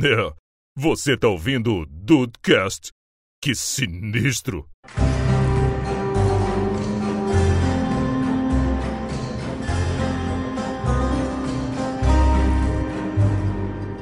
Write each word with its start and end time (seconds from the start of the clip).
É, 0.00 0.32
você 0.76 1.16
tá 1.16 1.26
ouvindo 1.26 1.74
o 1.74 1.86
Dudecast? 1.86 2.92
Que 3.42 3.52
sinistro! 3.52 4.68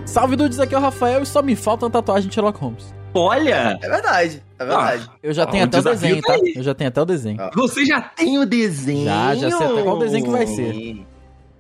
Salve 0.05 0.37
dudes, 0.37 0.59
aqui 0.59 0.75
é 0.75 0.79
o 0.79 0.81
Rafael 0.81 1.23
e 1.23 1.27
só 1.27 1.43
me 1.43 1.55
falta 1.55 1.85
uma 1.85 1.91
tatuagem 1.91 2.29
de 2.29 2.35
Sherlock 2.35 2.59
Holmes. 2.59 2.95
Olha! 3.13 3.79
É 3.83 3.89
verdade, 3.89 4.43
é 4.59 4.65
verdade. 4.65 5.11
Eu 5.23 5.33
já 5.33 5.43
Ah, 5.43 5.47
tenho 5.47 5.65
o 5.65 5.67
até 5.67 5.79
o 5.79 5.83
desenho, 5.83 6.23
tá 6.23 6.29
tá? 6.29 6.35
aí. 6.35 6.53
Eu 6.57 6.63
já 6.63 6.75
tenho 6.75 6.89
até 6.89 7.03
o 7.03 7.05
desenho. 7.05 7.41
Ah. 7.41 7.51
Você 7.55 7.85
já 7.85 8.01
tem 8.01 8.39
o 8.39 8.47
desenho? 8.47 9.05
Já, 9.05 9.35
já 9.35 9.51
sei 9.51 9.67
até 9.67 9.83
qual 9.83 9.99
desenho 9.99 10.25
que 10.25 10.31
vai 10.31 10.47
ser. 10.47 11.07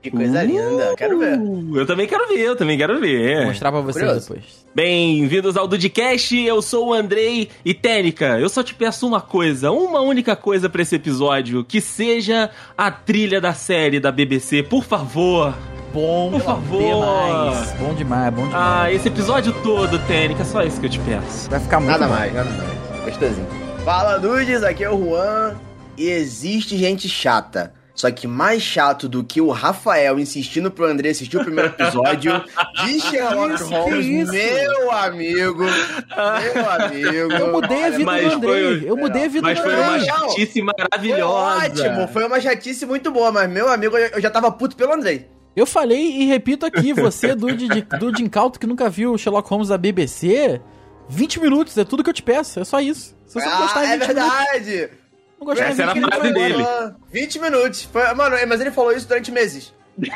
Que 0.06 0.10
coisa 0.12 0.40
linda, 0.44 0.94
quero 0.96 1.18
ver. 1.18 1.36
Uh, 1.36 1.78
Eu 1.78 1.84
também 1.84 2.06
quero 2.06 2.28
ver, 2.28 2.38
eu 2.38 2.54
também 2.54 2.78
quero 2.78 2.92
Vou 2.92 3.02
ver. 3.02 3.44
mostrar 3.44 3.72
pra 3.72 3.80
vocês 3.80 4.04
Curioso. 4.04 4.28
depois. 4.28 4.64
Bem-vindos 4.72 5.56
ao 5.56 5.66
Dudcast, 5.66 6.36
eu 6.38 6.62
sou 6.62 6.90
o 6.90 6.94
Andrei 6.94 7.48
e 7.64 7.74
Técnica, 7.74 8.38
eu 8.38 8.48
só 8.48 8.62
te 8.62 8.72
peço 8.72 9.04
uma 9.04 9.20
coisa, 9.20 9.72
uma 9.72 10.00
única 10.02 10.36
coisa 10.36 10.68
pra 10.68 10.80
esse 10.82 10.94
episódio, 10.94 11.64
que 11.64 11.80
seja 11.80 12.50
a 12.78 12.88
trilha 12.88 13.40
da 13.40 13.52
série 13.52 13.98
da 13.98 14.12
BBC, 14.12 14.62
por 14.62 14.84
favor. 14.84 15.52
Bom 15.92 16.30
Por 16.30 16.40
favor. 16.40 16.78
demais. 16.80 17.72
Bom 17.80 17.94
demais, 17.94 18.32
bom 18.34 18.46
demais. 18.46 18.54
Ah, 18.54 18.92
esse 18.92 19.08
episódio 19.08 19.52
todo, 19.64 19.98
Técnica, 20.06 20.44
só 20.44 20.62
isso 20.62 20.78
que 20.78 20.86
eu 20.86 20.90
te 20.90 21.00
peço. 21.00 21.50
Vai 21.50 21.58
ficar 21.58 21.80
muito 21.80 21.90
Nada 21.90 22.06
bom. 22.06 22.14
mais, 22.14 22.32
nada 22.32 22.50
mais. 22.50 23.04
Gostosinho. 23.06 23.46
Fala, 23.84 24.20
Nudes, 24.20 24.62
aqui 24.62 24.84
é 24.84 24.90
o 24.90 25.04
Juan. 25.04 25.56
E 25.98 26.08
existe 26.10 26.76
gente 26.78 27.08
chata. 27.08 27.72
Só 27.96 28.10
que 28.10 28.26
mais 28.26 28.62
chato 28.62 29.08
do 29.08 29.24
que 29.24 29.40
o 29.40 29.48
Rafael 29.50 30.18
insistindo 30.20 30.70
pro 30.70 30.84
André 30.84 31.08
assistir 31.08 31.38
o 31.38 31.42
primeiro 31.42 31.70
episódio 31.70 32.44
de 32.84 33.00
Sherlock 33.00 33.54
Isso, 33.54 33.68
Holmes, 33.70 34.06
isso? 34.06 34.32
meu 34.32 34.92
amigo. 34.92 35.64
Meu 35.64 36.70
amigo. 36.70 37.32
Eu 37.32 37.52
mudei 37.52 37.84
a 37.84 37.90
vida 37.90 38.04
Mas 38.04 38.28
do 38.28 38.34
Andrei. 38.36 38.80
foi- 38.80 38.90
Eu 38.90 38.96
mudei 38.98 39.24
a 39.24 39.28
vida 39.28 39.42
Mas 39.42 39.58
do 39.58 39.64
foi 39.64 39.74
uma 39.74 39.98
chatice 40.00 40.52
Foi 40.52 40.62
maravilhosa. 40.62 41.64
ótimo, 41.66 42.08
foi 42.08 42.24
uma 42.26 42.38
chatice 42.40 42.84
muito 42.84 43.10
boa, 43.10 43.32
mas 43.32 43.48
meu 43.50 43.68
amigo, 43.68 43.96
eu 43.96 44.20
já 44.20 44.28
tava 44.30 44.52
puto 44.52 44.76
pelo 44.76 44.92
Andrei. 44.92 45.28
Eu 45.56 45.64
falei 45.64 45.98
e 46.20 46.26
repito 46.26 46.66
aqui, 46.66 46.92
você, 46.92 47.34
Dude, 47.34 47.66
de, 47.66 47.80
Dude 47.98 48.22
Incauto, 48.22 48.60
que 48.60 48.66
nunca 48.66 48.90
viu 48.90 49.14
o 49.14 49.18
Sherlock 49.18 49.48
Holmes 49.48 49.68
da 49.68 49.78
BBC, 49.78 50.60
20 51.08 51.40
minutos, 51.40 51.78
é 51.78 51.84
tudo 51.84 52.04
que 52.04 52.10
eu 52.10 52.14
te 52.14 52.22
peço, 52.22 52.60
é 52.60 52.64
só 52.64 52.78
isso. 52.78 53.16
Se 53.24 53.40
você 53.40 53.46
gostar 53.48 53.80
Ah, 53.80 53.86
em 53.86 53.88
é 53.88 53.96
20 53.98 54.08
minutos, 54.08 54.32
verdade. 54.38 54.90
Não 55.38 55.46
gostar 55.46 55.68
em 55.68 55.70
Essa 55.72 55.82
era 55.82 55.92
20 55.94 56.02
a 56.04 56.06
minutos, 56.06 56.18
frase 56.18 56.34
dele. 56.34 56.54
embora. 56.60 56.96
20 57.12 57.38
minutos. 57.38 57.82
Foi- 57.92 58.14
mano, 58.14 58.36
mas 58.48 58.60
ele 58.60 58.70
falou 58.70 58.92
isso 58.92 59.06
durante 59.08 59.30
meses. 59.30 59.72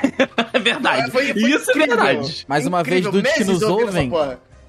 É 0.53 0.59
verdade. 0.59 1.11
Foi- 1.11 1.33
foi 1.33 1.43
Isso 1.51 1.71
é 1.71 1.75
incrível. 1.75 1.97
verdade. 1.97 2.45
Mais 2.49 2.67
uma 2.67 2.83
vez, 2.83 2.99
Incrível, 3.07 3.13
dudes 3.13 3.33
que 3.33 3.39
meses 3.45 3.61
nos 3.61 3.63
ouvem, 3.71 4.11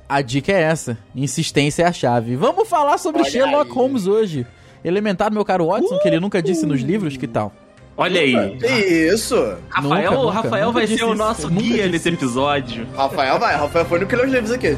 a 0.07 0.22
dica 0.22 0.52
é 0.52 0.61
essa. 0.61 0.97
Insistência 1.16 1.83
é 1.83 1.88
a 1.88 1.91
chave. 1.94 2.35
Vamos 2.35 2.67
falar 2.67 2.97
sobre 2.97 3.22
Olha 3.22 3.29
Sherlock 3.31 3.69
aí. 3.72 3.75
Holmes 3.77 4.07
hoje. 4.07 4.45
Elementar 4.83 5.31
meu 5.31 5.44
caro 5.45 5.67
Watson, 5.67 5.97
que 5.99 6.07
ele 6.07 6.19
nunca 6.19 6.41
disse 6.41 6.66
Uh! 6.66 6.67
nos 6.67 6.81
livros, 6.81 7.16
que 7.17 7.27
tal? 7.27 7.52
Olha 7.97 8.19
aí. 8.22 8.57
Que 8.57 8.67
isso? 9.13 9.35
Rafael, 9.69 10.11
Nunca, 10.11 10.23
nunca, 10.23 10.33
Rafael 10.33 10.66
nunca 10.67 10.79
vai 10.79 10.88
ser 10.88 11.03
o 11.03 11.13
nosso 11.13 11.49
Nunca 11.49 11.61
guia 11.61 11.88
nesse 11.88 12.09
episódio. 12.09 12.88
Rafael 12.95 13.38
vai, 13.39 13.55
Rafael 13.55 13.85
foi 13.85 13.99
no 13.99 14.07
que 14.07 14.16
leu 14.16 14.25
os 14.25 14.31
livros 14.31 14.52
aqui. 14.52 14.75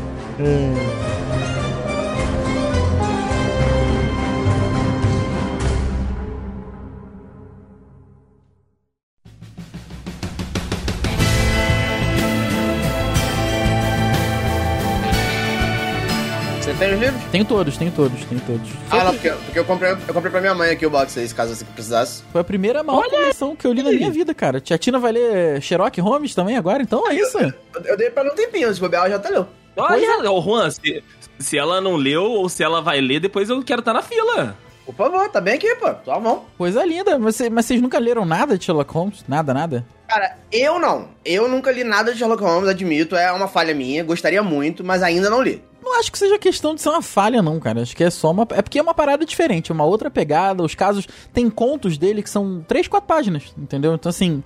Você 16.73 16.85
tem 16.85 16.93
os 16.95 16.99
livros? 16.99 17.23
Tenho 17.31 17.45
todos, 17.45 17.77
tenho 17.77 17.91
todos, 17.91 18.25
tenho 18.25 18.41
todos. 18.41 18.69
Foi, 18.88 18.99
Ah, 18.99 19.03
não, 19.05 19.13
porque, 19.13 19.29
porque 19.29 19.59
eu, 19.59 19.66
comprei, 19.66 19.91
eu 19.91 20.13
comprei 20.13 20.31
pra 20.31 20.41
minha 20.41 20.55
mãe 20.55 20.71
aqui 20.71 20.85
o 20.85 20.89
box 20.89 21.17
aí, 21.19 21.27
caso 21.29 21.55
você 21.55 21.63
precisasse. 21.66 22.23
foi 22.31 22.41
a 22.41 22.43
primeira 22.43 22.84
maior 22.84 23.07
coleção 23.09 23.56
que 23.56 23.66
eu 23.66 23.73
li 23.73 23.84
na 23.84 23.91
minha 23.91 24.09
vida, 24.09 24.34
cara. 24.34 24.59
Tia 24.59 24.78
Tina 24.78 25.00
vai 25.00 25.12
ler 25.12 25.62
Sherlock 25.62 26.00
Holmes 26.01 26.33
também 26.35 26.57
agora, 26.57 26.81
então 26.81 27.07
é 27.09 27.16
isso. 27.16 27.38
Eu, 27.39 27.53
eu 27.85 27.97
dei 27.97 28.09
pra 28.09 28.23
um 28.23 28.35
tempinho, 28.35 28.73
se 28.73 28.79
bobear, 28.79 29.03
ela 29.03 29.12
já 29.12 29.19
tá 29.19 29.29
leu. 29.29 29.47
Olha, 29.78 30.31
ô 30.31 30.41
Juan, 30.41 30.69
se, 30.69 31.03
se 31.39 31.57
ela 31.57 31.79
não 31.79 31.95
leu 31.95 32.23
ou 32.23 32.50
se 32.50 32.63
ela 32.63 32.81
vai 32.81 33.00
ler, 33.01 33.19
depois 33.19 33.50
eu 33.50 33.62
quero 33.63 33.79
estar 33.79 33.94
na 33.94 34.01
fila. 34.01 34.56
Por 34.85 34.94
favor, 34.95 35.29
tá 35.29 35.39
bem 35.39 35.53
aqui, 35.53 35.73
pô. 35.75 35.89
Só 36.03 36.19
mão. 36.19 36.44
Coisa 36.57 36.83
linda. 36.83 37.17
Mas, 37.17 37.39
mas 37.50 37.66
vocês 37.66 37.81
nunca 37.81 37.97
leram 38.00 38.25
nada 38.25 38.57
de 38.57 38.66
Sherlock 38.66 38.94
Holmes? 38.94 39.23
Nada, 39.28 39.53
nada? 39.53 39.85
Cara, 40.09 40.35
eu 40.51 40.78
não. 40.78 41.07
Eu 41.23 41.47
nunca 41.47 41.72
li 41.72 41.85
nada 41.85 42.12
de 42.12 42.19
Sherlock 42.19 42.44
Holmes, 42.44 42.67
admito. 42.69 43.16
É 43.16 43.31
uma 43.31 43.47
falha 43.47 43.73
minha, 43.73 44.03
gostaria 44.03 44.44
muito, 44.44 44.83
mas 44.83 45.01
ainda 45.01 45.29
não 45.29 45.41
li. 45.41 45.63
Não 45.83 45.99
acho 45.99 46.11
que 46.11 46.17
seja 46.17 46.39
questão 46.39 46.73
de 46.73 46.81
ser 46.81 46.89
uma 46.89 47.01
falha, 47.01 47.41
não, 47.41 47.59
cara. 47.59 47.81
Acho 47.81 47.95
que 47.95 48.03
é 48.03 48.09
só 48.09 48.31
uma. 48.31 48.47
É 48.51 48.61
porque 48.61 48.79
é 48.79 48.81
uma 48.81 48.94
parada 48.94 49.25
diferente, 49.25 49.71
é 49.71 49.73
uma 49.73 49.83
outra 49.83 50.09
pegada. 50.09 50.63
Os 50.63 50.73
casos. 50.73 51.07
Tem 51.33 51.49
contos 51.49 51.97
dele 51.97 52.23
que 52.23 52.29
são 52.29 52.63
três, 52.67 52.88
quatro 52.88 53.07
páginas, 53.07 53.53
entendeu? 53.57 53.94
Então, 53.94 54.09
assim, 54.09 54.41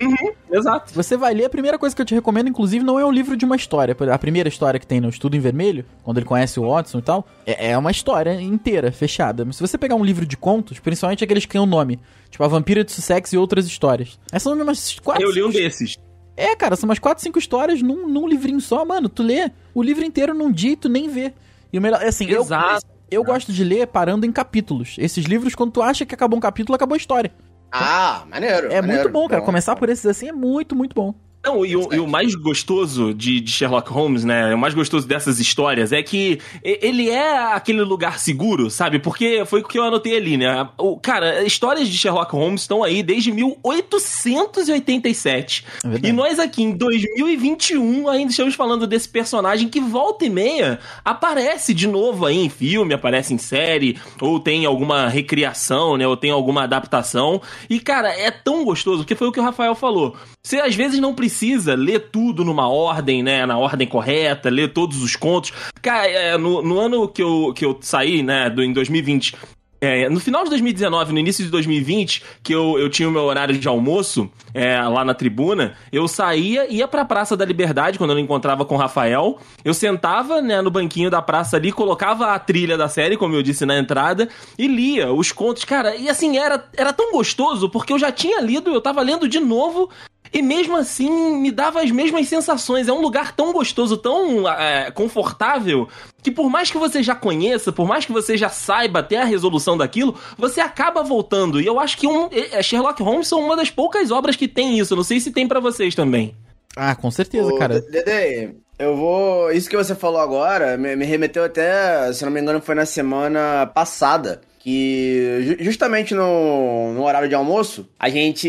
Exato. 0.50 0.92
você 0.92 1.16
vai 1.16 1.34
ler. 1.34 1.44
A 1.44 1.50
primeira 1.50 1.78
coisa 1.78 1.94
que 1.94 2.02
eu 2.02 2.06
te 2.06 2.14
recomendo, 2.14 2.48
inclusive, 2.48 2.84
não 2.84 2.98
é 2.98 3.04
um 3.04 3.12
livro 3.12 3.36
de 3.36 3.44
uma 3.44 3.56
história. 3.56 3.96
A 4.12 4.18
primeira 4.18 4.48
história 4.48 4.80
que 4.80 4.86
tem 4.86 5.00
no 5.00 5.08
Estudo 5.08 5.36
em 5.36 5.40
Vermelho, 5.40 5.84
quando 6.02 6.18
ele 6.18 6.26
conhece 6.26 6.58
o 6.58 6.68
Watson 6.68 6.98
e 6.98 7.02
tal, 7.02 7.26
é, 7.46 7.70
é 7.70 7.78
uma 7.78 7.90
história 7.90 8.40
inteira, 8.40 8.90
fechada. 8.90 9.44
Mas 9.44 9.56
se 9.56 9.62
você 9.62 9.78
pegar 9.78 9.94
um 9.94 10.04
livro 10.04 10.26
de 10.26 10.36
contos, 10.36 10.78
principalmente 10.80 11.22
aqueles 11.22 11.46
que 11.46 11.52
têm 11.52 11.60
um 11.60 11.66
nome, 11.66 12.00
tipo 12.30 12.42
A 12.42 12.48
Vampira 12.48 12.82
de 12.82 12.90
Sussex 12.90 13.32
e 13.32 13.38
outras 13.38 13.66
histórias, 13.66 14.18
essas 14.32 14.42
são 14.42 14.54
umas 14.54 14.98
quatro. 14.98 15.22
Eu 15.22 15.30
li 15.30 15.42
um 15.42 15.50
desses. 15.50 15.96
É, 16.38 16.54
cara, 16.54 16.76
são 16.76 16.88
umas 16.88 17.00
4, 17.00 17.20
5 17.20 17.36
histórias 17.36 17.82
num, 17.82 18.06
num 18.06 18.28
livrinho 18.28 18.60
só, 18.60 18.84
mano. 18.84 19.08
Tu 19.08 19.24
lê 19.24 19.50
o 19.74 19.82
livro 19.82 20.04
inteiro 20.04 20.32
num 20.32 20.52
dia 20.52 20.70
e 20.70 20.76
tu 20.76 20.88
nem 20.88 21.08
vê. 21.08 21.34
E 21.72 21.78
o 21.78 21.82
melhor, 21.82 22.00
assim, 22.00 22.26
eu, 22.26 22.42
Exato. 22.42 22.86
eu 23.10 23.24
gosto 23.24 23.52
de 23.52 23.64
ler 23.64 23.88
parando 23.88 24.24
em 24.24 24.30
capítulos. 24.30 24.94
Esses 24.98 25.24
livros, 25.24 25.56
quando 25.56 25.72
tu 25.72 25.82
acha 25.82 26.06
que 26.06 26.14
acabou 26.14 26.38
um 26.38 26.40
capítulo, 26.40 26.76
acabou 26.76 26.94
a 26.94 26.96
história. 26.96 27.32
Ah, 27.72 28.22
maneiro. 28.30 28.68
É 28.68 28.80
maneiro. 28.80 29.02
muito 29.02 29.12
bom, 29.12 29.26
cara. 29.26 29.40
Bom. 29.40 29.46
Começar 29.46 29.74
por 29.74 29.88
esses 29.88 30.06
assim 30.06 30.28
é 30.28 30.32
muito, 30.32 30.76
muito 30.76 30.94
bom. 30.94 31.12
Não, 31.48 31.64
e 31.64 31.74
o, 31.74 31.94
e 31.94 31.98
o 31.98 32.06
mais 32.06 32.34
gostoso 32.34 33.14
de, 33.14 33.40
de 33.40 33.50
Sherlock 33.50 33.90
Holmes, 33.90 34.22
né? 34.22 34.54
O 34.54 34.58
mais 34.58 34.74
gostoso 34.74 35.08
dessas 35.08 35.40
histórias 35.40 35.92
é 35.92 36.02
que 36.02 36.38
ele 36.62 37.08
é 37.08 37.54
aquele 37.54 37.80
lugar 37.80 38.18
seguro, 38.18 38.70
sabe? 38.70 38.98
Porque 38.98 39.46
foi 39.46 39.62
o 39.62 39.64
que 39.64 39.78
eu 39.78 39.84
anotei 39.84 40.14
ali, 40.14 40.36
né? 40.36 40.68
O, 40.76 40.98
cara, 40.98 41.42
histórias 41.44 41.88
de 41.88 41.96
Sherlock 41.96 42.30
Holmes 42.32 42.60
estão 42.60 42.84
aí 42.84 43.02
desde 43.02 43.32
1887. 43.32 45.64
É. 45.84 46.08
E 46.08 46.12
nós 46.12 46.38
aqui 46.38 46.62
em 46.62 46.72
2021 46.72 48.06
ainda 48.08 48.30
estamos 48.30 48.54
falando 48.54 48.86
desse 48.86 49.08
personagem 49.08 49.68
que 49.68 49.80
volta 49.80 50.26
e 50.26 50.30
meia 50.30 50.78
aparece 51.02 51.72
de 51.72 51.86
novo 51.86 52.26
aí 52.26 52.36
em 52.36 52.50
filme, 52.50 52.92
aparece 52.92 53.32
em 53.32 53.38
série, 53.38 53.98
ou 54.20 54.38
tem 54.38 54.66
alguma 54.66 55.08
recriação, 55.08 55.96
né? 55.96 56.06
Ou 56.06 56.14
tem 56.14 56.30
alguma 56.30 56.64
adaptação. 56.64 57.40
E, 57.70 57.80
cara, 57.80 58.10
é 58.10 58.30
tão 58.30 58.66
gostoso, 58.66 58.98
porque 58.98 59.14
foi 59.14 59.28
o 59.28 59.32
que 59.32 59.40
o 59.40 59.42
Rafael 59.42 59.74
falou. 59.74 60.14
Você 60.48 60.60
às 60.60 60.74
vezes 60.74 60.98
não 60.98 61.14
precisa 61.14 61.74
ler 61.74 62.08
tudo 62.10 62.42
numa 62.42 62.66
ordem, 62.70 63.22
né? 63.22 63.44
Na 63.44 63.58
ordem 63.58 63.86
correta, 63.86 64.48
ler 64.48 64.72
todos 64.72 65.02
os 65.02 65.14
contos. 65.14 65.52
Cara, 65.82 66.08
é, 66.08 66.38
no, 66.38 66.62
no 66.62 66.80
ano 66.80 67.06
que 67.06 67.22
eu, 67.22 67.52
que 67.54 67.66
eu 67.66 67.76
saí, 67.82 68.22
né? 68.22 68.48
Do, 68.48 68.62
em 68.62 68.72
2020. 68.72 69.36
é, 69.78 70.08
no 70.08 70.18
final 70.18 70.44
de 70.44 70.48
2019, 70.48 71.12
no 71.12 71.18
início 71.18 71.44
de 71.44 71.50
2020, 71.50 72.22
que 72.42 72.54
eu, 72.54 72.78
eu 72.78 72.88
tinha 72.88 73.06
o 73.06 73.12
meu 73.12 73.24
horário 73.24 73.58
de 73.58 73.68
almoço 73.68 74.30
é, 74.54 74.80
lá 74.82 75.04
na 75.04 75.14
tribuna, 75.14 75.74
eu 75.92 76.08
saía, 76.08 76.66
ia 76.72 76.88
pra 76.88 77.04
Praça 77.04 77.36
da 77.36 77.44
Liberdade, 77.44 77.98
quando 77.98 78.12
eu 78.12 78.18
encontrava 78.18 78.64
com 78.64 78.74
o 78.74 78.78
Rafael. 78.78 79.38
Eu 79.64 79.74
sentava 79.74 80.40
né, 80.40 80.60
no 80.62 80.70
banquinho 80.70 81.10
da 81.10 81.22
praça 81.22 81.56
ali, 81.56 81.70
colocava 81.70 82.32
a 82.34 82.38
trilha 82.38 82.76
da 82.76 82.88
série, 82.88 83.16
como 83.16 83.34
eu 83.34 83.42
disse 83.42 83.64
na 83.66 83.78
entrada, 83.78 84.28
e 84.58 84.66
lia 84.66 85.12
os 85.12 85.30
contos. 85.30 85.64
Cara, 85.64 85.94
e 85.94 86.08
assim, 86.08 86.38
era, 86.38 86.64
era 86.76 86.92
tão 86.92 87.12
gostoso, 87.12 87.68
porque 87.68 87.92
eu 87.92 87.98
já 87.98 88.10
tinha 88.10 88.40
lido, 88.40 88.70
eu 88.70 88.80
tava 88.80 89.02
lendo 89.02 89.28
de 89.28 89.38
novo, 89.38 89.90
e 90.32 90.42
mesmo 90.42 90.76
assim, 90.76 91.36
me 91.38 91.50
dava 91.50 91.80
as 91.82 91.90
mesmas 91.90 92.28
sensações. 92.28 92.88
É 92.88 92.92
um 92.92 93.00
lugar 93.00 93.34
tão 93.34 93.52
gostoso, 93.52 93.96
tão 93.96 94.48
é, 94.48 94.90
confortável, 94.90 95.88
que 96.22 96.30
por 96.30 96.48
mais 96.50 96.70
que 96.70 96.78
você 96.78 97.02
já 97.02 97.14
conheça, 97.14 97.72
por 97.72 97.86
mais 97.86 98.04
que 98.04 98.12
você 98.12 98.36
já 98.36 98.48
saiba 98.48 98.98
até 99.00 99.16
a 99.20 99.24
resolução 99.24 99.76
daquilo, 99.76 100.14
você 100.36 100.60
acaba 100.60 101.02
voltando. 101.02 101.60
E 101.60 101.66
eu 101.66 101.78
acho 101.80 101.96
que 101.98 102.06
um, 102.06 102.28
é, 102.32 102.62
Sherlock 102.62 103.02
Holmes 103.02 103.28
são 103.28 103.40
uma 103.40 103.56
das 103.56 103.70
poucas 103.70 104.10
obras 104.10 104.36
que 104.36 104.48
tem 104.48 104.78
isso. 104.78 104.94
Não 104.96 105.04
sei 105.04 105.20
se 105.20 105.30
tem 105.30 105.46
pra 105.48 105.60
vocês 105.60 105.94
também. 105.94 106.34
Ah, 106.76 106.94
com 106.94 107.10
certeza, 107.10 107.48
Ô, 107.52 107.56
cara. 107.58 107.80
Dede, 107.80 108.54
eu 108.78 108.96
vou. 108.96 109.50
Isso 109.50 109.68
que 109.68 109.76
você 109.76 109.94
falou 109.94 110.20
agora 110.20 110.76
me, 110.76 110.94
me 110.94 111.04
remeteu 111.04 111.42
até, 111.44 112.12
se 112.12 112.24
não 112.24 112.30
me 112.30 112.40
engano, 112.40 112.60
foi 112.60 112.74
na 112.74 112.86
semana 112.86 113.66
passada. 113.66 114.40
Que 114.60 115.38
ju- 115.58 115.64
justamente 115.64 116.14
no, 116.14 116.92
no 116.92 117.04
horário 117.04 117.28
de 117.28 117.34
almoço, 117.34 117.88
a 117.98 118.08
gente. 118.08 118.48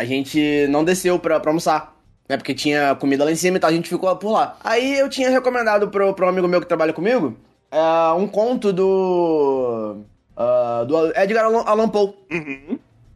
A 0.00 0.04
gente 0.04 0.66
não 0.68 0.82
desceu 0.82 1.18
pra, 1.18 1.38
pra 1.38 1.50
almoçar. 1.50 1.96
Né, 2.28 2.36
porque 2.36 2.54
tinha 2.54 2.94
comida 2.94 3.24
lá 3.24 3.32
em 3.32 3.36
cima 3.36 3.56
e 3.56 3.60
tal, 3.60 3.70
a 3.70 3.72
gente 3.72 3.88
ficou 3.88 4.14
por 4.16 4.30
lá. 4.30 4.56
Aí 4.62 4.98
eu 4.98 5.08
tinha 5.08 5.28
recomendado 5.30 5.88
pro, 5.88 6.14
pro 6.14 6.28
amigo 6.28 6.46
meu 6.46 6.60
que 6.60 6.66
trabalha 6.68 6.92
comigo 6.92 7.36
é, 7.70 8.12
um 8.12 8.26
conto 8.26 8.72
do. 8.72 9.98
ah, 10.36 10.84
do 10.86 11.06
Edgar 11.16 11.44
Allan, 11.44 11.88
Poe. 11.88 12.14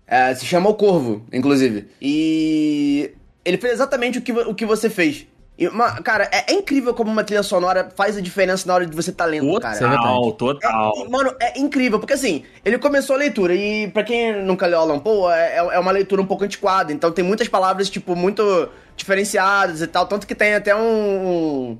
É, 0.06 0.34
se 0.34 0.44
chama 0.44 0.69
O 0.69 0.75
Corvo, 0.75 1.25
inclusive. 1.32 1.88
E 2.00 3.10
ele 3.44 3.56
fez 3.56 3.75
exatamente 3.75 4.19
o 4.19 4.22
que, 4.22 4.32
o 4.32 4.54
que 4.54 4.66
você 4.66 4.90
fez. 4.90 5.26
E, 5.56 5.68
ma- 5.68 6.02
cara, 6.02 6.28
é, 6.32 6.52
é 6.52 6.54
incrível 6.54 6.92
como 6.94 7.10
uma 7.12 7.22
trilha 7.22 7.42
sonora 7.44 7.88
faz 7.94 8.16
a 8.16 8.20
diferença 8.20 8.66
na 8.66 8.74
hora 8.74 8.86
de 8.86 8.94
você 8.96 9.12
tá 9.12 9.24
lendo, 9.24 9.60
cara. 9.60 9.78
Total, 9.78 10.32
total. 10.32 10.92
É, 10.96 11.08
mano, 11.08 11.32
é 11.40 11.58
incrível, 11.60 12.00
porque 12.00 12.14
assim, 12.14 12.42
ele 12.64 12.76
começou 12.76 13.14
a 13.14 13.18
leitura, 13.20 13.54
e 13.54 13.86
pra 13.88 14.02
quem 14.02 14.42
nunca 14.44 14.66
leu 14.66 14.80
Alan 14.80 14.98
Poe, 14.98 15.32
é, 15.32 15.56
é 15.58 15.78
uma 15.78 15.92
leitura 15.92 16.20
um 16.20 16.26
pouco 16.26 16.42
antiquada, 16.42 16.92
então 16.92 17.12
tem 17.12 17.24
muitas 17.24 17.46
palavras, 17.46 17.88
tipo, 17.88 18.16
muito 18.16 18.68
diferenciadas 18.96 19.80
e 19.80 19.86
tal, 19.86 20.06
tanto 20.06 20.26
que 20.26 20.34
tem 20.34 20.54
até 20.54 20.74
um. 20.74 20.80
um, 20.80 21.78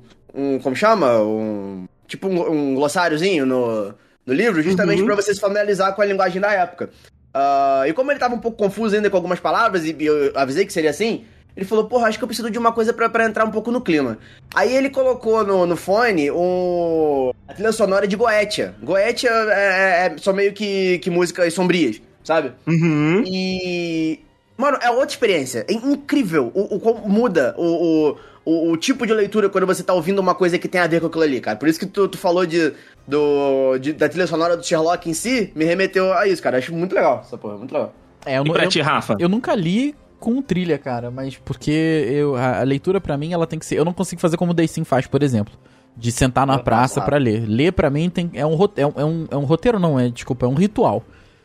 um- 0.55 0.59
como 0.59 0.75
chama? 0.75 1.19
Um. 1.19 1.85
Tipo 2.07 2.27
um, 2.27 2.51
um 2.51 2.75
glossáriozinho 2.75 3.45
no, 3.45 3.93
no 4.25 4.33
livro, 4.33 4.61
justamente 4.61 4.99
Uhum. 5.01 5.07
pra 5.07 5.15
você 5.15 5.33
se 5.33 5.39
familiarizar 5.41 5.93
com 5.95 6.01
a 6.01 6.05
linguagem 6.05 6.39
da 6.39 6.53
época. 6.53 6.91
Ah, 7.33 7.83
e 7.87 7.91
como 7.93 8.11
ele 8.11 8.19
tava 8.19 8.35
um 8.35 8.39
pouco 8.39 8.57
confuso 8.57 8.95
ainda 8.95 9.09
com 9.09 9.17
algumas 9.17 9.39
palavras, 9.39 9.83
e 9.83 9.95
eu 9.99 10.31
avisei 10.35 10.65
que 10.65 10.71
seria 10.71 10.91
assim, 10.91 11.25
ele 11.55 11.65
falou, 11.65 11.85
porra, 11.85 12.07
acho 12.07 12.17
que 12.17 12.23
eu 12.23 12.27
preciso 12.27 12.49
de 12.49 12.57
uma 12.57 12.71
coisa 12.71 12.91
pra, 12.93 13.09
pra 13.09 13.25
entrar 13.25 13.45
um 13.45 13.51
pouco 13.51 13.71
no 13.71 13.79
clima. 13.81 14.17
Aí 14.53 14.75
ele 14.75 14.89
colocou 14.89 15.43
no, 15.45 15.65
no 15.65 15.75
fone 15.77 16.29
um, 16.31 17.31
a 17.47 17.53
trilha 17.53 17.71
sonora 17.71 18.07
de 18.07 18.15
Goetia. 18.15 18.75
Goetia 18.83 19.29
é, 19.29 20.07
é- 20.07 20.17
são 20.17 20.33
meio 20.33 20.51
que, 20.53 20.99
que 20.99 21.09
músicas 21.09 21.53
sombrias, 21.53 22.01
sabe? 22.23 22.51
Uhum. 22.67 23.23
E. 23.25 24.19
Mano, 24.57 24.77
é 24.81 24.89
outra 24.89 25.07
experiência. 25.09 25.65
É 25.67 25.73
incrível 25.73 26.51
o, 26.53 26.75
o 26.75 26.79
como 26.79 27.07
muda 27.09 27.53
o, 27.57 27.65
o, 27.65 28.17
o, 28.45 28.71
o 28.71 28.77
tipo 28.77 29.05
de 29.05 29.13
leitura 29.13 29.49
quando 29.49 29.67
você 29.67 29.83
tá 29.83 29.93
ouvindo 29.93 30.19
uma 30.19 30.33
coisa 30.33 30.57
que 30.57 30.67
tem 30.67 30.79
a 30.79 30.87
ver 30.87 31.01
com 31.01 31.07
aquilo 31.07 31.23
ali, 31.23 31.41
cara. 31.41 31.57
Por 31.57 31.67
isso 31.67 31.77
que 31.79 31.85
tu, 31.85 32.07
tu 32.07 32.17
falou 32.17 32.45
de, 32.45 32.71
do, 33.07 33.77
de- 33.79 33.93
da 33.93 34.07
trilha 34.07 34.27
sonora 34.27 34.55
do 34.55 34.65
Sherlock 34.65 35.09
em 35.09 35.13
si, 35.13 35.51
me 35.55 35.65
remeteu 35.65 36.13
a 36.13 36.25
isso, 36.27 36.41
cara. 36.41 36.57
Acho 36.57 36.73
muito 36.73 36.95
legal 36.95 37.21
essa 37.25 37.37
porra, 37.37 37.57
muito 37.57 37.73
legal. 37.73 37.93
É, 38.25 38.37
eu, 38.39 38.45
E 38.45 38.51
pra 38.51 38.63
eu- 38.63 38.69
ti, 38.69 38.79
Rafa? 38.81 39.15
eu 39.19 39.27
nunca 39.29 39.53
li 39.53 39.93
com 40.25 40.41
trilha, 40.41 40.79
cara, 40.79 41.11
mas 41.11 41.37
porque 41.37 41.69
eu, 42.09 42.35
a, 42.35 42.61
a 42.61 42.63
leitura 42.63 42.99
pra 42.99 43.15
mim 43.15 43.31
ela 43.31 43.45
tem 43.45 43.59
que 43.59 43.65
ser. 43.65 43.77
Eu 43.77 43.85
não 43.85 43.93
consigo 43.93 44.19
fazer 44.19 44.37
como 44.37 44.51
o 44.51 44.53
Day 44.55 44.67
Sim 44.67 44.83
faz, 44.83 45.05
por 45.05 45.21
exemplo. 45.21 45.53
De 45.95 46.11
sentar 46.11 46.47
na 46.47 46.57
praça 46.57 46.99
pra 46.99 47.17
ler. 47.17 47.47
Ler 47.47 47.71
pra 47.71 47.89
mim 47.91 48.09
tem, 48.09 48.31
é, 48.33 48.43
um, 48.45 48.55
rote- 48.55 48.81
é, 48.81 48.87
um, 48.87 48.93
é, 48.97 49.05
um, 49.05 49.27
é 49.29 49.37
um 49.37 49.43
roteiro, 49.45 49.77
não, 49.79 49.99
é, 49.99 50.09
desculpa, 50.09 50.47
é 50.47 50.49
um 50.49 50.55
ritual. 50.55 51.03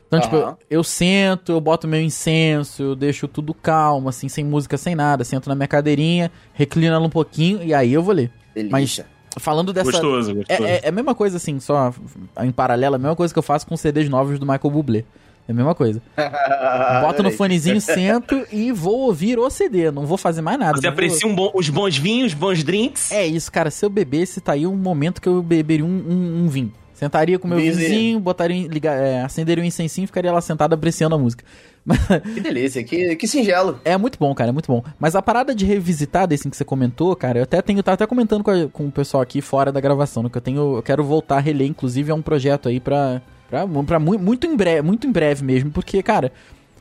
Então, 0.09 0.19
tipo, 0.19 0.37
Aham. 0.37 0.57
eu, 0.69 0.79
eu 0.79 0.83
sento, 0.83 1.53
eu 1.53 1.61
boto 1.61 1.87
meu 1.87 2.01
incenso, 2.01 2.83
eu 2.83 2.97
deixo 2.97 3.29
tudo 3.29 3.53
calmo, 3.55 4.09
assim, 4.09 4.29
sem 4.29 4.43
música, 4.45 4.77
sem 4.79 4.95
nada. 4.97 5.23
Sento 5.23 5.49
na 5.49 5.55
minha 5.55 5.69
cadeirinha, 5.69 6.33
reclino 6.55 6.95
ela 6.95 7.07
um 7.07 7.11
pouquinho 7.11 7.63
e 7.63 7.73
aí 7.75 7.93
eu 7.93 8.03
vou 8.03 8.15
ler. 8.15 8.33
Delícia. 8.55 9.07
Falando 9.39 9.73
dessa. 9.73 9.93
Gostoso, 9.93 10.35
gostoso. 10.35 10.65
É, 10.65 10.73
é, 10.77 10.81
é 10.85 10.89
a 10.89 10.93
mesma 10.93 11.15
coisa, 11.15 11.37
assim, 11.37 11.61
só 11.61 11.95
em 12.43 12.51
paralelo, 12.51 12.97
a 12.97 12.99
mesma 12.99 13.15
coisa 13.15 13.33
que 13.33 13.39
eu 13.39 13.43
faço 13.45 13.67
com 13.67 13.77
CDs 13.77 14.09
novos 14.09 14.39
do 14.41 14.45
Michael 14.47 14.71
Bublé. 14.73 15.05
É 15.49 15.53
a 15.53 15.55
mesma 15.55 15.75
coisa. 15.75 16.01
Boto 16.17 16.23
no 16.23 17.09
Adorei. 17.09 17.33
fonezinho, 17.33 17.81
sento 17.81 18.47
e 18.53 18.71
vou 18.73 19.01
ouvir 19.01 19.39
o 19.39 19.51
CD. 19.51 19.91
Não 19.91 20.07
vou 20.07 20.17
fazer 20.17 20.41
mais 20.43 20.59
nada. 20.59 20.81
Você 20.81 20.87
aprecia 20.87 21.29
um 21.29 21.35
bom- 21.35 21.51
os 21.55 21.69
bons 21.69 21.97
vinhos, 21.97 22.33
bons 22.35 22.63
drinks? 22.63 23.11
É 23.11 23.27
isso, 23.27 23.51
cara. 23.51 23.71
Se 23.71 23.85
eu 23.85 23.91
bebesse, 23.91 24.41
tá 24.41 24.53
aí 24.53 24.67
um 24.67 24.77
momento 24.77 25.21
que 25.21 25.29
eu 25.29 25.43
beberia 25.43 25.85
um, 25.85 25.89
um- 25.89 26.45
um 26.45 26.49
vinho. 26.49 26.73
Sentaria 26.95 27.39
com 27.39 27.49
meu 27.49 27.57
Vinhozinho. 27.59 27.89
vizinho, 27.89 28.21
botaria, 28.21 28.69
ligar, 28.69 28.93
é, 28.95 29.23
acenderia 29.23 29.65
um 29.65 29.67
incensinho 29.67 30.05
e 30.05 30.07
ficaria 30.07 30.31
lá 30.31 30.41
sentado 30.43 30.75
apreciando 30.75 31.15
a 31.15 31.19
música. 31.19 31.43
Que 32.35 32.41
delícia, 32.41 32.85
que, 32.85 33.17
que 33.17 33.27
singelo. 33.27 33.81
é 33.87 33.97
muito 33.97 34.19
bom, 34.19 34.35
cara, 34.35 34.51
é 34.51 34.53
muito 34.53 34.67
bom. 34.71 34.85
Mas 34.99 35.17
a 35.17 35.23
parada 35.23 35.55
de 35.55 35.65
revisitar 35.65 36.27
desse 36.29 36.49
que 36.51 36.55
você 36.55 36.63
comentou, 36.63 37.17
cara, 37.17 37.39
eu 37.39 37.45
até 37.45 37.63
tenho, 37.63 37.83
tava 37.83 37.95
até 37.95 38.07
comentando 38.07 38.45
com, 38.45 38.51
a- 38.51 38.69
com 38.71 38.87
o 38.89 38.93
pessoal 38.93 39.23
aqui 39.23 39.41
fora 39.41 39.73
da 39.73 39.81
gravação, 39.81 40.23
né, 40.23 40.29
que 40.31 40.37
eu 40.37 40.43
tenho, 40.43 40.77
eu 40.77 40.83
quero 40.83 41.03
voltar 41.03 41.39
a 41.39 41.41
reler, 41.41 41.67
inclusive 41.69 42.11
é 42.11 42.15
um 42.15 42.21
projeto 42.21 42.69
aí 42.69 42.79
pra, 42.79 43.23
pra, 43.51 43.67
pra 43.87 43.99
mu- 43.99 44.19
muito 44.19 44.47
em 44.47 44.57
breve, 44.57 44.83
muito 44.83 45.07
em 45.07 45.13
breve 45.13 45.45
mesmo, 45.45 45.71
porque, 45.71 46.03
cara, 46.03 46.33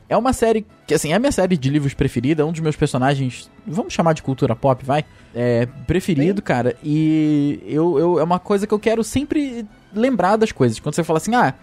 é 0.08 0.16
uma 0.16 0.32
série 0.32 0.64
que, 0.86 0.94
assim, 0.94 1.12
é 1.12 1.14
a 1.16 1.18
minha 1.18 1.30
série 1.32 1.56
de 1.56 1.68
livros 1.68 1.92
preferida, 1.94 2.42
é 2.42 2.44
um 2.44 2.52
dos 2.52 2.60
meus 2.60 2.76
personagens, 2.76 3.50
vamos 3.66 3.92
chamar 3.92 4.12
de 4.12 4.22
cultura 4.22 4.56
pop, 4.56 4.84
vai? 4.84 5.04
É, 5.34 5.66
preferido, 5.86 6.40
cara, 6.42 6.74
e 6.82 7.60
eu, 7.66 7.98
eu, 7.98 8.18
é 8.18 8.22
uma 8.24 8.38
coisa 8.38 8.66
que 8.66 8.74
eu 8.74 8.78
quero 8.78 9.04
sempre 9.04 9.64
lembrar 9.94 10.36
das 10.36 10.50
coisas. 10.50 10.80
Quando 10.80 10.94
você 10.94 11.04
fala 11.04 11.18
assim, 11.18 11.34
ah, 11.34 11.54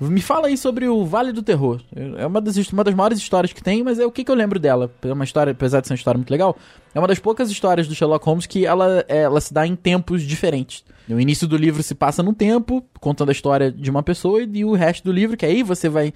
me 0.00 0.20
fala 0.20 0.48
aí 0.48 0.56
sobre 0.56 0.88
o 0.88 1.04
Vale 1.04 1.30
do 1.30 1.44
Terror. 1.44 1.80
É 2.18 2.26
uma 2.26 2.40
das, 2.40 2.56
uma 2.72 2.82
das 2.82 2.92
maiores 2.92 3.18
histórias 3.18 3.52
que 3.52 3.62
tem, 3.62 3.84
mas 3.84 4.00
é 4.00 4.04
o 4.04 4.10
que, 4.10 4.24
que 4.24 4.30
eu 4.32 4.34
lembro 4.34 4.58
dela. 4.58 4.90
É 5.00 5.12
uma 5.12 5.22
história, 5.22 5.52
apesar 5.52 5.80
de 5.80 5.86
ser 5.86 5.92
uma 5.92 5.96
história 5.96 6.18
muito 6.18 6.30
legal, 6.30 6.56
é 6.92 6.98
uma 6.98 7.06
das 7.06 7.20
poucas 7.20 7.48
histórias 7.52 7.86
do 7.86 7.94
Sherlock 7.94 8.24
Holmes 8.26 8.46
que 8.46 8.66
ela, 8.66 9.04
ela 9.06 9.40
se 9.40 9.54
dá 9.54 9.64
em 9.64 9.76
tempos 9.76 10.22
diferentes. 10.22 10.82
O 11.08 11.18
início 11.20 11.48
do 11.48 11.56
livro 11.56 11.82
se 11.82 11.94
passa 11.94 12.22
num 12.22 12.34
tempo, 12.34 12.84
contando 13.00 13.30
a 13.30 13.32
história 13.32 13.70
de 13.70 13.90
uma 13.90 14.02
pessoa, 14.02 14.42
e 14.42 14.64
o 14.64 14.72
resto 14.72 15.04
do 15.04 15.12
livro, 15.12 15.36
que 15.36 15.44
aí 15.44 15.62
você 15.62 15.88
vai 15.88 16.12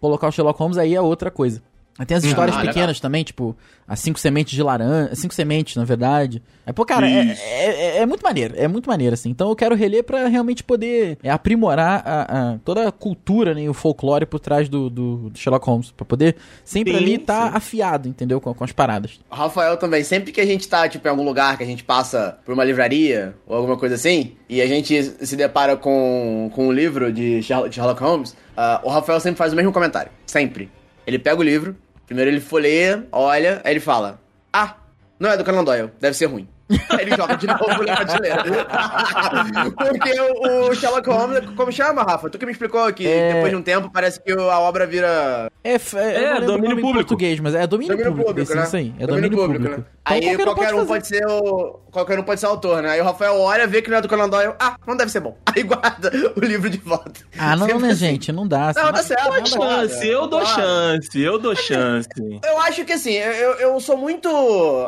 colocar 0.00 0.28
o 0.28 0.32
Sherlock 0.32 0.58
Holmes, 0.58 0.78
aí 0.78 0.94
é 0.94 1.00
outra 1.00 1.30
coisa. 1.30 1.62
Tem 2.06 2.16
as 2.16 2.22
histórias 2.24 2.54
Ah, 2.56 2.60
legal. 2.60 2.74
pequenas 2.74 3.00
também, 3.00 3.24
tipo, 3.24 3.56
as 3.86 3.98
cinco 4.00 4.18
sementes 4.20 4.54
de 4.54 4.62
laranja. 4.62 5.14
Cinco 5.14 5.34
sementes, 5.34 5.74
na 5.76 5.84
verdade. 5.84 6.40
Aí, 6.64 6.72
pô, 6.72 6.84
cara, 6.84 7.10
é, 7.10 7.36
é, 7.40 7.64
é- 7.64 7.96
é 7.98 8.06
muito 8.06 8.22
maneiro. 8.22 8.54
É 8.56 8.68
muito 8.68 8.88
maneiro, 8.88 9.14
assim. 9.14 9.30
Então 9.30 9.48
eu 9.48 9.56
quero 9.56 9.74
reler 9.74 10.04
pra 10.04 10.28
realmente 10.28 10.62
poder 10.62 11.18
é, 11.22 11.30
aprimorar 11.30 12.02
a, 12.06 12.22
a- 12.52 12.58
toda 12.64 12.86
a 12.88 12.92
cultura 12.92 13.52
né, 13.54 13.62
e 13.62 13.68
o 13.68 13.74
folclore 13.74 14.26
por 14.26 14.38
trás 14.38 14.68
do, 14.68 14.88
do, 14.88 15.30
do 15.30 15.38
Sherlock 15.38 15.66
Holmes. 15.66 15.90
Pra 15.90 16.04
poder 16.04 16.36
sempre 16.64 16.92
Sim, 16.92 16.98
ali 16.98 17.14
estar 17.16 17.50
sim. 17.50 17.56
afiado, 17.56 18.08
entendeu? 18.08 18.40
Com, 18.40 18.54
com 18.54 18.64
as 18.64 18.70
paradas. 18.72 19.18
O 19.30 19.34
Rafael 19.34 19.76
também, 19.76 20.04
sempre 20.04 20.30
que 20.30 20.40
a 20.40 20.46
gente 20.46 20.68
tá, 20.68 20.88
tipo, 20.88 21.06
em 21.08 21.10
algum 21.10 21.24
lugar 21.24 21.56
que 21.56 21.64
a 21.64 21.66
gente 21.66 21.82
passa 21.82 22.38
por 22.44 22.54
uma 22.54 22.64
livraria 22.64 23.34
ou 23.46 23.56
alguma 23.56 23.76
coisa 23.76 23.96
assim, 23.96 24.36
e 24.48 24.62
a 24.62 24.66
gente 24.66 25.02
se 25.26 25.34
depara 25.36 25.76
com, 25.76 26.50
com 26.54 26.68
um 26.68 26.72
livro 26.72 27.12
de 27.12 27.42
Sherlock, 27.42 28.00
Holmes, 28.00 28.36
ah, 28.56 28.80
o 28.84 28.88
Rafael 28.88 29.18
sempre 29.20 29.38
faz 29.38 29.52
o 29.52 29.56
mesmo 29.56 29.72
comentário. 29.72 30.12
Sempre. 30.26 30.70
Ele 31.06 31.18
pega 31.18 31.40
o 31.40 31.42
livro, 31.42 31.74
primeiro 32.08 32.30
ele 32.30 32.40
folheia, 32.40 33.06
olha, 33.12 33.60
aí 33.64 33.72
ele 33.72 33.80
fala: 33.80 34.18
Ah, 34.52 34.74
não 35.20 35.30
é 35.30 35.36
do 35.36 35.44
Conan 35.44 35.62
Doyle, 35.62 35.90
deve 36.00 36.16
ser 36.16 36.26
ruim. 36.26 36.48
Aí 36.90 37.00
ele 37.02 37.16
joga 37.16 37.34
de 37.36 37.46
novo 37.48 37.82
na 37.86 37.96
prateleira. 37.96 38.42
Porque 39.76 40.20
o, 40.20 40.68
o 40.68 40.74
Sherlock 40.74 41.08
Holmes, 41.08 41.40
como 41.56 41.72
chama, 41.72 42.02
Rafa? 42.02 42.28
Tu 42.28 42.38
que 42.38 42.44
me 42.46 42.52
explicou 42.52 42.92
que 42.92 43.06
É. 43.06 43.32
depois 43.34 43.50
de 43.50 43.56
um 43.56 43.62
tempo 43.62 43.90
parece 43.90 44.20
que 44.20 44.32
a 44.32 44.58
obra 44.60 44.86
vira 44.86 45.50
É, 45.64 45.72
é, 45.72 45.74
eu 45.74 45.76
É, 45.76 45.80
não 45.80 46.30
lembro 46.30 46.42
o 46.44 46.46
domínio 46.46 46.76
público. 46.76 46.92
português, 46.94 47.40
mas 47.40 47.54
é 47.54 47.66
domínio, 47.66 47.92
Domínio 47.96 48.12
público, 48.12 48.30
público, 48.30 48.54
né? 48.54 48.62
isso 48.64 48.76
aí. 48.76 48.94
É 48.98 49.06
domínio, 49.06 49.30
público. 49.38 49.64
né? 49.64 49.70
Então, 49.72 49.84
Aí 50.04 50.36
qualquer, 50.36 50.72
um 50.74 50.78
fazer. 50.78 50.86
pode 50.88 51.06
ser 51.06 51.26
o. 51.26 51.80
Qualquer 51.90 52.18
um 52.18 52.22
pode 52.22 52.40
ser 52.40 52.46
autor, 52.46 52.82
né? 52.82 52.90
Aí 52.90 53.00
o 53.00 53.04
Rafael 53.04 53.36
olha, 53.38 53.66
vê 53.66 53.82
que 53.82 53.90
não 53.90 53.98
é 53.98 54.00
do 54.00 54.08
Conan 54.08 54.28
Doyle. 54.28 54.54
Ah, 54.58 54.76
não 54.86 54.96
deve 54.96 55.10
ser 55.10 55.20
bom. 55.20 55.36
Aí 55.44 55.62
guarda 55.64 56.10
o 56.36 56.40
livro 56.40 56.70
de 56.70 56.78
volta. 56.78 57.20
Ah, 57.38 57.56
não, 57.56 57.66
Sempre 57.66 57.82
né, 57.82 57.88
assim. 57.90 57.98
gente? 58.06 58.32
Não 58.32 58.46
dá. 58.46 58.72
Não, 58.74 58.92
tá 58.92 59.02
certo, 59.02 59.28
nada- 59.28 59.40
pô. 59.42 59.46
Chance, 59.62 60.06
eu 60.08 60.26
dou 60.26 60.40
Claro. 60.40 60.54
chance, 60.62 61.20
eu 61.20 61.38
dou 61.38 61.56
chance. 61.56 62.08
Eu 62.44 62.60
acho 62.62 62.84
que 62.84 62.92
assim, 62.92 63.12
eu, 63.12 63.52
eu 63.54 63.80
sou 63.80 63.96
muito 63.96 64.28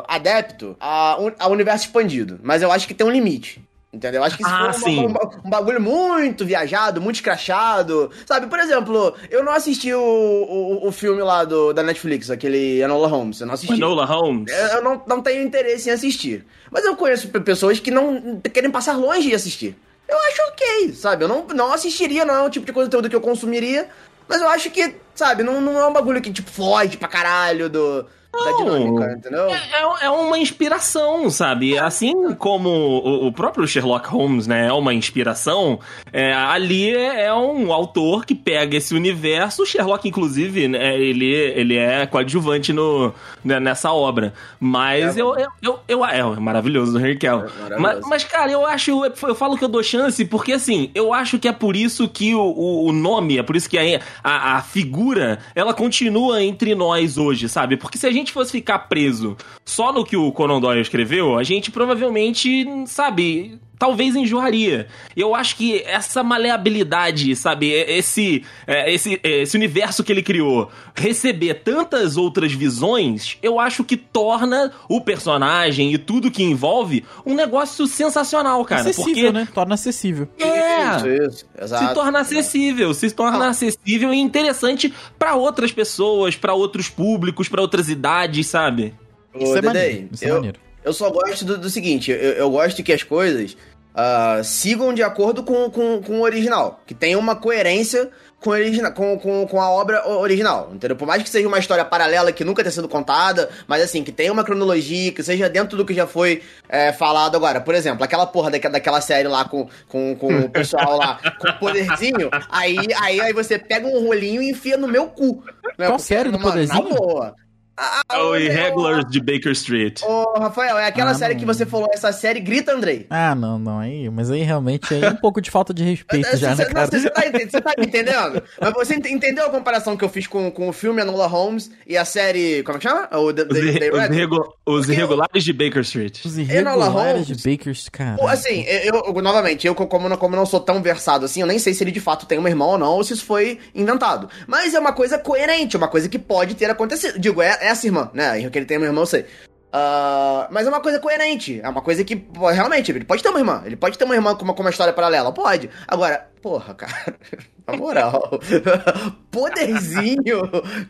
adepto 0.07 0.75
a, 0.79 1.17
a 1.39 1.47
universo 1.47 1.85
expandido, 1.85 2.39
mas 2.41 2.61
eu 2.61 2.71
acho 2.71 2.87
que 2.87 2.93
tem 2.93 3.05
um 3.05 3.11
limite. 3.11 3.61
Entendeu? 3.93 4.21
Eu 4.21 4.23
acho 4.25 4.37
que 4.37 4.43
se 4.43 4.49
Ah, 4.49 4.71
for 4.71 4.83
sim. 4.89 5.05
uma- 5.05 5.19
um, 5.21 5.47
um 5.47 5.49
bagulho 5.49 5.81
muito 5.81 6.45
viajado, 6.45 7.01
muito 7.01 7.15
escrachado. 7.17 8.09
Sabe, 8.25 8.47
por 8.47 8.57
exemplo, 8.57 9.13
eu 9.29 9.43
não 9.43 9.51
assisti 9.51 9.93
o, 9.93 9.99
o, 10.01 10.87
o 10.87 10.91
filme 10.93 11.21
lá 11.21 11.43
do, 11.43 11.73
da 11.73 11.83
Netflix, 11.83 12.29
aquele 12.29 12.79
Enola 12.81 13.07
Holmes. 13.09 13.41
Eu 13.41 13.47
não 13.47 13.53
assisti. 13.53 13.73
Enola 13.75 14.05
Holmes. 14.05 14.49
Eu 14.71 14.81
não, 14.81 15.01
não 15.05 15.21
tenho 15.21 15.43
interesse 15.43 15.89
em 15.89 15.91
assistir. 15.91 16.45
Mas 16.71 16.85
eu 16.85 16.95
conheço 16.95 17.27
pe- 17.27 17.41
pessoas 17.41 17.81
que 17.81 17.91
não 17.91 18.39
querem 18.53 18.71
passar 18.71 18.95
longe 18.97 19.27
de 19.27 19.35
assistir. 19.35 19.75
Eu 20.07 20.17
acho 20.17 20.41
ok, 20.53 20.93
sabe? 20.93 21.25
Eu 21.25 21.27
não, 21.27 21.45
não 21.53 21.73
assistiria, 21.73 22.23
não 22.23 22.33
é 22.35 22.41
o 22.41 22.49
tipo 22.49 22.65
de 22.65 22.71
conteúdo 22.73 23.09
que 23.09 23.15
eu 23.15 23.21
consumiria. 23.21 23.89
Mas 24.27 24.39
eu 24.41 24.47
acho 24.47 24.69
que, 24.71 24.95
sabe, 25.13 25.43
não, 25.43 25.59
não 25.59 25.77
é 25.77 25.85
um 25.85 25.91
bagulho 25.91 26.21
que, 26.21 26.31
tipo, 26.31 26.49
foge 26.49 26.95
pra 26.95 27.09
caralho 27.09 27.69
do, 27.69 28.05
da 28.33 28.51
Não. 28.51 28.57
dinâmica, 28.57 29.13
entendeu? 29.13 29.47
É, 29.49 30.05
é 30.05 30.09
uma 30.09 30.37
inspiração, 30.39 31.29
sabe? 31.29 31.77
Assim 31.77 32.33
como 32.35 32.69
o, 32.69 33.27
o 33.27 33.31
próprio 33.31 33.67
Sherlock 33.67 34.07
Holmes, 34.07 34.47
né, 34.47 34.67
é 34.67 34.73
uma 34.73 34.93
inspiração, 34.93 35.79
é, 36.13 36.33
ali 36.33 36.95
é, 36.95 37.25
é 37.25 37.33
um 37.33 37.71
autor 37.73 38.25
que 38.25 38.33
pega 38.33 38.77
esse 38.77 38.95
universo. 38.95 39.63
O 39.63 39.65
Sherlock, 39.65 40.07
inclusive, 40.07 40.67
né, 40.67 40.97
ele, 40.99 41.25
ele 41.29 41.75
é 41.77 42.05
coadjuvante 42.05 42.71
no, 42.71 43.13
né, 43.43 43.59
nessa 43.59 43.91
obra. 43.91 44.33
Mas 44.59 45.17
É, 45.17 45.21
eu, 45.21 45.37
eu, 45.37 45.49
eu, 45.61 45.79
eu- 45.87 46.05
É 46.05 46.23
maravilhoso 46.39 46.93
do 46.93 46.99
Henry 46.99 47.17
Cavill. 47.17 47.49
É 47.69 47.77
mas, 47.77 47.99
mas, 48.07 48.23
cara, 48.23 48.51
eu 48.51 48.65
acho. 48.65 49.03
Eu 49.05 49.35
falo 49.35 49.57
que 49.57 49.63
eu 49.63 49.69
dou 49.69 49.83
chance 49.83 50.23
porque, 50.25 50.53
assim, 50.53 50.89
eu 50.95 51.13
acho 51.13 51.37
que 51.39 51.47
é 51.47 51.51
por 51.53 51.75
isso 51.75 52.07
que 52.07 52.33
o, 52.33 52.41
o, 52.41 52.85
o 52.87 52.91
nome, 52.93 53.37
é 53.37 53.43
por 53.43 53.55
isso 53.55 53.69
que 53.69 53.77
a, 53.77 53.99
a, 54.23 54.57
a 54.57 54.61
figura, 54.61 55.39
ela 55.55 55.73
continua 55.73 56.41
entre 56.43 56.73
nós 56.75 57.17
hoje, 57.17 57.47
sabe? 57.49 57.77
Porque 57.77 57.97
se 57.97 58.07
a 58.07 58.11
gente 58.11 58.20
fosse 58.29 58.51
ficar 58.51 58.79
preso 58.79 59.37
só 59.65 59.93
no 59.93 60.03
que 60.03 60.17
o 60.17 60.31
Conan 60.31 60.59
Doyle 60.59 60.81
escreveu, 60.81 61.37
a 61.37 61.43
gente 61.43 61.71
provavelmente, 61.71 62.65
sabe. 62.85 63.57
Talvez 63.81 64.15
enjoaria. 64.15 64.85
Eu 65.17 65.33
acho 65.33 65.55
que 65.55 65.81
essa 65.81 66.21
maleabilidade, 66.21 67.35
sabe? 67.35 67.71
Esse, 67.71 68.43
é, 68.67 68.93
esse, 68.93 69.19
esse 69.23 69.57
universo 69.57 70.03
que 70.03 70.11
ele 70.11 70.21
criou, 70.21 70.69
receber 70.93 71.55
tantas 71.63 72.15
outras 72.15 72.51
visões, 72.51 73.39
eu 73.41 73.59
acho 73.59 73.83
que 73.83 73.97
torna 73.97 74.71
o 74.87 75.01
personagem 75.01 75.91
e 75.91 75.97
tudo 75.97 76.29
que 76.29 76.43
envolve 76.43 77.03
um 77.25 77.33
negócio 77.33 77.87
sensacional, 77.87 78.63
cara. 78.65 78.81
acessível, 78.81 79.05
porque 79.13 79.31
né? 79.31 79.47
Torna 79.51 79.73
acessível. 79.73 80.27
É! 80.37 80.97
Isso, 80.97 81.07
isso, 81.09 81.45
exato. 81.59 81.87
se 81.87 81.93
torna 81.95 82.19
acessível, 82.19 82.93
se 82.93 83.09
torna 83.09 83.45
Ah. 83.45 83.49
acessível 83.49 84.13
e 84.13 84.19
interessante 84.19 84.93
pra 85.17 85.33
outras 85.33 85.71
pessoas, 85.71 86.35
pra 86.35 86.53
outros 86.53 86.87
públicos, 86.87 87.49
pra 87.49 87.59
outras 87.63 87.89
idades, 87.89 88.45
sabe? 88.45 88.93
Ô, 89.33 89.39
Isso 89.43 89.57
é 89.57 89.61
Dedei, 89.61 89.67
maneiro. 89.73 90.09
Isso 90.11 90.23
é 90.25 90.29
eu, 90.29 90.35
maneiro. 90.35 90.59
Eu 90.83 90.93
só 90.93 91.11
gosto 91.11 91.45
do, 91.45 91.59
do 91.59 91.69
seguinte, 91.69 92.09
eu, 92.09 92.17
eu 92.17 92.49
gosto 92.49 92.81
que 92.81 92.91
as 92.91 93.03
coisas 93.03 93.55
uh, 93.95 94.43
sigam 94.43 94.93
de 94.93 95.03
acordo 95.03 95.43
com, 95.43 95.69
com, 95.69 96.01
com 96.01 96.19
o 96.19 96.21
original. 96.21 96.81
Que 96.85 96.93
tenha 96.93 97.17
uma 97.17 97.35
coerência 97.35 98.09
com, 98.41 98.49
origina, 98.49 98.91
com, 98.91 99.17
com, 99.19 99.47
com 99.47 99.61
a 99.61 99.69
obra 99.69 100.07
original, 100.09 100.71
entendeu? 100.73 100.97
Por 100.97 101.07
mais 101.07 101.21
que 101.21 101.29
seja 101.29 101.47
uma 101.47 101.59
história 101.59 101.85
paralela 101.85 102.31
que 102.31 102.43
nunca 102.43 102.63
tenha 102.63 102.71
sido 102.71 102.89
contada, 102.89 103.49
mas 103.67 103.83
assim, 103.83 104.03
que 104.03 104.11
tenha 104.11 104.33
uma 104.33 104.43
cronologia, 104.43 105.11
que 105.11 105.21
seja 105.21 105.47
dentro 105.47 105.77
do 105.77 105.85
que 105.85 105.93
já 105.93 106.07
foi 106.07 106.41
é, 106.67 106.91
falado 106.91 107.35
agora. 107.35 107.61
Por 107.61 107.75
exemplo, 107.75 108.03
aquela 108.03 108.25
porra 108.25 108.49
daquela, 108.49 108.73
daquela 108.73 108.99
série 108.99 109.27
lá 109.27 109.45
com, 109.45 109.69
com, 109.87 110.15
com 110.15 110.39
o 110.39 110.49
pessoal 110.49 110.97
lá 110.97 111.19
com 111.39 111.47
o 111.47 111.59
poderzinho, 111.59 112.29
aí, 112.49 112.77
aí, 112.99 113.21
aí 113.21 113.33
você 113.33 113.59
pega 113.59 113.87
um 113.87 114.07
rolinho 114.07 114.41
e 114.41 114.49
enfia 114.49 114.75
no 114.75 114.87
meu 114.87 115.07
cu. 115.07 115.43
Né? 115.77 115.85
Qual 115.85 115.99
série 115.99 116.31
do 116.31 116.39
poderzinho? 116.39 116.83
Na 116.83 116.89
boa. 116.89 117.35
Ah, 117.83 118.03
é 118.13 118.17
o 118.19 118.35
Irregulars 118.35 119.05
de 119.09 119.19
Baker 119.19 119.51
Street. 119.53 120.03
Ô, 120.03 120.37
Rafael, 120.37 120.77
é 120.77 120.85
aquela 120.85 121.11
ah, 121.11 121.15
série 121.15 121.33
não. 121.33 121.39
que 121.39 121.45
você 121.47 121.65
falou, 121.65 121.87
essa 121.91 122.11
série 122.11 122.39
grita, 122.39 122.71
Andrei. 122.71 123.07
Ah, 123.09 123.33
não, 123.33 123.57
não, 123.57 123.79
aí, 123.79 124.07
mas 124.07 124.29
aí 124.29 124.43
realmente 124.43 124.93
é 124.93 125.09
um 125.09 125.15
pouco 125.15 125.41
de 125.41 125.49
falta 125.49 125.73
de 125.73 125.83
respeito 125.83 126.37
já, 126.37 126.53
né, 126.53 126.65
cara? 126.65 126.85
Você 126.85 127.09
tá, 127.09 127.21
você 127.21 127.59
tá 127.59 127.73
me 127.79 127.87
entendendo? 127.87 128.43
mas 128.59 128.73
você 128.73 128.95
entendeu 128.95 129.47
a 129.47 129.49
comparação 129.49 129.97
que 129.97 130.05
eu 130.05 130.09
fiz 130.09 130.27
com, 130.27 130.51
com 130.51 130.69
o 130.69 130.73
filme 130.73 131.01
Anola 131.01 131.25
Holmes 131.25 131.71
e 131.87 131.97
a 131.97 132.05
série, 132.05 132.61
como 132.61 132.77
é 132.77 132.79
que 132.79 132.87
chama? 132.87 133.09
O 133.17 133.33
The, 133.33 133.41
os, 133.41 133.47
the, 133.47 133.79
the 133.79 133.91
os, 133.91 134.09
regu 134.09 134.53
os 134.63 134.89
irregulares 134.89 135.43
de 135.43 135.51
Baker 135.51 135.81
Street. 135.81 136.23
Os 136.23 136.37
irregulares 136.37 137.25
de 137.25 137.33
Baker 137.33 137.71
Street, 137.71 137.89
cara. 137.91 138.31
Assim, 138.31 138.63
eu, 138.63 139.01
eu, 139.07 139.21
novamente, 139.23 139.65
eu 139.65 139.73
como 139.73 140.07
não, 140.07 140.17
como 140.17 140.35
não 140.35 140.45
sou 140.45 140.59
tão 140.59 140.83
versado 140.83 141.25
assim, 141.25 141.41
eu 141.41 141.47
nem 141.47 141.57
sei 141.57 141.73
se 141.73 141.83
ele 141.83 141.91
de 141.91 141.99
fato 141.99 142.27
tem 142.27 142.37
um 142.37 142.47
irmão 142.47 142.69
ou 142.69 142.77
não, 142.77 142.93
ou 142.93 143.03
se 143.03 143.13
isso 143.13 143.25
foi 143.25 143.57
inventado. 143.73 144.29
Mas 144.45 144.75
é 144.75 144.79
uma 144.79 144.93
coisa 144.93 145.17
coerente, 145.17 145.75
uma 145.75 145.87
coisa 145.87 146.07
que 146.07 146.19
pode 146.19 146.53
ter 146.53 146.69
acontecido. 146.69 147.17
Digo, 147.19 147.41
é, 147.41 147.57
é 147.59 147.70
essa 147.71 147.85
irmã, 147.85 148.09
né? 148.13 148.49
que 148.49 148.57
ele 148.57 148.65
tem 148.65 148.77
uma 148.77 148.85
irmã, 148.85 149.01
eu 149.01 149.05
sei. 149.05 149.25
Uh, 149.71 150.51
mas 150.51 150.67
é 150.67 150.69
uma 150.69 150.81
coisa 150.81 150.99
coerente. 150.99 151.61
É 151.63 151.69
uma 151.69 151.81
coisa 151.81 152.03
que, 152.03 152.15
pô, 152.15 152.49
realmente, 152.49 152.91
ele 152.91 153.05
pode 153.05 153.23
ter 153.23 153.29
uma 153.29 153.39
irmã. 153.39 153.63
Ele 153.65 153.77
pode 153.77 153.97
ter 153.97 154.03
uma 154.03 154.15
irmã 154.15 154.35
com 154.35 154.43
uma, 154.43 154.53
com 154.53 154.61
uma 154.61 154.69
história 154.69 154.91
paralela. 154.91 155.31
Pode. 155.31 155.69
Agora, 155.87 156.29
porra, 156.41 156.73
cara. 156.73 157.15
Na 157.65 157.77
moral. 157.77 158.37
poderzinho. 159.31 160.41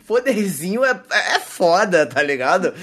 Poderzinho 0.08 0.84
é, 0.84 1.00
é 1.36 1.40
foda, 1.40 2.08
tá 2.08 2.24
ligado? 2.24 2.74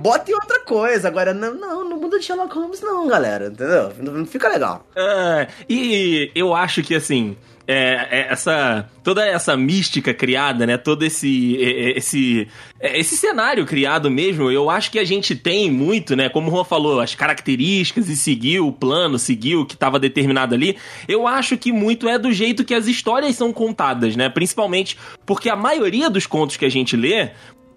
Bota 0.00 0.30
em 0.30 0.34
outra 0.34 0.60
coisa. 0.60 1.08
Agora, 1.08 1.34
não, 1.34 1.54
não, 1.54 1.88
no 1.90 1.96
mundo 1.96 2.18
de 2.18 2.24
Sherlock 2.24 2.54
Holmes, 2.54 2.80
não, 2.80 3.06
galera. 3.06 3.48
Entendeu? 3.48 3.92
Não 3.98 4.24
fica 4.24 4.48
legal. 4.48 4.86
É, 4.96 5.46
e 5.68 6.30
eu 6.34 6.54
acho 6.54 6.82
que, 6.82 6.94
assim 6.94 7.36
é, 7.66 8.08
é, 8.10 8.32
essa 8.32 8.88
toda 9.02 9.26
essa 9.26 9.56
mística 9.56 10.12
criada, 10.12 10.66
né? 10.66 10.76
Todo 10.76 11.02
esse 11.02 11.56
esse 11.56 12.48
esse 12.80 13.16
cenário 13.16 13.64
criado 13.64 14.10
mesmo, 14.10 14.50
eu 14.50 14.68
acho 14.68 14.90
que 14.90 14.98
a 14.98 15.04
gente 15.04 15.34
tem 15.34 15.70
muito, 15.70 16.14
né? 16.14 16.28
Como 16.28 16.48
o 16.48 16.50
Juan 16.50 16.64
falou, 16.64 17.00
as 17.00 17.14
características 17.14 18.08
e 18.08 18.16
seguiu 18.16 18.68
o 18.68 18.72
plano, 18.72 19.18
seguiu 19.18 19.62
o 19.62 19.66
que 19.66 19.74
estava 19.74 19.98
determinado 19.98 20.54
ali. 20.54 20.76
Eu 21.08 21.26
acho 21.26 21.56
que 21.56 21.72
muito 21.72 22.08
é 22.08 22.18
do 22.18 22.32
jeito 22.32 22.64
que 22.64 22.74
as 22.74 22.86
histórias 22.86 23.36
são 23.36 23.52
contadas, 23.52 24.14
né? 24.14 24.28
Principalmente 24.28 24.98
porque 25.24 25.48
a 25.48 25.56
maioria 25.56 26.10
dos 26.10 26.26
contos 26.26 26.56
que 26.56 26.64
a 26.66 26.70
gente 26.70 26.96
lê, 26.96 27.30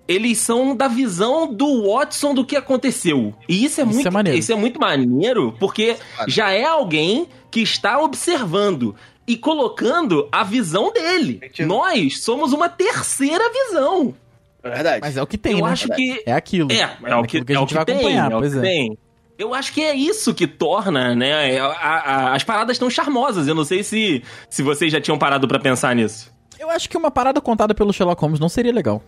eles 0.07 0.37
são 0.37 0.75
da 0.75 0.87
visão 0.87 1.53
do 1.53 1.89
Watson 1.89 2.33
do 2.33 2.45
que 2.45 2.55
aconteceu. 2.55 3.33
E 3.47 3.63
isso 3.63 3.81
é 3.81 3.83
isso 3.83 3.93
muito, 3.93 4.07
é 4.07 4.11
maneiro. 4.11 4.39
isso 4.39 4.51
é 4.51 4.55
muito 4.55 4.79
maneiro, 4.79 5.55
porque 5.59 5.95
já 6.27 6.51
é 6.51 6.65
alguém 6.65 7.27
que 7.51 7.61
está 7.61 7.99
observando 7.99 8.95
e 9.27 9.35
colocando 9.35 10.29
a 10.31 10.43
visão 10.43 10.91
dele. 10.91 11.41
Nós 11.59 12.23
somos 12.23 12.53
uma 12.53 12.69
terceira 12.69 13.43
visão. 13.51 14.15
É 14.63 14.69
verdade. 14.69 14.99
Mas 15.01 15.17
é 15.17 15.21
o 15.21 15.27
que 15.27 15.37
tem, 15.37 15.59
Eu 15.59 15.65
né? 15.65 15.71
acho 15.71 15.89
que 15.89 16.23
é 16.25 16.31
aquilo. 16.31 16.71
É, 16.71 16.97
é, 17.03 17.15
o 17.15 17.23
que, 17.23 17.43
que 17.43 17.51
a 17.51 17.55
é 17.55 17.59
gente 17.59 17.73
vai 17.73 17.85
tem, 17.85 17.95
acompanhar, 17.95 18.31
é 18.31 18.35
o 18.35 18.41
que 18.41 18.57
é. 18.57 18.61
tem. 18.61 18.97
Eu 19.37 19.53
acho 19.53 19.71
que 19.71 19.83
é 19.83 19.93
isso 19.93 20.33
que 20.33 20.47
torna, 20.47 21.13
né? 21.13 21.59
A, 21.59 21.67
a, 21.67 22.35
as 22.35 22.43
paradas 22.43 22.77
tão 22.77 22.89
charmosas. 22.89 23.47
Eu 23.47 23.53
não 23.53 23.63
sei 23.63 23.83
se, 23.83 24.23
se 24.49 24.63
vocês 24.63 24.91
já 24.91 24.99
tinham 24.99 25.17
parado 25.17 25.47
para 25.47 25.59
pensar 25.59 25.95
nisso. 25.95 26.31
Eu 26.57 26.69
acho 26.71 26.89
que 26.89 26.97
uma 26.97 27.11
parada 27.11 27.39
contada 27.39 27.75
pelo 27.75 27.93
Sherlock 27.93 28.19
Holmes 28.19 28.39
não 28.39 28.49
seria 28.49 28.73
legal. 28.73 29.03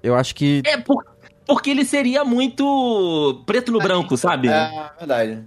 Eu 0.00 0.14
acho 0.14 0.34
que. 0.34 0.62
É, 0.64 0.76
por, 0.76 1.04
porque 1.44 1.70
ele 1.70 1.84
seria 1.84 2.24
muito 2.24 3.42
preto 3.46 3.72
no 3.72 3.78
branco, 3.78 4.16
sabe? 4.16 4.48
É, 4.48 4.90
verdade. 4.96 5.42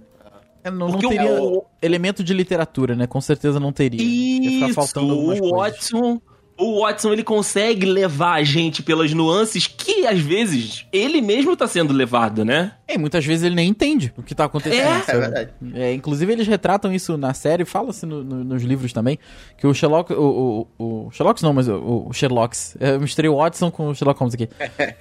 É, 0.64 0.70
não, 0.70 0.88
não 0.88 0.98
teria 0.98 1.42
o... 1.42 1.64
elemento 1.80 2.22
de 2.22 2.32
literatura, 2.32 2.94
né? 2.94 3.06
Com 3.06 3.20
certeza 3.20 3.58
não 3.58 3.72
teria. 3.72 4.02
Isso, 4.02 4.74
faltando 4.74 5.14
o 5.14 5.56
Watson... 5.56 6.20
O 6.54 6.82
Watson, 6.82 7.12
ele 7.14 7.24
consegue 7.24 7.86
levar 7.86 8.34
a 8.34 8.44
gente 8.44 8.82
pelas 8.82 9.12
nuances 9.12 9.66
que, 9.66 10.06
às 10.06 10.20
vezes, 10.20 10.86
ele 10.92 11.22
mesmo 11.22 11.56
tá 11.56 11.66
sendo 11.66 11.94
levado, 11.94 12.44
né? 12.44 12.72
É, 12.86 12.96
muitas 12.98 13.24
vezes 13.24 13.42
ele 13.42 13.54
nem 13.54 13.70
entende 13.70 14.12
o 14.18 14.22
que 14.22 14.34
tá 14.34 14.44
acontecendo. 14.44 14.86
É, 14.86 15.02
é 15.08 15.18
verdade. 15.18 15.50
É, 15.74 15.94
inclusive, 15.94 16.30
eles 16.30 16.46
retratam 16.46 16.92
isso 16.92 17.16
na 17.16 17.32
série, 17.32 17.64
fala-se 17.64 18.04
no, 18.04 18.22
no, 18.22 18.44
nos 18.44 18.62
livros 18.62 18.92
também, 18.92 19.18
que 19.56 19.66
o 19.66 19.72
Sherlock... 19.72 20.12
O, 20.12 20.68
o, 20.78 21.06
o 21.06 21.10
Sherlock 21.10 21.42
não, 21.42 21.54
mas 21.54 21.66
o, 21.68 22.06
o 22.08 22.12
Sherlock... 22.12 22.54
Eu 22.78 23.00
misturei 23.00 23.30
o 23.30 23.38
Watson 23.38 23.70
com 23.70 23.88
o 23.88 23.94
Sherlock 23.94 24.20
Holmes 24.20 24.34
aqui. 24.34 24.48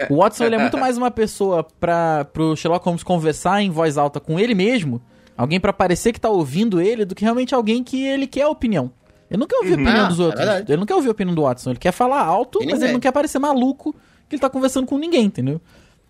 O 0.10 0.16
Watson, 0.20 0.46
ele 0.46 0.56
é 0.56 0.58
muito 0.58 0.78
mais 0.78 0.98
uma 0.98 1.12
pessoa 1.12 1.68
para 1.80 2.26
pro 2.26 2.56
Sherlock 2.56 2.84
Holmes 2.86 3.04
conversar 3.04 3.62
em 3.62 3.70
voz 3.70 3.98
alta 3.98 4.22
com 4.22 4.40
ele 4.40 4.56
mesmo 4.56 5.02
Alguém 5.38 5.60
para 5.60 5.74
parecer 5.74 6.14
que 6.14 6.20
tá 6.20 6.30
ouvindo 6.30 6.82
ele 6.82 7.06
do 7.06 7.16
que 7.16 7.24
realmente 7.24 7.56
alguém 7.56 7.84
que 7.84 8.04
ele 8.06 8.28
quer 8.28 8.44
a 8.44 8.50
opinião. 8.50 8.92
Ele 9.30 9.40
não 9.40 9.48
quer 9.48 9.58
ouvir 9.58 9.74
uhum. 9.74 9.80
a 9.80 9.82
opinião 9.82 10.06
ah, 10.06 10.10
dos 10.10 10.20
é 10.20 10.24
outros. 10.24 10.48
É 10.48 10.66
ele 10.68 10.78
não 10.78 10.86
quer 10.86 10.96
ouvir 10.96 11.08
a 11.08 11.12
opinião 11.12 11.34
do 11.34 11.42
Watson. 11.44 11.70
Ele 11.72 11.80
quer 11.80 11.92
falar 11.92 12.22
alto, 12.22 12.60
mas 12.66 12.82
ele 12.82 12.94
não 12.94 13.00
quer 13.00 13.12
parecer 13.12 13.40
maluco 13.40 13.96
que 14.28 14.36
ele 14.36 14.42
tá 14.42 14.50
conversando 14.50 14.88
com 14.88 14.98
ninguém, 14.98 15.26
entendeu? 15.26 15.60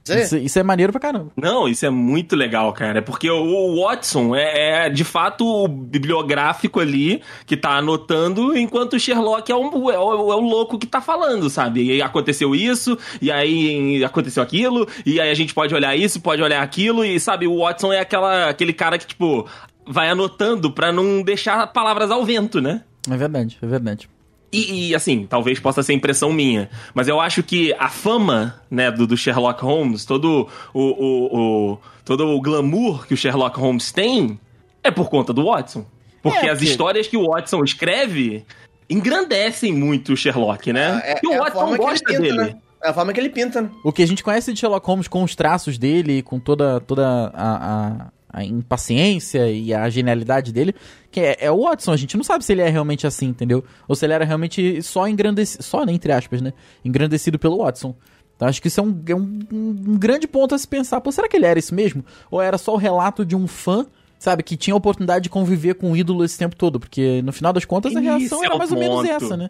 Isso, 0.10 0.38
isso, 0.38 0.58
é 0.58 0.63
maneiro 0.63 0.91
pra 0.91 1.00
caramba. 1.00 1.31
Não, 1.38 1.67
isso 1.67 1.86
é 1.86 1.89
muito 1.89 2.36
legal, 2.36 2.74
cara. 2.74 3.00
É 3.00 3.01
porque 3.01 3.29
o 3.29 3.81
Watson 3.81 4.36
é, 4.36 4.86
é, 4.86 4.89
de 4.89 5.03
fato 5.03 5.46
o 5.46 5.67
bibliográfico 5.67 6.79
ali 6.79 7.22
que 7.46 7.55
tá 7.55 7.77
anotando, 7.77 8.58
enquanto 8.58 8.93
o 8.93 9.00
Sherlock 9.00 9.51
é, 9.51 9.55
um, 9.55 9.91
é, 9.91 10.00
o, 10.00 10.31
é 10.31 10.36
o 10.36 10.39
louco 10.39 10.79
que 10.79 10.88
tá 10.88 11.01
falando, 11.01 11.50
sabe? 11.50 11.84
E 11.84 11.91
aí 11.91 12.01
aconteceu 12.01 12.55
isso, 12.55 12.98
e 13.22 13.31
aí 13.31 14.03
aconteceu 14.03 14.41
aquilo, 14.41 14.88
e 15.05 15.22
aí 15.22 15.29
a 15.29 15.36
gente 15.36 15.53
pode 15.53 15.74
olhar 15.74 15.96
isso, 15.96 16.20
pode 16.20 16.41
olhar 16.41 16.63
aquilo, 16.63 17.05
e 17.05 17.20
sabe, 17.20 17.48
o 17.48 17.60
Watson 17.60 17.93
é 17.93 18.00
aquela, 18.00 18.50
aquele 18.50 18.74
cara 18.74 18.98
que, 18.98 19.05
tipo, 19.05 19.48
vai 19.86 20.10
anotando 20.10 20.72
pra 20.72 20.91
não 20.91 21.22
deixar 21.22 21.67
palavras 21.67 22.10
ao 22.10 22.25
vento, 22.25 22.60
né? 22.60 22.84
É 23.10 23.17
verdade, 23.17 23.58
é 23.62 23.67
verdade. 23.67 24.10
E, 24.51 24.89
e, 24.89 24.96
assim, 24.96 25.25
talvez 25.29 25.60
possa 25.60 25.81
ser 25.81 25.93
impressão 25.93 26.34
minha, 26.34 26.70
mas 26.93 27.08
eu 27.08 27.22
acho 27.22 27.41
que 27.41 27.74
a 27.79 27.88
fama, 27.88 28.60
né, 28.70 28.91
do, 28.91 29.08
do 29.08 29.15
Sherlock 29.15 29.63
Holmes, 29.63 30.03
todo 30.03 30.50
o, 30.74 30.81
o, 30.81 31.39
o, 31.72 31.77
todo 32.03 32.27
o 32.27 32.41
glamour 32.41 33.08
que 33.08 33.13
o 33.13 33.17
Sherlock 33.17 33.58
Holmes 33.58 33.93
tem, 33.93 34.38
é 34.84 34.91
por 34.91 35.10
conta 35.10 35.31
do 35.31 35.46
Watson. 35.46 35.86
Porque 36.22 36.46
é, 36.46 36.50
as 36.50 36.62
histórias 36.62 37.08
que 37.08 37.15
o 37.15 37.27
Watson 37.27 37.63
escreve 37.63 38.46
engrandecem 38.89 39.74
muito 39.74 40.13
o 40.13 40.17
Sherlock, 40.17 40.74
né? 40.74 41.01
É, 41.03 41.13
é, 41.13 41.20
e 41.24 41.27
o 41.27 41.38
Watson 41.38 41.77
gosta 41.77 42.05
pinta, 42.05 42.22
dele. 42.22 42.38
Né? 42.38 42.55
É 42.84 42.89
a 42.89 42.93
forma 42.93 43.13
que 43.13 43.20
ele 43.20 43.29
pinta, 43.29 43.62
né? 43.62 43.70
O 43.84 43.91
que 43.91 44.03
a 44.03 44.08
gente 44.08 44.24
conhece 44.24 44.51
de 44.51 44.60
Sherlock 44.60 44.86
Holmes 44.86 45.08
com 45.08 45.24
os 45.24 45.36
traços 45.36 45.77
dele, 45.77 46.22
com 46.22 46.39
toda, 46.39 46.81
toda 46.81 47.31
a, 47.34 47.88
a 47.88 48.08
a 48.31 48.43
impaciência 48.43 49.51
e 49.51 49.73
a 49.73 49.89
genialidade 49.89 50.51
dele, 50.53 50.73
que 51.11 51.19
é, 51.19 51.38
é, 51.39 51.51
o 51.51 51.63
Watson. 51.63 51.91
A 51.91 51.97
gente 51.97 52.15
não 52.15 52.23
sabe 52.23 52.45
se 52.45 52.51
ele 52.51 52.61
é 52.61 52.69
realmente 52.69 53.05
assim, 53.05 53.27
entendeu? 53.27 53.63
Ou 53.88 53.95
se 53.95 54.05
ele 54.05 54.13
era 54.13 54.23
realmente 54.23 54.81
só 54.81 55.07
engrandecido, 55.07 55.63
só, 55.63 55.85
né, 55.85 55.91
entre 55.91 56.11
aspas, 56.11 56.41
né? 56.41 56.53
Engrandecido 56.83 57.38
pelo 57.38 57.57
Watson. 57.57 57.95
Então 58.35 58.47
acho 58.47 58.61
que 58.61 58.69
isso 58.69 58.79
é 58.79 58.83
um, 58.83 59.03
é 59.07 59.15
um, 59.15 59.39
um, 59.51 59.97
grande 60.00 60.27
ponto 60.27 60.55
a 60.55 60.57
se 60.57 60.67
pensar. 60.67 61.00
Pô, 61.01 61.11
será 61.11 61.27
que 61.27 61.38
ele 61.38 61.45
era 61.45 61.59
isso 61.59 61.75
mesmo? 61.75 62.03
Ou 62.31 62.41
era 62.41 62.57
só 62.57 62.73
o 62.73 62.77
relato 62.77 63.23
de 63.23 63.35
um 63.35 63.47
fã, 63.47 63.85
sabe, 64.17 64.41
que 64.41 64.57
tinha 64.57 64.73
a 64.73 64.77
oportunidade 64.77 65.23
de 65.23 65.29
conviver 65.29 65.75
com 65.75 65.91
o 65.91 65.97
ídolo 65.97 66.23
esse 66.23 66.39
tempo 66.39 66.55
todo? 66.55 66.79
Porque 66.79 67.21
no 67.21 67.31
final 67.31 67.53
das 67.53 67.65
contas 67.65 67.95
a 67.95 68.00
reação 68.00 68.43
era 68.43 68.55
é 68.55 68.57
mais 68.57 68.71
ou 68.71 68.79
menos 68.79 69.05
essa, 69.05 69.38
né? 69.38 69.50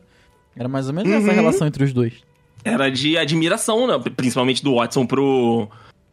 Era 0.55 0.67
mais 0.67 0.87
ou 0.87 0.93
menos 0.93 1.09
uhum. 1.09 1.19
essa 1.19 1.31
relação 1.31 1.67
entre 1.67 1.83
os 1.83 1.93
dois. 1.93 2.13
Era 2.63 2.89
de 2.89 3.17
admiração, 3.17 3.87
né? 3.87 3.97
principalmente 4.15 4.63
do 4.63 4.75
Watson 4.75 5.05
pro, 5.05 5.69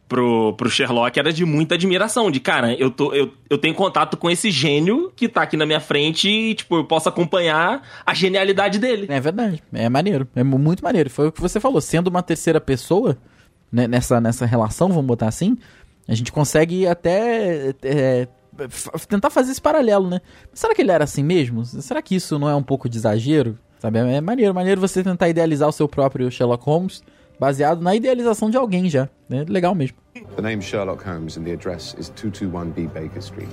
pro, 0.08 0.54
pro 0.54 0.70
Sherlock 0.70 1.18
era 1.18 1.32
de 1.32 1.44
muita 1.44 1.74
admiração. 1.74 2.30
De, 2.30 2.40
cara, 2.40 2.74
eu, 2.74 2.90
tô, 2.90 3.12
eu, 3.12 3.32
eu 3.48 3.58
tenho 3.58 3.74
contato 3.74 4.16
com 4.16 4.30
esse 4.30 4.50
gênio 4.50 5.12
que 5.14 5.28
tá 5.28 5.42
aqui 5.42 5.56
na 5.56 5.66
minha 5.66 5.80
frente 5.80 6.28
e, 6.28 6.54
tipo, 6.54 6.76
eu 6.76 6.84
posso 6.84 7.08
acompanhar 7.08 7.82
a 8.04 8.14
genialidade 8.14 8.78
dele. 8.78 9.06
É 9.10 9.20
verdade. 9.20 9.62
É 9.72 9.88
maneiro. 9.88 10.26
É 10.34 10.42
muito 10.42 10.82
maneiro. 10.82 11.10
Foi 11.10 11.28
o 11.28 11.32
que 11.32 11.40
você 11.40 11.60
falou. 11.60 11.80
Sendo 11.80 12.08
uma 12.08 12.22
terceira 12.22 12.60
pessoa, 12.60 13.18
né, 13.70 13.86
nessa, 13.86 14.20
nessa 14.20 14.46
relação, 14.46 14.88
vamos 14.88 15.06
botar 15.06 15.28
assim, 15.28 15.56
a 16.08 16.14
gente 16.14 16.32
consegue 16.32 16.86
até. 16.86 17.74
É, 17.82 18.28
tentar 19.08 19.30
fazer 19.30 19.52
esse 19.52 19.60
paralelo, 19.60 20.08
né? 20.08 20.20
será 20.52 20.74
que 20.74 20.82
ele 20.82 20.90
era 20.90 21.04
assim 21.04 21.22
mesmo? 21.22 21.64
Será 21.64 22.02
que 22.02 22.16
isso 22.16 22.40
não 22.40 22.48
é 22.48 22.56
um 22.56 22.62
pouco 22.62 22.88
de 22.88 22.98
exagero? 22.98 23.56
Sabe? 23.78 24.00
É 24.00 24.20
maneiro, 24.20 24.52
maneiro 24.52 24.80
você 24.80 25.04
tentar 25.04 25.28
idealizar 25.28 25.68
o 25.68 25.72
seu 25.72 25.88
próprio 25.88 26.28
Sherlock 26.28 26.64
Holmes 26.64 27.00
baseado 27.38 27.80
na 27.80 27.94
idealização 27.94 28.50
de 28.50 28.56
alguém 28.56 28.88
já. 28.88 29.08
Né? 29.28 29.44
Legal 29.48 29.74
mesmo. 29.74 29.96
The 30.36 30.42
name 30.42 30.62
Sherlock 30.62 31.04
Holmes 31.04 31.36
and 31.36 31.44
the 31.44 31.52
address 31.52 31.94
is 31.98 32.10
221B 32.10 32.88
Baker 32.88 33.18
Street. 33.18 33.48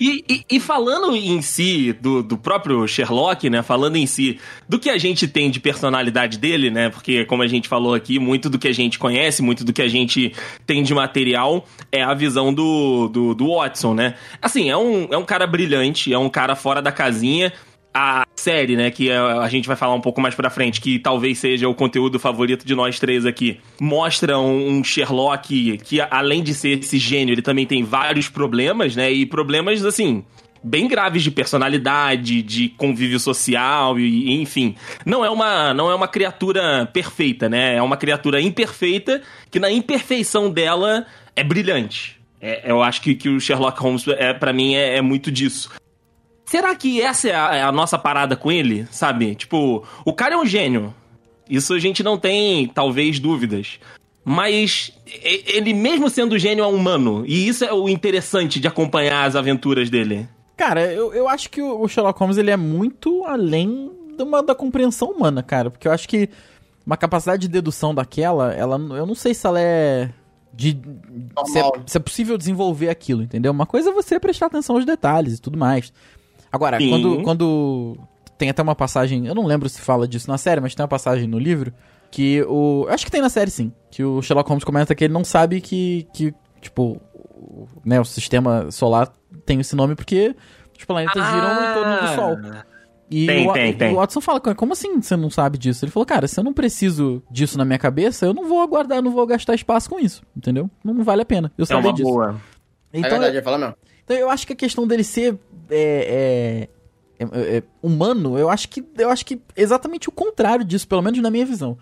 E, 0.00 0.24
e, 0.28 0.44
e, 0.48 0.60
falando 0.60 1.14
em 1.16 1.42
si 1.42 1.92
do, 1.92 2.22
do 2.22 2.38
próprio 2.38 2.86
Sherlock, 2.86 3.50
né? 3.50 3.62
Falando 3.62 3.96
em 3.96 4.06
si 4.06 4.38
do 4.68 4.78
que 4.78 4.88
a 4.88 4.96
gente 4.96 5.26
tem 5.26 5.50
de 5.50 5.58
personalidade 5.58 6.38
dele, 6.38 6.70
né? 6.70 6.88
Porque, 6.88 7.24
como 7.24 7.42
a 7.42 7.48
gente 7.48 7.68
falou 7.68 7.94
aqui, 7.94 8.18
muito 8.18 8.48
do 8.48 8.58
que 8.58 8.68
a 8.68 8.72
gente 8.72 8.98
conhece, 8.98 9.42
muito 9.42 9.64
do 9.64 9.72
que 9.72 9.82
a 9.82 9.88
gente 9.88 10.32
tem 10.64 10.82
de 10.82 10.94
material 10.94 11.66
é 11.90 12.02
a 12.02 12.14
visão 12.14 12.54
do, 12.54 13.08
do, 13.08 13.34
do 13.34 13.56
Watson, 13.56 13.94
né? 13.94 14.14
Assim, 14.40 14.70
é 14.70 14.76
um, 14.76 15.08
é 15.10 15.18
um 15.18 15.24
cara 15.24 15.46
brilhante, 15.46 16.12
é 16.12 16.18
um 16.18 16.28
cara 16.28 16.54
fora 16.54 16.80
da 16.80 16.92
casinha 16.92 17.52
a 17.98 18.24
série, 18.36 18.76
né, 18.76 18.92
que 18.92 19.10
a 19.10 19.48
gente 19.48 19.66
vai 19.66 19.76
falar 19.76 19.94
um 19.94 20.00
pouco 20.00 20.20
mais 20.20 20.32
pra 20.32 20.48
frente, 20.48 20.80
que 20.80 21.00
talvez 21.00 21.38
seja 21.38 21.68
o 21.68 21.74
conteúdo 21.74 22.16
favorito 22.20 22.64
de 22.64 22.72
nós 22.72 23.00
três 23.00 23.26
aqui, 23.26 23.58
mostra 23.80 24.38
um 24.38 24.84
Sherlock 24.84 25.78
que, 25.78 26.00
além 26.00 26.40
de 26.40 26.54
ser 26.54 26.78
esse 26.78 26.96
gênio, 26.96 27.32
ele 27.32 27.42
também 27.42 27.66
tem 27.66 27.82
vários 27.82 28.28
problemas, 28.28 28.94
né, 28.94 29.10
e 29.10 29.26
problemas, 29.26 29.84
assim, 29.84 30.24
bem 30.62 30.86
graves 30.86 31.24
de 31.24 31.30
personalidade, 31.32 32.40
de 32.40 32.68
convívio 32.68 33.18
social 33.18 33.98
e 33.98 34.40
enfim. 34.40 34.76
Não 35.04 35.24
é 35.24 35.30
uma 35.30 35.74
não 35.74 35.90
é 35.90 35.94
uma 35.94 36.08
criatura 36.08 36.88
perfeita, 36.92 37.48
né? 37.48 37.76
É 37.76 37.82
uma 37.82 37.96
criatura 37.96 38.40
imperfeita 38.40 39.22
que 39.50 39.58
na 39.58 39.70
imperfeição 39.70 40.50
dela 40.50 41.06
é 41.34 41.42
brilhante. 41.44 42.18
É, 42.40 42.70
eu 42.70 42.82
acho 42.82 43.00
que, 43.00 43.14
que 43.14 43.28
o 43.28 43.40
Sherlock 43.40 43.80
Holmes 43.80 44.06
é 44.08 44.32
para 44.32 44.52
mim 44.52 44.74
é, 44.74 44.96
é, 44.96 45.02
muito 45.02 45.30
disso. 45.30 45.70
Será 46.48 46.74
que 46.74 47.02
essa 47.02 47.28
é 47.28 47.34
a, 47.34 47.56
é 47.56 47.62
a, 47.62 47.70
nossa 47.70 47.98
parada 47.98 48.34
com 48.34 48.50
ele, 48.50 48.88
sabe? 48.90 49.34
Tipo, 49.34 49.84
o 50.02 50.14
cara 50.14 50.34
é 50.34 50.38
um 50.38 50.46
gênio. 50.46 50.94
Isso 51.48 51.74
a 51.74 51.78
gente 51.78 52.02
não 52.02 52.16
tem, 52.16 52.66
talvez, 52.68 53.20
dúvidas. 53.20 53.78
Mas 54.24 54.90
ele, 55.22 55.74
mesmo 55.74 56.08
sendo 56.08 56.38
gênio, 56.38 56.64
é 56.64 56.66
humano. 56.66 57.22
E 57.26 57.46
isso 57.46 57.66
é 57.66 57.72
o 57.72 57.86
interessante 57.86 58.58
de 58.58 58.66
acompanhar 58.66 59.24
as 59.24 59.36
aventuras 59.36 59.90
dele. 59.90 60.26
Cara, 60.56 60.90
eu, 60.90 61.12
eu 61.12 61.28
acho 61.28 61.50
que 61.50 61.60
o 61.60 61.86
Sherlock 61.86 62.18
Holmes 62.18 62.38
ele 62.38 62.50
é 62.50 62.56
muito 62.56 63.26
além 63.26 63.90
de 64.16 64.22
uma, 64.22 64.42
da 64.42 64.54
compreensão 64.54 65.10
humana, 65.10 65.42
cara. 65.42 65.70
Porque 65.70 65.86
eu 65.86 65.92
acho 65.92 66.08
que 66.08 66.30
uma 66.86 66.96
capacidade 66.96 67.42
de 67.42 67.48
dedução 67.48 67.94
daquela, 67.94 68.54
ela, 68.54 68.76
eu 68.96 69.04
não 69.04 69.14
sei 69.14 69.34
se 69.34 69.46
ela 69.46 69.60
é 69.60 70.08
de 70.54 70.70
se 71.46 71.58
é, 71.58 71.62
se 71.86 71.96
é, 71.98 72.00
possível 72.00 72.38
desenvolver 72.38 72.88
aquilo, 72.88 73.22
entendeu? 73.22 73.52
Uma 73.52 73.66
coisa 73.66 73.90
é 73.90 73.92
você 73.92 74.18
prestar 74.18 74.46
atenção 74.46 74.76
aos 74.76 74.86
detalhes 74.86 75.36
e 75.36 75.40
tudo 75.40 75.58
mais. 75.58 75.92
Agora, 76.52 76.78
quando, 76.78 77.22
quando. 77.22 77.98
Tem 78.36 78.50
até 78.50 78.62
uma 78.62 78.74
passagem. 78.74 79.26
Eu 79.26 79.34
não 79.34 79.46
lembro 79.46 79.68
se 79.68 79.80
fala 79.80 80.06
disso 80.06 80.30
na 80.30 80.38
série, 80.38 80.60
mas 80.60 80.74
tem 80.74 80.82
uma 80.82 80.88
passagem 80.88 81.26
no 81.26 81.38
livro. 81.38 81.72
Que 82.10 82.42
o. 82.42 82.86
Acho 82.88 83.04
que 83.04 83.10
tem 83.10 83.20
na 83.20 83.28
série 83.28 83.50
sim. 83.50 83.72
Que 83.90 84.04
o 84.04 84.22
Sherlock 84.22 84.48
Holmes 84.48 84.64
comenta 84.64 84.94
que 84.94 85.04
ele 85.04 85.12
não 85.12 85.24
sabe 85.24 85.60
que. 85.60 86.06
que 86.12 86.34
tipo. 86.60 87.00
O, 87.34 87.66
né, 87.84 88.00
o 88.00 88.04
sistema 88.04 88.70
solar 88.70 89.12
tem 89.46 89.60
esse 89.60 89.74
nome 89.76 89.94
porque 89.94 90.34
os 90.76 90.84
planetas 90.84 91.22
ah, 91.22 91.30
giram 91.30 91.52
em 91.54 91.74
torno 91.74 92.00
do 92.00 92.14
Sol. 92.14 92.64
E 93.10 93.26
tem, 93.26 93.48
o, 93.48 93.52
tem, 93.52 93.72
tem. 93.72 93.92
o 93.92 93.96
Watson 93.96 94.20
fala, 94.20 94.38
como 94.40 94.74
assim 94.74 95.00
você 95.00 95.16
não 95.16 95.30
sabe 95.30 95.56
disso? 95.56 95.84
Ele 95.84 95.90
falou, 95.90 96.04
cara, 96.04 96.28
se 96.28 96.38
eu 96.38 96.44
não 96.44 96.52
preciso 96.52 97.22
disso 97.30 97.56
na 97.56 97.64
minha 97.64 97.78
cabeça, 97.78 98.26
eu 98.26 98.34
não 98.34 98.46
vou 98.46 98.60
aguardar, 98.60 99.00
não 99.02 99.10
vou 99.10 99.26
gastar 99.26 99.54
espaço 99.54 99.88
com 99.88 99.98
isso, 99.98 100.22
entendeu? 100.36 100.70
Não 100.84 101.02
vale 101.02 101.22
a 101.22 101.24
pena. 101.24 101.50
Eu 101.56 101.64
é 101.68 101.74
uma 101.74 101.92
disso. 101.92 102.08
boa. 102.08 102.38
Então, 102.92 103.08
é 103.08 103.12
verdade, 103.12 103.36
eu, 103.36 103.42
fala 103.42 103.58
mesmo. 103.58 103.74
Então 104.08 104.16
eu 104.16 104.30
acho 104.30 104.46
que 104.46 104.54
a 104.54 104.56
questão 104.56 104.86
dele 104.86 105.04
ser 105.04 105.38
é, 105.68 106.66
é, 107.20 107.26
é, 107.26 107.56
é, 107.58 107.62
humano, 107.82 108.38
eu 108.38 108.48
acho 108.48 108.66
que 108.70 108.82
eu 108.96 109.10
acho 109.10 109.26
que 109.26 109.38
exatamente 109.54 110.08
o 110.08 110.12
contrário 110.12 110.64
disso, 110.64 110.88
pelo 110.88 111.02
menos 111.02 111.20
na 111.20 111.30
minha 111.30 111.44
visão. 111.44 111.76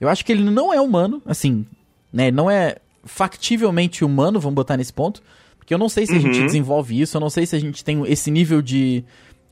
Eu 0.00 0.08
acho 0.08 0.24
que 0.24 0.30
ele 0.30 0.48
não 0.48 0.72
é 0.72 0.80
humano, 0.80 1.20
assim, 1.26 1.66
né? 2.12 2.30
Não 2.30 2.48
é 2.48 2.76
factivelmente 3.04 4.04
humano, 4.04 4.38
vamos 4.38 4.54
botar 4.54 4.76
nesse 4.76 4.92
ponto. 4.92 5.20
Porque 5.58 5.74
eu 5.74 5.78
não 5.78 5.88
sei 5.88 6.06
se 6.06 6.12
uhum. 6.12 6.18
a 6.18 6.20
gente 6.20 6.38
uhum. 6.38 6.46
desenvolve 6.46 7.00
isso, 7.00 7.16
eu 7.16 7.20
não 7.20 7.30
sei 7.30 7.44
se 7.46 7.56
a 7.56 7.58
gente 7.58 7.82
tem 7.82 8.00
esse 8.06 8.30
nível 8.30 8.62
de 8.62 9.02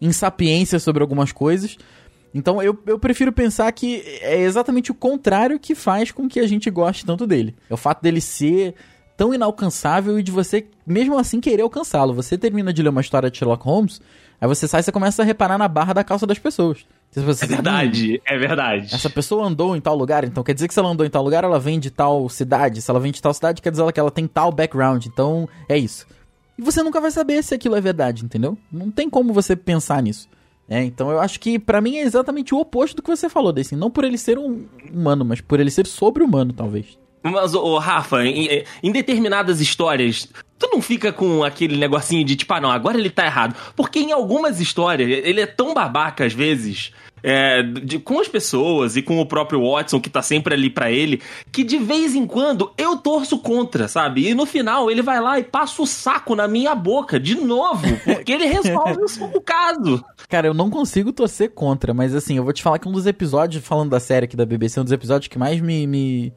insapiência 0.01 0.79
sobre 0.79 1.03
algumas 1.03 1.33
coisas. 1.33 1.77
Então 2.33 2.63
eu, 2.63 2.79
eu 2.87 2.97
prefiro 2.97 3.33
pensar 3.33 3.73
que 3.73 4.05
é 4.21 4.41
exatamente 4.41 4.93
o 4.93 4.95
contrário 4.95 5.59
que 5.59 5.75
faz 5.75 6.13
com 6.13 6.29
que 6.29 6.39
a 6.39 6.47
gente 6.47 6.71
goste 6.71 7.05
tanto 7.05 7.27
dele. 7.27 7.57
É 7.69 7.75
o 7.75 7.77
fato 7.77 8.03
dele 8.03 8.21
ser 8.21 8.77
tão 9.17 9.33
inalcançável 9.35 10.19
e 10.19 10.23
de 10.23 10.31
você, 10.31 10.67
mesmo 10.87 11.19
assim, 11.19 11.41
querer 11.41 11.63
alcançá-lo. 11.63 12.15
Você 12.15 12.37
termina 12.37 12.73
de 12.73 12.83
ler 12.83 12.89
uma 12.89 13.01
história 13.01 13.31
de 13.31 13.39
Sherlock 13.39 13.65
Holmes, 13.65 14.01
aí 14.41 14.49
você 14.49 14.67
sai 14.67 14.81
e 14.81 14.83
você 14.83 14.93
começa 14.93 15.23
a 15.23 15.25
reparar 15.25 15.59
na 15.59 15.69
barra 15.69 15.93
da 15.93 16.05
calça 16.05 16.27
das 16.27 16.39
pessoas. 16.39 16.85
Você, 17.13 17.45
é 17.45 17.49
verdade, 17.49 18.21
é 18.27 18.37
verdade. 18.37 18.93
Essa 18.93 19.09
pessoa 19.09 19.47
andou 19.47 19.77
em 19.77 19.81
tal 19.81 19.95
lugar, 19.95 20.25
então 20.25 20.43
quer 20.43 20.53
dizer 20.53 20.67
que 20.67 20.75
se 20.75 20.81
ela 20.81 20.89
andou 20.89 21.07
em 21.07 21.11
tal 21.11 21.23
lugar, 21.23 21.45
ela 21.45 21.61
vem 21.61 21.79
de 21.79 21.91
tal 21.91 22.29
cidade. 22.29 22.83
Se 22.83 22.91
ela 22.91 22.99
vem 22.99 23.13
de 23.13 23.23
tal 23.23 23.33
cidade, 23.33 23.63
quer 23.63 23.71
dizer 23.71 23.93
que 23.93 24.01
ela 24.01 24.11
tem 24.11 24.27
tal 24.27 24.51
background. 24.51 25.07
Então, 25.07 25.49
é 25.69 25.79
isso. 25.79 26.07
E 26.59 26.63
você 26.63 26.83
nunca 26.83 27.01
vai 27.01 27.13
saber 27.13 27.43
se 27.45 27.55
aquilo 27.55 27.77
é 27.77 27.81
verdade, 27.81 28.25
entendeu? 28.25 28.59
Não 28.71 28.91
tem 28.91 29.09
como 29.09 29.33
você 29.33 29.55
pensar 29.55 30.03
nisso. 30.03 30.29
É, 30.69 30.83
então 30.83 31.11
eu 31.11 31.21
acho 31.21 31.39
que 31.41 31.59
para 31.59 31.81
mim 31.81 31.97
é 31.97 32.03
exatamente 32.03 32.55
o 32.55 32.59
oposto 32.59 32.97
do 32.97 33.03
que 33.03 33.11
você 33.11 33.29
falou, 33.29 33.53
desse. 33.53 33.77
Não 33.77 33.91
por 33.91 34.03
ele 34.03 34.17
ser 34.17 34.39
um 34.39 34.67
humano, 34.93 35.25
mas 35.25 35.41
por 35.41 35.61
ele 35.61 35.71
ser 35.71 35.87
sobre-humano, 35.87 36.53
talvez. 36.53 36.99
Mas, 37.25 37.55
ô, 37.55 37.79
Rafa, 37.79 38.23
em, 38.23 38.65
em, 38.83 38.93
determinadas 38.93 39.59
histórias, 39.59 40.29
tu 40.59 40.69
não 40.71 40.83
fica 40.83 41.11
com 41.11 41.43
aquele 41.43 41.75
negocinho 41.75 42.23
de 42.23 42.37
tipo, 42.37 42.53
ah, 42.53 42.61
não, 42.61 42.71
agora 42.71 42.99
ele 42.99 43.09
tá 43.09 43.25
errado. 43.25 43.57
Porque 43.75 43.99
em 43.99 44.13
algumas 44.13 44.61
histórias, 44.61 45.09
ele 45.09 45.41
é 45.41 45.47
tão 45.47 45.73
babaca 45.73 46.27
às 46.27 46.35
vezes. 46.35 46.93
É, 47.27 47.63
de, 47.63 47.99
com 47.99 48.21
as 48.21 48.29
pessoas 48.29 48.99
e 48.99 49.03
com 49.03 49.19
o 49.19 49.25
próprio 49.25 49.63
Watson, 49.63 49.99
que 49.99 50.11
tá 50.11 50.21
sempre 50.21 50.53
ali 50.53 50.69
para 50.69 50.93
ele, 50.93 51.23
que 51.51 51.65
de 51.65 51.79
vez 51.79 52.15
em 52.15 52.27
quando 52.27 52.71
eu 52.77 52.99
torço 52.99 53.39
contra, 53.39 53.89
sabe? 53.89 54.29
E 54.29 54.35
no 54.35 54.45
final 54.45 54.91
ele 54.91 55.01
vai 55.01 55.19
lá 55.23 55.39
e 55.39 55.43
passa 55.43 55.81
o 55.81 55.87
saco 55.87 56.37
na 56.37 56.47
minha 56.47 56.75
boca, 56.75 57.19
de 57.19 57.35
novo, 57.37 57.99
porque 58.05 58.31
ele 58.31 58.45
resolve 58.45 58.99
o, 59.35 59.41
caso. 59.41 60.05
Cara, 60.29 60.49
eu 60.49 60.53
não 60.53 60.69
consigo 60.69 61.15
torcer 61.15 61.53
contra, 61.55 61.95
mas 61.95 62.15
assim, 62.15 62.37
eu 62.37 62.45
vou 62.45 62.53
te 62.53 62.63
falar 62.63 62.79
que 62.79 62.87
um 62.87 62.93
dos 62.93 63.07
episódios, 63.07 63.65
falando 63.65 63.89
da 63.89 64.01
série 64.01 64.27
aqui 64.27 64.37
da 64.37 64.45
BBC, 64.45 64.79
um 64.79 64.85
dos 64.85 64.93
episódios 64.93 65.29
que 65.29 65.39
mais 65.39 65.59
me, 65.63 65.87
me 65.87 66.31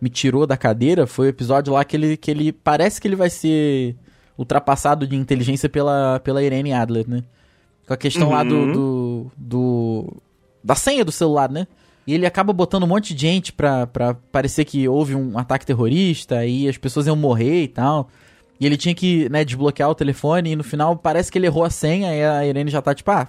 me 0.00 0.08
tirou 0.08 0.46
da 0.46 0.56
cadeira 0.56 1.06
foi 1.06 1.26
o 1.26 1.30
episódio 1.30 1.72
lá 1.72 1.84
que 1.84 1.96
ele, 1.96 2.16
que 2.16 2.30
ele 2.30 2.52
parece 2.52 3.00
que 3.00 3.08
ele 3.08 3.16
vai 3.16 3.30
ser 3.30 3.96
ultrapassado 4.36 5.06
de 5.06 5.16
inteligência 5.16 5.68
pela, 5.68 6.20
pela 6.20 6.42
Irene 6.42 6.72
Adler, 6.72 7.08
né? 7.08 7.22
Com 7.86 7.94
a 7.94 7.96
questão 7.96 8.28
uhum. 8.28 8.34
lá 8.34 8.44
do, 8.44 8.54
uhum. 8.54 8.72
do, 8.72 9.32
do, 9.36 10.22
da 10.62 10.74
senha 10.74 11.04
do 11.04 11.12
celular, 11.12 11.50
né? 11.50 11.66
E 12.06 12.12
ele 12.12 12.26
acaba 12.26 12.52
botando 12.52 12.82
um 12.82 12.86
monte 12.86 13.14
de 13.14 13.20
gente 13.20 13.52
pra, 13.52 13.86
pra 13.86 14.14
parecer 14.14 14.64
que 14.64 14.86
houve 14.88 15.14
um 15.14 15.38
ataque 15.38 15.64
terrorista 15.64 16.44
e 16.44 16.68
as 16.68 16.76
pessoas 16.76 17.06
iam 17.06 17.16
morrer 17.16 17.62
e 17.62 17.68
tal. 17.68 18.08
E 18.60 18.66
ele 18.66 18.76
tinha 18.76 18.94
que, 18.94 19.28
né, 19.30 19.44
desbloquear 19.44 19.88
o 19.90 19.94
telefone 19.94 20.52
e 20.52 20.56
no 20.56 20.64
final 20.64 20.96
parece 20.96 21.30
que 21.32 21.38
ele 21.38 21.46
errou 21.46 21.64
a 21.64 21.70
senha 21.70 22.14
e 22.14 22.24
a 22.24 22.46
Irene 22.46 22.70
já 22.70 22.82
tá 22.82 22.94
tipo, 22.94 23.10
ah, 23.10 23.28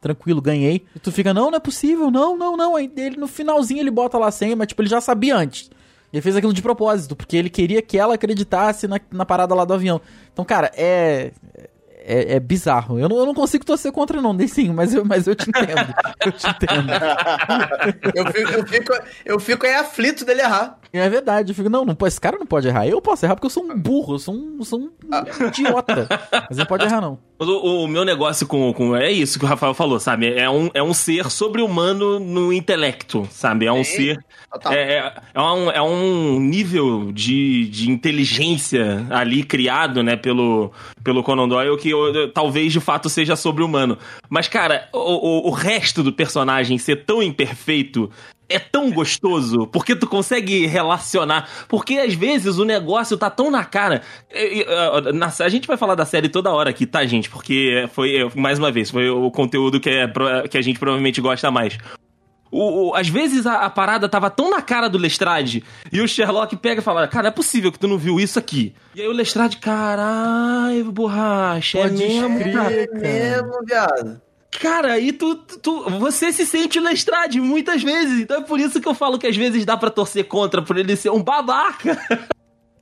tranquilo, 0.00 0.40
ganhei. 0.40 0.84
E 0.94 0.98
tu 0.98 1.10
fica, 1.10 1.32
não, 1.32 1.50
não 1.50 1.56
é 1.56 1.60
possível, 1.60 2.10
não, 2.10 2.36
não, 2.36 2.56
não. 2.56 2.76
Aí 2.76 2.90
ele, 2.96 3.16
no 3.16 3.26
finalzinho 3.26 3.80
ele 3.80 3.90
bota 3.90 4.18
lá 4.18 4.28
a 4.28 4.32
senha, 4.32 4.54
mas 4.54 4.68
tipo, 4.68 4.82
ele 4.82 4.88
já 4.88 5.00
sabia 5.00 5.36
antes. 5.36 5.70
Ele 6.12 6.22
fez 6.22 6.34
aquilo 6.34 6.52
de 6.52 6.62
propósito, 6.62 7.14
porque 7.14 7.36
ele 7.36 7.48
queria 7.48 7.80
que 7.80 7.96
ela 7.98 8.14
acreditasse 8.14 8.88
na, 8.88 9.00
na 9.10 9.24
parada 9.24 9.54
lá 9.54 9.64
do 9.64 9.74
avião. 9.74 10.00
Então, 10.32 10.44
cara, 10.44 10.70
é. 10.74 11.32
É, 12.02 12.36
é 12.36 12.40
bizarro. 12.40 12.98
Eu 12.98 13.08
não, 13.08 13.18
eu 13.18 13.26
não 13.26 13.34
consigo 13.34 13.64
torcer 13.64 13.92
contra, 13.92 14.20
não, 14.20 14.32
nem 14.32 14.48
sim, 14.48 14.72
mas 14.72 14.94
eu, 14.94 15.04
mas 15.04 15.26
eu 15.26 15.34
te 15.34 15.48
entendo. 15.48 15.94
eu 16.24 16.32
te 16.32 16.48
entendo. 16.48 16.92
eu, 18.14 18.26
fico, 18.26 18.50
eu, 18.50 18.66
fico, 18.66 18.92
eu 19.24 19.40
fico 19.40 19.66
aí 19.66 19.74
aflito 19.74 20.24
dele 20.24 20.42
errar. 20.42 20.78
É 20.92 21.08
verdade, 21.08 21.52
eu 21.52 21.54
fico, 21.54 21.68
não, 21.68 21.84
não, 21.84 21.96
esse 22.06 22.20
cara 22.20 22.36
não 22.36 22.46
pode 22.46 22.66
errar. 22.66 22.86
Eu 22.86 23.00
posso 23.00 23.24
errar 23.24 23.36
porque 23.36 23.46
eu 23.46 23.50
sou 23.50 23.64
um 23.64 23.78
burro, 23.78 24.14
eu 24.14 24.18
sou 24.18 24.34
um, 24.34 24.62
sou 24.64 24.80
um 24.80 24.90
ah. 25.12 25.24
idiota. 25.46 26.08
Mas 26.48 26.58
ele 26.58 26.66
pode 26.66 26.84
errar, 26.84 27.00
não. 27.00 27.18
O, 27.38 27.84
o, 27.84 27.88
meu 27.88 28.04
negócio 28.04 28.46
com, 28.46 28.72
com. 28.74 28.94
É 28.96 29.10
isso 29.10 29.38
que 29.38 29.44
o 29.44 29.48
Rafael 29.48 29.72
falou, 29.72 30.00
sabe? 30.00 30.34
É 30.34 30.50
um, 30.50 30.68
é 30.74 30.82
um 30.82 30.92
ser 30.92 31.30
sobre-humano 31.30 32.18
no 32.18 32.52
intelecto, 32.52 33.26
sabe? 33.30 33.66
É 33.66 33.72
um 33.72 33.84
ser. 33.84 34.18
É, 34.68 34.74
é, 34.74 35.12
é, 35.32 35.40
um, 35.40 35.70
é 35.70 35.80
um 35.80 36.40
nível 36.40 37.12
de, 37.12 37.68
de 37.68 37.90
inteligência 37.90 39.06
ali 39.10 39.42
criado, 39.42 40.02
né, 40.02 40.16
pelo, 40.16 40.72
pelo 41.02 41.22
Conan 41.22 41.48
Doyle 41.48 41.76
que 41.78 41.92
talvez 42.34 42.72
de 42.72 42.80
fato 42.80 43.08
seja 43.08 43.36
sobre-humano. 43.36 43.98
Mas, 44.28 44.48
cara, 44.48 44.88
o, 44.92 45.48
o, 45.48 45.48
o 45.48 45.50
resto 45.50 46.02
do 46.02 46.12
personagem 46.12 46.78
ser 46.78 47.04
tão 47.04 47.22
imperfeito 47.22 48.10
é 48.50 48.58
tão 48.58 48.90
gostoso, 48.90 49.68
porque 49.68 49.94
tu 49.94 50.08
consegue 50.08 50.66
relacionar. 50.66 51.48
Porque 51.68 51.98
às 51.98 52.12
vezes 52.14 52.58
o 52.58 52.64
negócio 52.64 53.16
tá 53.16 53.30
tão 53.30 53.50
na 53.50 53.64
cara. 53.64 54.02
A 55.38 55.48
gente 55.48 55.68
vai 55.68 55.76
falar 55.76 55.94
da 55.94 56.04
série 56.04 56.28
toda 56.28 56.50
hora 56.50 56.70
aqui, 56.70 56.84
tá, 56.84 57.06
gente? 57.06 57.30
Porque 57.30 57.88
foi, 57.92 58.28
mais 58.34 58.58
uma 58.58 58.72
vez, 58.72 58.90
foi 58.90 59.08
o 59.08 59.30
conteúdo 59.30 59.78
que, 59.78 59.88
é, 59.88 60.08
que 60.48 60.58
a 60.58 60.62
gente 60.62 60.80
provavelmente 60.80 61.20
gosta 61.20 61.50
mais. 61.50 61.78
O, 62.50 62.88
o, 62.88 62.94
às 62.94 63.08
vezes 63.08 63.46
a, 63.46 63.64
a, 63.66 63.70
parada 63.70 64.08
tava 64.08 64.28
tão 64.28 64.50
na 64.50 64.60
cara 64.60 64.88
do 64.88 64.98
Lestrade 64.98 65.62
e 65.92 66.00
o 66.00 66.08
Sherlock 66.08 66.56
pega 66.56 66.80
e 66.80 66.84
fala: 66.84 67.06
Cara, 67.06 67.28
é 67.28 67.30
possível 67.30 67.70
que 67.70 67.78
tu 67.78 67.86
não 67.86 67.96
viu 67.96 68.18
isso 68.18 68.38
aqui. 68.38 68.74
E 68.94 69.00
aí 69.00 69.06
o 69.06 69.12
Lestrade, 69.12 69.58
caralho, 69.58 70.90
borracha, 70.90 71.78
é 71.78 71.90
mesmo, 71.90 72.52
cara. 72.52 72.72
É 72.72 72.88
mesmo, 72.88 73.52
viado. 73.64 74.20
Cara, 74.60 74.94
aí 74.94 75.12
tu, 75.12 75.36
tu, 75.36 75.88
você 75.90 76.32
se 76.32 76.44
sente 76.44 76.78
o 76.78 76.82
Lestrade 76.82 77.40
muitas 77.40 77.82
vezes. 77.82 78.20
Então 78.20 78.38
é 78.38 78.42
por 78.42 78.58
isso 78.58 78.80
que 78.80 78.88
eu 78.88 78.94
falo 78.94 79.18
que 79.18 79.26
às 79.26 79.36
vezes 79.36 79.64
dá 79.64 79.76
para 79.76 79.90
torcer 79.90 80.24
contra 80.26 80.60
por 80.60 80.76
ele 80.76 80.96
ser 80.96 81.10
um 81.10 81.22
babaca. 81.22 81.96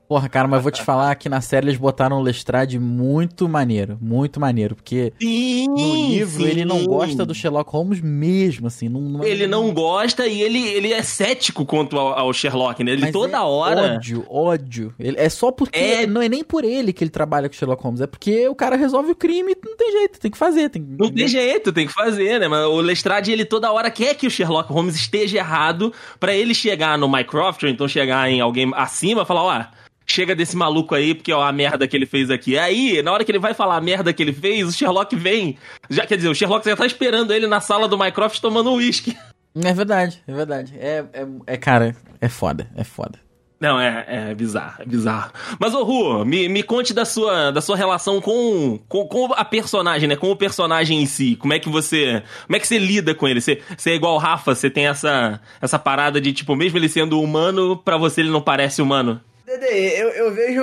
Porra, 0.09 0.27
cara, 0.27 0.49
mas 0.49 0.63
vou 0.63 0.73
te 0.73 0.83
falar 0.83 1.15
que 1.17 1.29
na 1.29 1.43
série 1.43 1.67
eles 1.67 1.77
botaram 1.79 2.19
o 2.19 2.23
Lestrade 2.23 2.79
muito 2.79 3.47
maneiro, 3.47 3.99
muito 4.01 4.41
maneiro, 4.41 4.75
porque 4.75 5.13
Sim, 5.21 5.69
no 5.69 5.95
livro 6.09 6.43
sim. 6.43 6.49
ele 6.49 6.65
não 6.65 6.83
gosta 6.87 7.27
do 7.27 7.35
Sherlock 7.35 7.71
Holmes 7.71 8.01
mesmo, 8.01 8.69
assim. 8.69 8.89
Não, 8.89 9.03
não- 9.03 9.23
Ele 9.23 9.47
não 9.47 9.71
gosta 9.75 10.27
e 10.27 10.41
ele, 10.41 10.67
ele 10.67 10.95
é 10.95 11.03
cético 11.03 11.67
quanto 11.67 11.99
ao, 11.99 12.19
ao 12.19 12.33
Sherlock, 12.33 12.83
né? 12.83 12.93
Ele 12.93 13.03
mas 13.03 13.13
toda 13.13 13.37
é 13.37 13.41
hora. 13.41 13.95
Ódio, 13.97 14.25
ódio. 14.31 14.95
Ele, 14.99 15.19
é 15.19 15.29
só 15.29 15.53
porque. 15.53 15.79
É- 15.79 16.07
Não 16.07 16.23
é 16.23 16.29
nem 16.29 16.43
por 16.43 16.65
ele 16.65 16.91
que 16.93 17.05
ele 17.05 17.11
trabalha 17.11 17.47
com 17.47 17.55
o 17.55 17.59
Sherlock 17.59 17.83
Holmes, 17.83 18.01
é 18.01 18.07
porque 18.07 18.49
o 18.49 18.55
cara 18.55 18.77
resolve 18.77 19.11
o 19.11 19.15
crime 19.15 19.53
e 19.53 19.57
não 19.69 19.77
tem 19.77 19.93
jeito, 19.93 20.19
tem 20.19 20.31
que 20.31 20.39
fazer. 20.39 20.71
Tem, 20.71 20.81
Não 20.99 21.11
tem 21.13 21.29
jeito, 21.29 21.71
tem 21.71 21.87
que 21.87 21.93
fazer, 21.93 22.41
né? 22.41 22.49
Mas 22.49 22.65
o 22.67 22.81
Lestrade, 22.81 23.31
ele 23.31 23.45
toda 23.45 23.71
hora 23.71 23.91
quer 23.91 24.15
que 24.15 24.27
o 24.27 24.31
Sherlock 24.31 24.73
Holmes 24.73 24.95
esteja 24.97 25.37
errado 25.37 25.93
pra 26.19 26.35
ele 26.35 26.55
chegar 26.55 26.97
no 26.97 27.07
Mycroft, 27.11 27.63
ou 27.63 27.69
então 27.69 27.87
chegar 27.87 28.31
em 28.31 28.41
alguém 28.41 28.73
acima 28.75 29.23
e 29.23 29.27
falar, 29.27 29.43
ó, 29.43 29.65
chega 30.09 30.35
desse 30.35 30.57
maluco 30.57 30.95
aí, 30.95 31.15
porque 31.15 31.33
ó, 31.33 31.43
a 31.43 31.53
merda 31.53 31.87
que 31.87 31.97
ele 31.97 32.07
fez 32.07 32.31
aqui. 32.31 32.59
Aí, 32.59 33.03
na 33.03 33.13
hora 33.13 33.25
que 33.25 33.31
ele 33.31 33.39
vai 33.39 33.55
falar 33.55 33.77
a 33.77 33.81
merda 33.81 34.13
que 34.13 34.23
ele 34.23 34.33
fez, 34.33 34.67
o 34.67 34.73
Sherlock 34.73 35.15
vem. 35.15 35.57
Já 35.91 36.07
quer 36.07 36.17
dizer, 36.17 36.29
o 36.29 36.35
Sherlock 36.35 36.65
já 36.65 36.77
tá 36.77 36.87
esperando 36.87 37.33
ele 37.33 37.47
na 37.47 37.61
sala 37.61 37.87
do 37.87 37.99
Mycroft 37.99 38.41
tomando 38.41 38.71
um 38.71 38.77
uísque. 38.77 39.17
É 39.55 39.73
verdade, 39.73 40.23
é 40.27 40.33
verdade. 40.33 40.75
É, 40.79 41.05
é, 41.13 41.27
é, 41.47 41.57
cara, 41.57 41.97
é 42.21 42.29
foda, 42.29 42.71
é 42.77 42.85
foda. 42.85 43.19
Não, 43.61 43.81
é, 43.81 44.05
é 44.07 44.35
bizarro, 44.37 44.83
é 44.83 44.87
bizarro. 44.87 45.33
Mas, 45.59 45.75
ô 45.75 45.83
Ru, 45.83 46.25
me, 46.25 46.49
me 46.49 46.63
conte 46.63 46.95
da 46.95 47.05
sua, 47.05 47.51
da 47.51 47.61
sua 47.61 47.77
relação 47.77 48.21
com, 48.21 48.79
com, 48.89 49.05
com 49.09 49.33
a 49.35 49.45
personagem, 49.45 50.09
né? 50.09 50.15
Com 50.15 50.31
o 50.31 50.37
personagem 50.37 51.03
em 51.03 51.07
si. 51.07 51.35
Como 51.35 51.53
é 51.53 51.59
que 51.59 51.69
você. 51.69 52.23
Como 52.47 52.57
é 52.57 52.61
que 52.61 52.69
você 52.69 52.79
lida 52.79 53.17
com 53.17 53.27
ele? 53.27 53.41
Você, 53.41 53.61
você 53.77 53.91
é 53.91 53.95
igual 53.97 54.15
o 54.15 54.19
Rafa, 54.19 54.55
você 54.55 54.71
tem 54.71 54.87
essa, 54.87 55.41
essa 55.61 55.77
parada 55.77 56.21
de, 56.21 56.33
tipo, 56.33 56.55
mesmo 56.55 56.79
ele 56.79 56.89
sendo 56.89 57.21
humano, 57.21 57.77
pra 57.77 57.97
você 57.97 58.21
ele 58.21 58.31
não 58.31 58.41
parece 58.41 58.81
humano. 58.81 59.21
Dede, 59.49 59.99
eu, 59.99 60.09
eu 60.11 60.33
vejo. 60.33 60.63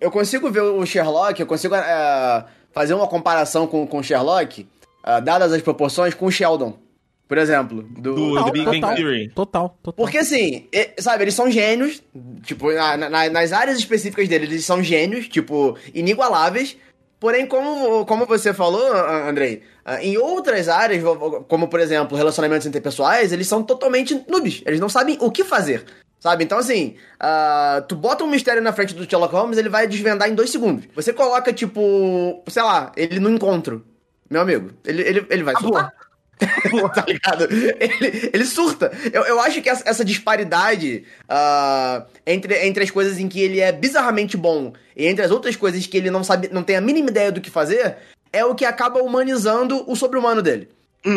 Eu 0.00 0.10
consigo 0.10 0.50
ver 0.50 0.62
o 0.62 0.84
Sherlock, 0.86 1.40
eu 1.40 1.46
consigo 1.46 1.74
é, 1.74 2.44
fazer 2.72 2.94
uma 2.94 3.06
comparação 3.08 3.66
com 3.66 3.86
com 3.86 3.98
o 3.98 4.02
Sherlock, 4.02 4.66
é, 5.04 5.20
dadas 5.20 5.52
as 5.52 5.62
proporções, 5.62 6.14
com 6.14 6.26
o 6.26 6.30
Sheldon, 6.30 6.78
por 7.26 7.36
exemplo. 7.38 7.82
Do, 7.82 8.14
Do- 8.14 8.28
Total, 8.30 8.44
The 8.44 8.50
Big 8.52 8.64
Bang 8.64 8.80
total, 8.80 8.96
Theory. 8.96 9.28
total, 9.34 9.78
total. 9.82 10.04
Porque 10.04 10.18
assim, 10.18 10.66
sabe, 10.98 11.24
eles 11.24 11.34
são 11.34 11.50
gênios, 11.50 12.02
tipo, 12.44 12.72
na- 12.72 12.96
na- 12.96 13.28
nas 13.30 13.52
áreas 13.52 13.78
específicas 13.78 14.28
deles, 14.28 14.48
eles 14.50 14.64
são 14.64 14.82
gênios, 14.82 15.28
tipo, 15.28 15.76
inigualáveis. 15.94 16.76
Porém, 17.20 17.46
como, 17.46 18.06
como 18.06 18.26
você 18.26 18.54
falou, 18.54 18.80
Andrei, 19.28 19.62
ah, 19.84 20.00
em 20.00 20.16
outras 20.16 20.68
áreas, 20.68 21.02
como 21.48 21.66
por 21.66 21.80
exemplo, 21.80 22.16
relacionamentos 22.16 22.64
interpessoais, 22.64 23.32
eles 23.32 23.48
são 23.48 23.60
totalmente 23.60 24.14
noobs. 24.28 24.62
Eles 24.64 24.78
não 24.78 24.88
sabem 24.88 25.18
o 25.20 25.28
que 25.28 25.42
fazer. 25.42 25.84
Sabe? 26.20 26.44
Então, 26.44 26.58
assim, 26.58 26.96
ah, 27.20 27.84
tu 27.88 27.94
bota 27.94 28.24
um 28.24 28.30
mistério 28.30 28.60
na 28.60 28.72
frente 28.72 28.94
do 28.94 29.08
Sherlock 29.08 29.32
Holmes, 29.32 29.56
ele 29.56 29.68
vai 29.68 29.86
desvendar 29.86 30.28
em 30.28 30.34
dois 30.34 30.50
segundos. 30.50 30.84
Você 30.94 31.12
coloca, 31.12 31.52
tipo, 31.52 32.42
sei 32.48 32.62
lá, 32.62 32.92
ele 32.96 33.20
no 33.20 33.30
encontro. 33.30 33.84
Meu 34.28 34.42
amigo, 34.42 34.70
ele, 34.84 35.02
ele, 35.02 35.26
ele 35.30 35.42
vai 35.42 35.54
Acabou. 35.54 35.74
surtar. 35.74 35.94
tá 36.94 37.04
ligado? 37.06 37.48
Ele, 37.50 38.30
ele 38.32 38.44
surta. 38.44 38.92
Eu, 39.12 39.22
eu 39.24 39.40
acho 39.40 39.60
que 39.60 39.68
essa, 39.68 39.88
essa 39.88 40.04
disparidade 40.04 41.04
ah, 41.28 42.04
entre, 42.26 42.66
entre 42.66 42.84
as 42.84 42.90
coisas 42.90 43.18
em 43.18 43.28
que 43.28 43.40
ele 43.40 43.60
é 43.60 43.72
bizarramente 43.72 44.36
bom 44.36 44.72
e 44.96 45.06
entre 45.06 45.24
as 45.24 45.30
outras 45.30 45.56
coisas 45.56 45.86
que 45.86 45.96
ele 45.96 46.10
não 46.10 46.22
sabe, 46.22 46.48
não 46.52 46.62
tem 46.62 46.76
a 46.76 46.80
mínima 46.80 47.10
ideia 47.10 47.32
do 47.32 47.40
que 47.40 47.50
fazer, 47.50 47.96
é 48.32 48.44
o 48.44 48.54
que 48.54 48.64
acaba 48.64 49.02
humanizando 49.02 49.84
o 49.90 49.96
sobre-humano 49.96 50.42
dele. 50.42 50.68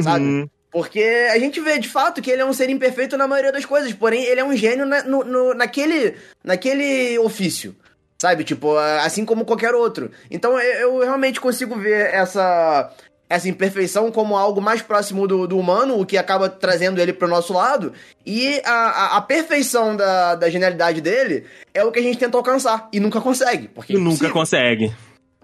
Sabe? 0.03 0.49
Porque 0.71 1.03
a 1.33 1.37
gente 1.37 1.59
vê 1.59 1.77
de 1.79 1.89
fato 1.89 2.21
que 2.21 2.31
ele 2.31 2.41
é 2.41 2.45
um 2.45 2.53
ser 2.53 2.69
imperfeito 2.69 3.17
na 3.17 3.27
maioria 3.27 3.51
das 3.51 3.65
coisas, 3.65 3.91
porém 3.93 4.23
ele 4.23 4.39
é 4.39 4.43
um 4.43 4.55
gênio 4.55 4.85
na, 4.85 5.03
no, 5.03 5.23
no- 5.23 5.53
naquele, 5.53 6.15
naquele 6.43 7.19
ofício. 7.19 7.75
Sabe? 8.21 8.43
Tipo, 8.43 8.77
assim 9.03 9.25
como 9.25 9.43
qualquer 9.45 9.73
outro. 9.73 10.11
Então 10.29 10.57
eu, 10.59 10.97
eu 10.97 10.99
realmente 10.99 11.41
consigo 11.41 11.75
ver 11.75 12.13
essa, 12.13 12.93
essa 13.27 13.49
imperfeição 13.49 14.11
como 14.11 14.37
algo 14.37 14.61
mais 14.61 14.81
próximo 14.83 15.27
do, 15.27 15.47
do 15.47 15.57
humano, 15.57 15.99
o 15.99 16.05
que 16.05 16.17
acaba 16.19 16.47
trazendo 16.47 17.01
ele 17.01 17.13
pro 17.13 17.27
nosso 17.27 17.51
lado. 17.51 17.91
E 18.23 18.61
a, 18.63 18.71
a, 18.71 19.17
a 19.17 19.21
perfeição 19.21 19.95
da, 19.95 20.35
da 20.35 20.49
genialidade 20.51 21.01
dele 21.01 21.45
é 21.73 21.83
o 21.83 21.91
que 21.91 21.97
a 21.97 22.03
gente 22.03 22.19
tenta 22.19 22.37
alcançar. 22.37 22.87
E 22.93 22.99
nunca 22.99 23.19
consegue. 23.19 23.67
Porque 23.69 23.93
é 23.93 23.95
E 23.95 23.99
nunca 23.99 24.09
impossível. 24.27 24.33
consegue. 24.33 24.93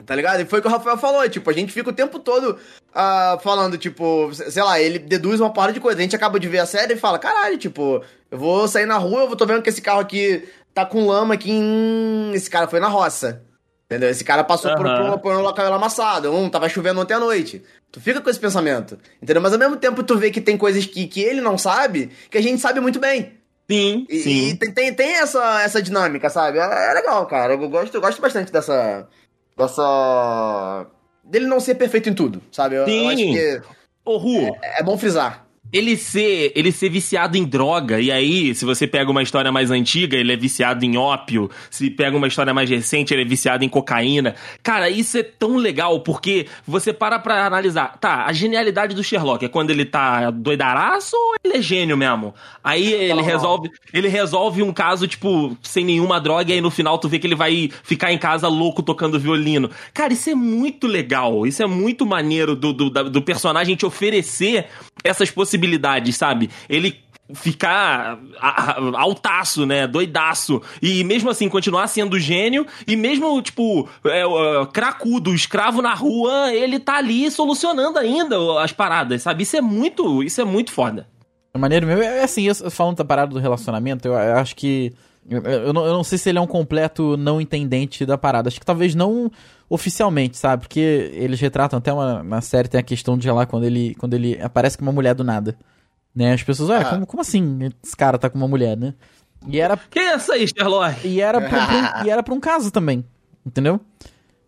Tá 0.08 0.16
ligado? 0.16 0.40
E 0.40 0.46
foi 0.46 0.60
o 0.60 0.62
que 0.62 0.68
o 0.70 0.72
Rafael 0.72 0.98
falou, 0.98 1.28
tipo, 1.30 1.50
a 1.50 1.54
gente 1.54 1.74
fica 1.74 1.90
o 1.90 1.94
tempo 1.94 2.18
todo 2.18 2.58
ah, 2.96 3.38
falando, 3.44 3.78
tipo, 3.78 4.34
sei 4.34 4.64
lá, 4.64 4.80
ele 4.80 5.00
deduz 5.00 5.42
uma 5.42 5.52
porra 5.52 5.74
de 5.74 5.82
coisa. 5.82 6.00
A 6.00 6.02
gente 6.02 6.16
acaba 6.16 6.40
de 6.40 6.48
ver 6.48 6.60
a 6.60 6.66
série 6.66 6.94
e 6.94 6.98
fala, 6.98 7.20
caralho, 7.20 7.58
tipo, 7.58 8.02
eu 8.32 8.38
vou 8.38 8.70
sair 8.70 8.86
na 8.86 8.98
rua, 8.98 9.24
eu 9.24 9.36
tô 9.36 9.46
vendo 9.46 9.62
que 9.62 9.70
esse 9.70 9.82
carro 9.82 10.00
aqui 10.00 10.48
tá 10.74 10.86
com 10.86 11.06
lama 11.06 11.34
aqui 11.34 11.52
em... 11.52 12.32
Esse 12.34 12.50
cara 12.50 12.70
foi 12.70 12.80
na 12.80 12.88
roça. 12.88 13.44
Entendeu? 13.86 14.10
Esse 14.10 14.24
cara 14.24 14.46
passou 14.46 14.74
por, 14.76 14.88
Aham. 14.88 15.12
por, 15.12 15.20
por 15.20 15.36
um 15.36 15.42
local 15.42 15.74
amassado. 15.74 16.34
Um, 16.34 16.50
tava 16.50 16.70
chovendo 16.70 17.02
ontem 17.02 17.14
à 17.14 17.20
noite. 17.20 17.62
Tu 17.92 18.00
fica 18.00 18.22
com 18.22 18.30
esse 18.30 18.40
pensamento. 18.40 18.98
Entendeu? 19.22 19.42
Mas 19.42 19.52
ao 19.52 19.60
mesmo 19.60 19.76
tempo 19.76 20.04
tu 20.04 20.18
vê 20.18 20.32
que 20.32 20.40
tem 20.40 20.58
coisas 20.58 20.86
que, 20.86 21.06
que 21.06 21.22
ele 21.22 21.42
não 21.42 21.58
sabe, 21.58 22.12
que 22.30 22.38
a 22.38 22.42
gente 22.42 22.62
sabe 22.62 22.80
muito 22.80 23.00
bem. 23.00 23.34
Sim, 23.70 24.06
E, 24.10 24.20
sim. 24.20 24.48
e 24.50 24.56
tem, 24.56 24.72
tem, 24.74 24.94
tem 24.94 25.16
essa, 25.16 25.62
essa 25.62 25.82
dinâmica, 25.82 26.30
sabe? 26.30 26.58
É, 26.58 26.92
é 26.92 26.94
legal, 26.94 27.26
cara. 27.26 27.54
Eu 27.54 27.70
gosto, 27.70 27.94
eu 27.94 28.00
gosto 28.02 28.22
bastante 28.22 28.52
dessa. 28.52 29.06
Dessa. 29.58 30.88
Dele 31.24 31.48
não 31.48 31.60
ser 31.60 31.76
perfeito 31.76 32.08
em 32.10 32.14
tudo, 32.14 32.42
sabe? 32.52 32.76
Eu, 32.76 32.82
eu 32.82 32.88
Sim. 32.88 33.08
acho 33.08 33.18
que 33.18 33.62
Ô, 34.06 34.16
Ru, 34.18 34.56
é, 34.62 34.80
é 34.80 34.84
bom 34.84 34.98
frisar. 34.98 35.47
Ele 35.72 35.98
ser, 35.98 36.52
ele 36.56 36.72
ser 36.72 36.90
viciado 36.90 37.38
em 37.38 37.44
droga, 37.44 38.00
e 38.00 38.12
aí, 38.12 38.56
se 38.56 38.64
você 38.64 38.88
pega 38.88 39.12
uma 39.12 39.22
história 39.22 39.52
mais 39.52 39.70
antiga, 39.70 40.18
ele 40.18 40.32
é 40.32 40.38
viciado 40.38 40.86
em 40.86 40.98
ópio, 40.98 41.50
se 41.70 41.90
pega 41.90 42.16
uma 42.16 42.28
história 42.28 42.54
mais 42.54 42.70
recente, 42.70 43.14
ele 43.14 43.24
é 43.24 43.26
viciado 43.26 43.64
em 43.66 43.70
cocaína. 43.70 44.36
Cara, 44.64 44.90
isso 44.90 45.18
é 45.18 45.24
tão 45.24 45.58
legal, 45.58 46.00
porque 46.02 46.48
você 46.66 46.94
para 46.94 47.20
pra 47.20 47.46
analisar, 47.46 47.98
tá, 48.00 48.26
a 48.26 48.34
genialidade 48.34 48.96
do 48.96 49.04
Sherlock 49.04 49.46
é 49.46 49.50
quando 49.50 49.72
ele 49.72 49.86
tá 49.86 50.32
doidaraço 50.32 51.16
ou 51.16 51.36
ele 51.44 51.58
é 51.58 51.62
gênio 51.62 51.98
mesmo? 51.98 52.34
Aí 52.64 52.94
ele 52.94 53.22
resolve, 53.22 53.70
ele 53.94 54.08
resolve 54.08 54.64
um 54.64 54.72
caso, 54.72 55.08
tipo, 55.08 55.58
sem 55.62 55.84
nenhuma 55.84 56.20
droga, 56.20 56.52
e 56.52 56.54
aí 56.54 56.62
no 56.62 56.72
final 56.72 56.98
tu 56.98 57.10
vê 57.10 57.20
que 57.20 57.28
ele 57.28 57.36
vai 57.36 57.70
ficar 57.84 58.12
em 58.12 58.18
casa 58.18 58.48
louco 58.48 58.82
tocando 58.82 59.20
violino. 59.20 59.70
Cara, 59.94 60.14
isso 60.14 60.30
é 60.30 60.36
muito 60.36 60.88
legal, 60.88 61.46
isso 61.46 61.62
é 61.62 61.68
muito 61.68 62.06
maneiro 62.06 62.56
do, 62.56 62.72
do, 62.72 62.90
do 62.90 63.22
personagem 63.22 63.76
te 63.76 63.86
oferecer 63.86 64.68
essas 65.04 65.30
possibilidades, 65.30 65.57
sabe? 66.14 66.50
Ele 66.70 67.08
ficar 67.34 68.20
altaço, 68.96 69.66
né? 69.66 69.88
Doidaço. 69.88 70.62
E 70.82 71.04
mesmo 71.04 71.30
assim, 71.30 71.50
continuar 71.50 71.88
sendo 71.88 72.20
gênio. 72.20 72.66
E 72.88 72.96
mesmo, 72.96 73.42
tipo, 73.42 73.88
é, 74.06 74.22
é, 74.22 74.66
cracudo, 74.72 75.34
escravo 75.34 75.82
na 75.82 75.94
rua, 75.94 76.54
ele 76.54 76.80
tá 76.80 76.98
ali 76.98 77.30
solucionando 77.30 78.00
ainda 78.00 78.38
as 78.62 78.72
paradas, 78.72 79.22
sabe? 79.22 79.44
Isso 79.44 79.58
é 79.58 79.62
muito, 79.62 80.24
isso 80.24 80.40
é 80.42 80.46
muito 80.46 80.72
foda. 80.72 81.08
É 81.54 81.58
maneiro 81.58 81.86
mesmo. 81.86 82.04
É 82.04 82.24
assim, 82.24 82.44
eu, 82.48 82.56
falando 82.72 82.98
da 82.98 83.06
parada 83.06 83.34
do 83.34 83.40
relacionamento, 83.40 84.08
eu, 84.08 84.14
eu 84.14 84.38
acho 84.38 84.56
que. 84.56 84.94
Eu, 85.30 85.74
não, 85.74 85.86
eu 85.86 85.94
não 85.94 86.04
sei 86.04 86.18
se 86.18 86.30
ele 86.30 86.38
é 86.38 86.42
um 86.42 86.48
completo 86.48 87.18
não 87.18 87.42
entendente 87.42 88.06
da 88.06 88.18
parada. 88.18 88.48
Acho 88.48 88.60
que 88.60 88.66
talvez 88.66 88.96
não 88.96 89.30
oficialmente, 89.70 90.38
sabe? 90.38 90.62
Porque 90.64 91.12
eles 91.14 91.40
retratam 91.40 91.78
até 91.80 91.92
uma, 91.92 92.24
na 92.24 92.40
série, 92.42 92.70
tem 92.70 92.80
a 92.80 92.84
questão 92.84 93.18
de 93.18 93.30
lá 93.30 93.46
quando 93.46 93.66
ele, 93.66 93.94
quando 93.96 94.14
ele 94.14 94.42
aparece 94.42 94.78
com 94.78 94.84
uma 94.84 94.92
mulher 94.94 95.14
do 95.14 95.24
nada. 95.26 95.58
Né? 96.16 96.34
As 96.34 96.44
pessoas, 96.44 96.70
ué, 96.70 96.78
Ah. 96.80 96.86
como, 96.86 97.06
como 97.06 97.22
assim 97.22 97.60
esse 97.84 97.96
cara 97.96 98.18
tá 98.18 98.30
com 98.30 98.38
uma 98.38 98.48
mulher, 98.48 98.78
né? 98.78 98.94
E 99.48 99.60
era, 99.60 99.78
Que 99.78 100.00
é 100.00 100.16
isso 100.16 100.32
aí, 100.32 100.48
Sherlock? 100.48 101.06
e 101.08 101.22
era, 101.22 101.40
pra, 101.42 101.66
pra 101.68 101.76
um, 102.04 102.06
e 102.08 102.10
era 102.10 102.24
pra 102.24 102.34
um 102.34 102.40
caso 102.40 102.72
também. 102.72 103.04
Entendeu? 103.46 103.80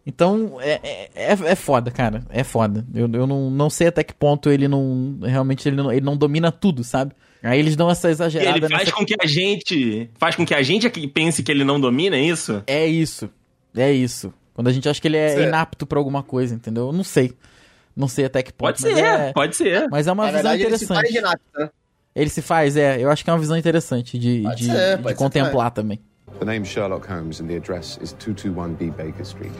Então, 0.05 0.57
é, 0.61 0.79
é, 0.81 1.09
é, 1.13 1.31
é 1.33 1.55
foda, 1.55 1.91
cara. 1.91 2.23
É 2.29 2.43
foda. 2.43 2.85
Eu, 2.93 3.07
eu 3.13 3.27
não, 3.27 3.51
não 3.51 3.69
sei 3.69 3.87
até 3.87 4.03
que 4.03 4.13
ponto 4.13 4.49
ele 4.49 4.67
não. 4.67 5.19
Realmente 5.21 5.67
ele 5.69 5.75
não, 5.75 5.91
ele 5.91 6.01
não 6.05 6.17
domina 6.17 6.51
tudo, 6.51 6.83
sabe? 6.83 7.13
Aí 7.41 7.57
eles 7.59 7.75
dão 7.75 7.89
essa 7.89 8.09
exagerada 8.09 8.57
Ele 8.57 8.67
faz 8.67 8.85
nessa 8.85 8.91
com 8.91 9.05
que 9.05 9.15
a 9.21 9.25
gente. 9.25 10.09
Faz 10.17 10.35
com 10.35 10.45
que 10.45 10.53
a 10.53 10.61
gente 10.61 10.85
aqui 10.85 11.07
pense 11.07 11.41
que 11.41 11.51
ele 11.51 11.63
não 11.63 11.79
domina, 11.79 12.17
é 12.17 12.21
isso? 12.21 12.61
É 12.67 12.85
isso. 12.85 13.29
É 13.75 13.91
isso. 13.91 14.33
Quando 14.53 14.67
a 14.67 14.71
gente 14.73 14.89
acha 14.89 14.99
que 14.99 15.07
ele 15.07 15.15
é 15.17 15.29
Certo. 15.29 15.47
inapto 15.47 15.85
pra 15.85 15.97
alguma 15.99 16.21
coisa, 16.21 16.53
entendeu? 16.53 16.87
Eu 16.87 16.91
não 16.93 17.03
sei. 17.03 17.33
Não 17.95 18.07
sei 18.07 18.25
até 18.25 18.43
que 18.43 18.51
ponto. 18.51 18.67
Pode 18.67 18.81
ser, 18.81 18.97
é, 18.97 19.31
pode 19.33 19.55
ser. 19.55 19.87
mas 19.89 20.07
é 20.07 20.11
uma 20.11 20.23
Na 20.25 20.31
visão 20.31 20.43
verdade, 20.51 20.63
ele 20.63 20.77
se 20.77 20.85
faz 20.87 20.99
interessante. 21.09 21.13
de 21.13 21.21
nato, 21.21 21.41
né? 21.57 21.69
Ele 22.15 22.29
se 22.29 22.41
faz, 22.41 22.75
é. 22.75 23.01
Eu 23.01 23.09
acho 23.09 23.23
que 23.23 23.29
é 23.29 23.33
uma 23.33 23.39
visão 23.39 23.55
interessante 23.57 24.17
de, 24.19 24.41
Pode 24.43 24.61
de, 24.61 24.65
ser, 24.65 24.97
de 24.97 25.03
pode 25.03 25.17
ser 25.17 25.23
contemplar 25.23 25.71
também. 25.71 25.99
The 26.39 26.45
name's 26.45 26.67
Sherlock 26.69 27.07
Holmes 27.07 27.39
and 27.41 27.47
the 27.47 27.55
address 27.57 27.97
is 28.01 28.13
221B 28.15 28.91
Baker 28.91 29.21
Street. 29.23 29.51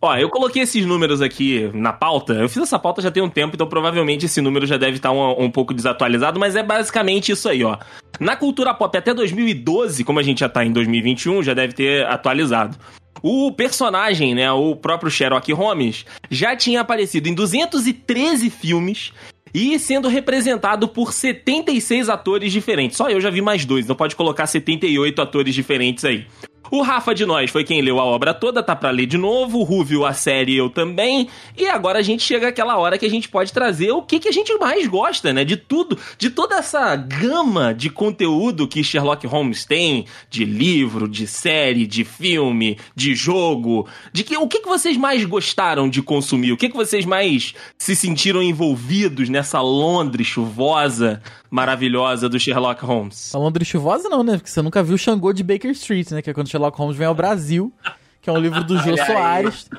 Ó, 0.00 0.16
eu 0.16 0.28
coloquei 0.28 0.62
esses 0.62 0.86
números 0.86 1.20
aqui 1.20 1.70
na 1.74 1.92
pauta. 1.92 2.34
Eu 2.34 2.48
fiz 2.48 2.62
essa 2.62 2.78
pauta 2.78 3.02
já 3.02 3.10
tem 3.10 3.22
um 3.22 3.28
tempo, 3.28 3.56
então 3.56 3.66
provavelmente 3.66 4.26
esse 4.26 4.40
número 4.40 4.64
já 4.64 4.76
deve 4.76 4.96
estar 4.96 5.10
um, 5.10 5.44
um 5.44 5.50
pouco 5.50 5.74
desatualizado, 5.74 6.38
mas 6.38 6.54
é 6.54 6.62
basicamente 6.62 7.32
isso 7.32 7.48
aí, 7.48 7.64
ó. 7.64 7.76
Na 8.20 8.36
cultura 8.36 8.72
pop 8.72 8.96
até 8.96 9.12
2012, 9.12 10.04
como 10.04 10.20
a 10.20 10.22
gente 10.22 10.40
já 10.40 10.48
tá 10.48 10.64
em 10.64 10.72
2021, 10.72 11.42
já 11.42 11.52
deve 11.52 11.72
ter 11.72 12.06
atualizado. 12.06 12.78
O 13.20 13.50
personagem, 13.50 14.36
né, 14.36 14.50
o 14.52 14.76
próprio 14.76 15.10
Sherlock 15.10 15.52
Holmes, 15.52 16.06
já 16.30 16.54
tinha 16.54 16.80
aparecido 16.80 17.28
em 17.28 17.34
213 17.34 18.48
filmes 18.50 19.12
e 19.52 19.76
sendo 19.80 20.08
representado 20.08 20.86
por 20.86 21.12
76 21.12 22.08
atores 22.08 22.52
diferentes. 22.52 22.96
Só 22.96 23.10
eu 23.10 23.20
já 23.20 23.30
vi 23.30 23.40
mais 23.40 23.64
dois, 23.64 23.84
então 23.84 23.96
pode 23.96 24.14
colocar 24.14 24.46
78 24.46 25.20
atores 25.20 25.54
diferentes 25.54 26.04
aí. 26.04 26.26
O 26.70 26.82
Rafa 26.82 27.14
de 27.14 27.24
Nós 27.24 27.50
foi 27.50 27.64
quem 27.64 27.80
leu 27.80 27.98
a 27.98 28.04
obra 28.04 28.34
toda, 28.34 28.62
tá 28.62 28.76
pra 28.76 28.90
ler 28.90 29.06
de 29.06 29.16
novo. 29.16 29.58
O 29.58 29.62
Ru 29.62 29.84
viu 29.84 30.04
a 30.04 30.12
série 30.12 30.56
eu 30.56 30.68
também. 30.68 31.28
E 31.56 31.66
agora 31.66 31.98
a 31.98 32.02
gente 32.02 32.22
chega 32.22 32.48
àquela 32.48 32.76
hora 32.76 32.98
que 32.98 33.06
a 33.06 33.10
gente 33.10 33.28
pode 33.28 33.52
trazer 33.52 33.90
o 33.92 34.02
que, 34.02 34.18
que 34.18 34.28
a 34.28 34.32
gente 34.32 34.54
mais 34.58 34.86
gosta, 34.86 35.32
né? 35.32 35.44
De 35.44 35.56
tudo, 35.56 35.98
de 36.18 36.30
toda 36.30 36.56
essa 36.56 36.94
gama 36.96 37.72
de 37.72 37.90
conteúdo 37.90 38.68
que 38.68 38.84
Sherlock 38.84 39.26
Holmes 39.26 39.64
tem, 39.64 40.06
de 40.30 40.44
livro, 40.44 41.08
de 41.08 41.26
série, 41.26 41.86
de 41.86 42.04
filme, 42.04 42.78
de 42.94 43.14
jogo, 43.14 43.86
de 44.12 44.24
que 44.24 44.36
o 44.36 44.48
que, 44.48 44.60
que 44.60 44.68
vocês 44.68 44.96
mais 44.96 45.24
gostaram 45.24 45.88
de 45.88 46.02
consumir? 46.02 46.52
O 46.52 46.56
que, 46.56 46.68
que 46.68 46.76
vocês 46.76 47.04
mais 47.04 47.54
se 47.76 47.96
sentiram 47.96 48.42
envolvidos 48.42 49.28
nessa 49.28 49.60
Londres 49.60 50.26
chuvosa, 50.26 51.22
maravilhosa 51.50 52.28
do 52.28 52.38
Sherlock 52.38 52.84
Holmes? 52.84 53.34
A 53.34 53.38
Londres 53.38 53.66
chuvosa 53.68 54.08
não, 54.08 54.22
né? 54.22 54.36
Porque 54.36 54.50
você 54.50 54.62
nunca 54.62 54.82
viu 54.82 54.94
o 54.94 54.98
Xangô 54.98 55.32
de 55.32 55.42
Baker 55.42 55.70
Street, 55.72 56.10
né? 56.10 56.22
Que 56.22 56.30
é 56.30 56.34
quando 56.34 56.48
Sherlock 56.48 56.76
Holmes 56.78 56.96
vem 56.96 57.06
ao 57.06 57.14
Brasil, 57.14 57.72
que 58.20 58.28
é 58.28 58.32
um 58.32 58.38
livro 58.38 58.62
do 58.64 58.76
Jô 58.82 58.90
Olha 58.92 59.02
aí. 59.02 59.06
Soares. 59.06 59.70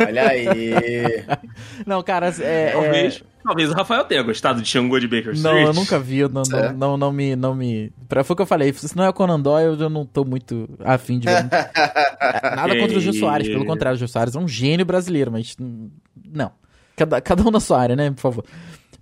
Olha 0.00 0.28
aí. 0.28 1.24
Não, 1.86 2.02
cara, 2.02 2.32
é... 2.40 2.68
é- 2.68 2.72
Talvez, 2.72 3.24
talvez 3.42 3.70
o 3.70 3.74
Rafael 3.74 4.04
tenha 4.04 4.22
gostado 4.22 4.62
de 4.62 4.68
Xangô 4.68 4.98
de 5.00 5.08
Baker 5.08 5.32
Street. 5.32 5.42
Não, 5.42 5.58
eu 5.58 5.72
nunca 5.74 5.98
vi, 5.98 6.18
eu 6.18 6.28
não, 6.28 6.42
não, 6.48 6.58
É. 6.58 6.72
não, 6.72 6.96
não 6.96 7.12
me, 7.12 7.34
não 7.36 7.54
me... 7.54 7.92
Pra, 8.08 8.22
foi 8.22 8.34
o 8.34 8.36
que 8.36 8.42
eu 8.42 8.46
falei, 8.46 8.72
se 8.72 8.96
não 8.96 9.04
é 9.04 9.08
o 9.08 9.12
Conan 9.12 9.40
Doyle, 9.40 9.80
eu 9.80 9.90
não 9.90 10.06
tô 10.06 10.24
muito 10.24 10.68
afim 10.84 11.18
de 11.18 11.26
ver. 11.26 11.42
Nada 12.56 12.78
contra 12.78 12.96
o 12.96 13.00
Jô 13.00 13.12
Soares, 13.12 13.48
pelo 13.48 13.64
contrário, 13.64 13.96
o 13.96 13.98
Jô 13.98 14.06
Soares 14.06 14.34
é 14.36 14.38
um 14.38 14.46
gênio 14.48 14.86
brasileiro, 14.86 15.32
mas 15.32 15.56
hum, 15.60 15.90
não. 16.32 16.52
Cada, 16.96 17.20
cada 17.20 17.42
um 17.42 17.50
na 17.50 17.60
sua 17.60 17.80
área, 17.80 17.96
né, 17.96 18.10
por 18.10 18.20
favor. 18.20 18.44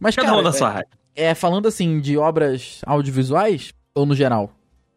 Mas, 0.01 0.17
Cada 0.17 0.29
cara, 0.29 0.41
um 0.41 0.43
na 0.43 0.53
sua 0.53 0.69
área. 0.71 0.87
É, 1.17 1.35
falando 1.35 1.67
assim 1.69 2.01
de 2.01 2.17
obras 2.17 2.81
audiovisuais, 2.87 3.73
ou 3.95 4.05
no 4.07 4.15
geral? 4.15 4.51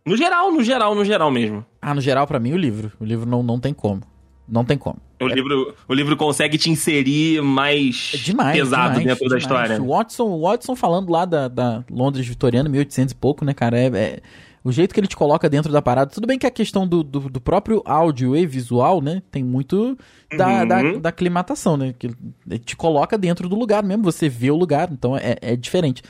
No 0.06 0.16
geral, 0.16 0.52
no 0.52 0.64
geral, 0.64 0.96
no 0.96 1.04
geral 1.06 1.30
mesmo. 1.30 1.66
Ah, 1.82 1.94
no 1.94 2.02
geral, 2.02 2.26
pra 2.26 2.40
mim, 2.40 2.54
o 2.54 2.58
livro. 2.58 2.92
O 3.00 3.04
livro 3.06 3.30
não, 3.30 3.44
não 3.44 3.60
tem 3.60 3.74
como. 3.74 4.02
Não 4.48 4.64
tem 4.64 4.78
como. 4.78 4.98
O 5.20 5.28
livro, 5.28 5.76
o 5.90 5.94
livro 5.94 6.16
consegue 6.16 6.58
te 6.58 6.70
inserir 6.70 7.42
mais 7.42 8.12
É 8.14 8.18
demais. 8.18 8.58
pesado 8.58 9.00
demais, 9.00 9.06
dentro 9.06 9.24
da 9.30 9.38
demais. 9.38 9.44
história. 9.44 9.82
O 9.84 9.88
Watson, 9.90 10.24
o 10.24 10.42
Watson 10.44 10.76
falando 10.76 11.10
lá 11.12 11.26
da, 11.26 11.48
da 11.50 11.84
Londres 11.92 12.26
vitoriana, 12.26 12.70
1800 12.70 13.12
e 13.12 13.16
pouco, 13.16 13.44
né, 13.44 13.54
cara? 13.54 13.78
É, 13.78 13.88
é- 13.88 14.20
o 14.68 14.72
jeito 14.72 14.94
que 14.94 15.00
ele 15.00 15.08
te 15.08 15.16
coloca 15.16 15.50
dentro 15.50 15.72
da 15.72 15.82
parada. 15.82 16.12
Tudo 16.12 16.28
bem 16.28 16.38
que 16.38 16.46
a 16.46 16.52
questão 16.52 16.86
do, 16.86 17.02
do, 17.04 17.22
do 17.30 17.40
próprio 17.40 17.82
áudio 17.86 18.36
e 18.36 18.46
visual, 18.46 19.02
né? 19.02 19.22
Tem 19.32 19.44
muito 19.44 19.98
da, 20.36 20.48
Uhum. 20.62 20.68
da, 20.68 20.82
da 21.00 21.10
aclimatação, 21.10 21.78
né? 21.78 21.94
Que 21.98 22.08
ele 22.08 22.60
te 22.60 22.76
coloca 22.76 23.18
dentro 23.18 23.48
do 23.48 23.56
lugar 23.56 23.82
mesmo. 23.84 24.04
Você 24.04 24.28
vê 24.28 24.52
o 24.52 24.56
lugar, 24.58 24.92
então 24.92 25.16
é, 25.16 25.38
é 25.42 25.56
diferente. 25.56 26.04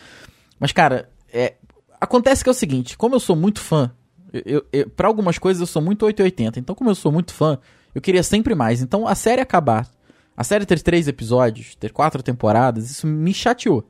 Mas, 0.60 0.72
cara, 0.72 1.08
é, 1.32 1.54
acontece 2.02 2.44
que 2.44 2.50
é 2.50 2.52
o 2.52 2.56
seguinte: 2.56 2.98
como 2.98 3.14
eu 3.14 3.20
sou 3.20 3.36
muito 3.36 3.60
fã, 3.60 3.92
eu, 4.34 4.66
eu, 4.74 4.90
pra 4.90 5.08
algumas 5.08 5.38
coisas 5.38 5.62
eu 5.62 5.68
sou 5.68 5.82
muito 5.82 6.04
880. 6.06 6.60
Então, 6.60 6.74
como 6.74 6.90
eu 6.90 6.96
sou 6.96 7.12
muito 7.12 7.34
fã, 7.34 7.60
eu 7.94 8.02
queria 8.02 8.24
sempre 8.24 8.56
mais. 8.56 8.82
Então, 8.82 9.08
a 9.08 9.14
série 9.14 9.40
acabar, 9.42 9.88
a 10.36 10.44
série 10.44 10.66
ter 10.66 10.82
três 10.82 11.08
episódios, 11.08 11.76
ter 11.76 11.92
quatro 11.92 12.24
temporadas, 12.24 12.90
isso 12.90 13.06
me 13.06 13.34
chateou. 13.34 13.88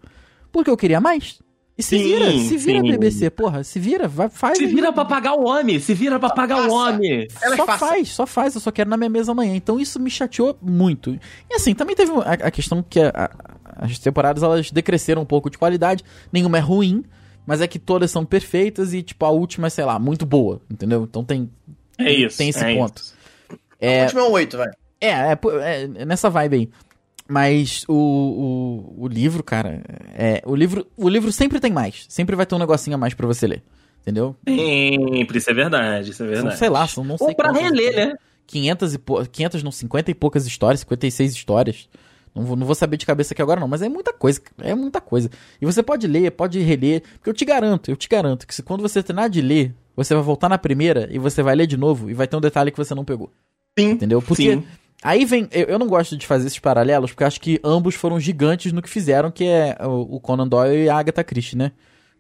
Porque 0.52 0.70
eu 0.70 0.76
queria 0.78 1.00
mais. 1.00 1.40
E 1.78 1.84
se 1.84 1.98
Sim, 1.98 2.04
vira, 2.04 2.32
se 2.32 2.58
vira, 2.58 2.80
sim. 2.82 2.90
BBC, 2.92 3.30
porra, 3.30 3.64
se 3.64 3.80
vira, 3.80 4.08
vai, 4.08 4.30
faz. 4.30 4.58
Se 4.58 4.66
aí. 4.66 4.74
vira 4.74 4.92
pra 4.92 5.06
pagar 5.06 5.34
o 5.36 5.46
homem, 5.46 5.80
se 5.80 5.94
vira 5.94 6.20
pra 6.20 6.30
pagar 6.32 6.58
o 6.58 6.64
passa. 6.64 6.74
homem. 6.76 7.28
Elas 7.40 7.58
Só 7.58 7.66
passam. 7.68 7.88
faz, 7.88 8.10
só 8.10 8.26
faz, 8.26 8.56
eu 8.56 8.62
só 8.62 8.72
quero 8.72 8.90
na 8.90 8.98
minha 8.98 9.10
mesa 9.12 9.32
amanhã. 9.32 9.56
Então 9.56 9.80
isso 9.80 10.00
me 10.00 10.10
chateou 10.10 10.58
muito. 10.60 11.12
E 11.50 11.54
assim, 11.56 11.76
também 11.76 11.96
teve 11.96 12.12
a, 12.14 12.48
a 12.48 12.52
questão 12.52 12.82
que 12.82 13.00
a- 13.00 13.12
a- 13.14 13.86
as 13.86 14.00
temporadas 14.00 14.42
elas 14.42 14.72
decresceram 14.72 15.22
um 15.22 15.26
pouco 15.26 15.52
de 15.52 15.58
qualidade. 15.60 16.04
Nenhuma 16.34 16.58
é 16.58 16.62
ruim, 16.62 17.04
mas 17.46 17.62
é 17.62 17.68
que 17.68 17.78
todas 17.78 18.10
são 18.10 18.26
perfeitas 18.26 18.92
e, 18.94 19.04
tipo, 19.04 19.24
a 19.24 19.30
última 19.30 19.68
é, 19.68 19.70
sei 19.70 19.86
lá, 19.86 20.00
muito 20.00 20.26
boa, 20.26 20.60
entendeu? 20.72 21.04
Então 21.04 21.24
tem, 21.24 21.48
É 22.00 22.12
isso. 22.12 22.40
tem 22.40 22.50
esse 22.50 22.64
é 22.66 22.76
ponto. 22.76 23.00
isso. 23.04 23.14
O 23.80 24.02
último 24.02 24.20
é 24.22 24.24
um 24.24 24.32
8, 24.32 24.58
vai. 24.58 24.68
É, 25.00 25.10
é, 25.10 25.38
é, 25.62 25.84
é 25.98 26.06
nessa 26.06 26.28
vibe 26.28 26.56
aí. 26.56 26.70
Mas 27.30 27.84
o, 27.88 27.94
o, 28.98 29.04
o 29.04 29.08
livro, 29.08 29.44
cara, 29.44 29.82
é, 30.18 30.42
o 30.46 30.56
livro, 30.56 30.88
o 30.96 31.10
livro 31.10 31.32
sempre 31.32 31.60
tem 31.60 31.72
mais. 31.72 32.06
Sempre 32.08 32.36
vai 32.36 32.46
ter 32.46 32.56
um 32.56 32.60
negocinho 32.60 32.96
a 32.96 32.98
mais 32.98 33.14
pra 33.14 33.28
você 33.28 33.46
ler. 33.48 33.64
Entendeu? 34.02 34.36
Sempre, 34.48 35.38
isso 35.38 35.50
é 35.50 35.54
verdade, 35.54 36.12
isso 36.12 36.24
é 36.24 36.28
São, 36.28 36.34
verdade. 36.36 36.58
sei 36.58 36.70
lá, 36.70 36.88
são 36.88 37.04
não 37.04 37.18
sei 37.18 37.28
Ou 37.28 37.36
pra 37.36 37.52
reler, 37.52 37.94
né? 37.94 38.16
500 38.46 38.94
e 38.94 38.98
pou- 38.98 39.26
500 39.26 39.62
não, 39.64 39.72
50 39.72 40.10
e 40.12 40.14
poucas 40.16 40.48
histórias, 40.48 40.80
56 40.80 41.34
histórias. 41.34 41.90
Não 42.34 42.46
vou, 42.46 42.56
não 42.56 42.66
vou 42.66 42.76
saber 42.76 42.96
de 42.96 43.06
cabeça 43.06 43.34
aqui 43.34 43.42
agora 43.42 43.60
não, 43.60 43.68
mas 43.68 43.82
é 43.82 43.90
muita 43.90 44.14
coisa, 44.14 44.40
é 44.60 44.74
muita 44.74 45.02
coisa. 45.02 45.30
E 45.62 45.66
você 45.66 45.84
pode 45.84 46.08
ler, 46.08 46.32
pode 46.32 46.60
reler, 46.60 47.02
porque 47.16 47.30
eu 47.30 47.34
te 47.34 47.44
garanto, 47.44 47.92
eu 47.92 47.98
te 47.98 48.08
garanto 48.08 48.48
que 48.48 48.56
se 48.56 48.64
quando 48.64 48.82
você 48.82 49.04
terminar 49.04 49.28
de 49.28 49.42
ler, 49.42 49.74
você 49.96 50.14
vai 50.14 50.24
voltar 50.24 50.48
na 50.48 50.58
primeira 50.58 51.10
e 51.12 51.20
você 51.20 51.44
vai 51.44 51.56
ler 51.56 51.68
de 51.68 51.76
novo 51.76 52.10
e 52.10 52.14
vai 52.14 52.28
ter 52.28 52.38
um 52.38 52.42
detalhe 52.42 52.72
que 52.72 52.78
você 52.78 52.96
não 52.96 53.04
pegou, 53.04 53.30
Sim. 53.78 53.90
entendeu? 53.92 54.22
Porque 54.22 54.54
Sim. 54.54 54.64
Aí 55.04 55.26
vem, 55.26 55.48
eu, 55.52 55.66
eu 55.68 55.80
não 55.80 55.88
gosto 55.88 56.16
de 56.18 56.26
fazer 56.26 56.48
esses 56.48 56.60
paralelos, 56.60 57.12
porque 57.12 57.24
acho 57.24 57.40
que 57.42 57.60
ambos 57.64 57.96
foram 57.96 58.20
gigantes 58.20 58.72
no 58.72 58.82
que 58.82 58.90
fizeram, 58.90 59.32
que 59.32 59.46
é 59.46 59.78
o, 59.82 60.16
o 60.16 60.20
Conan 60.20 60.48
Doyle 60.48 60.84
e 60.86 60.90
a 60.90 60.98
Agatha 60.98 61.24
Christie, 61.24 61.58
né? 61.58 61.72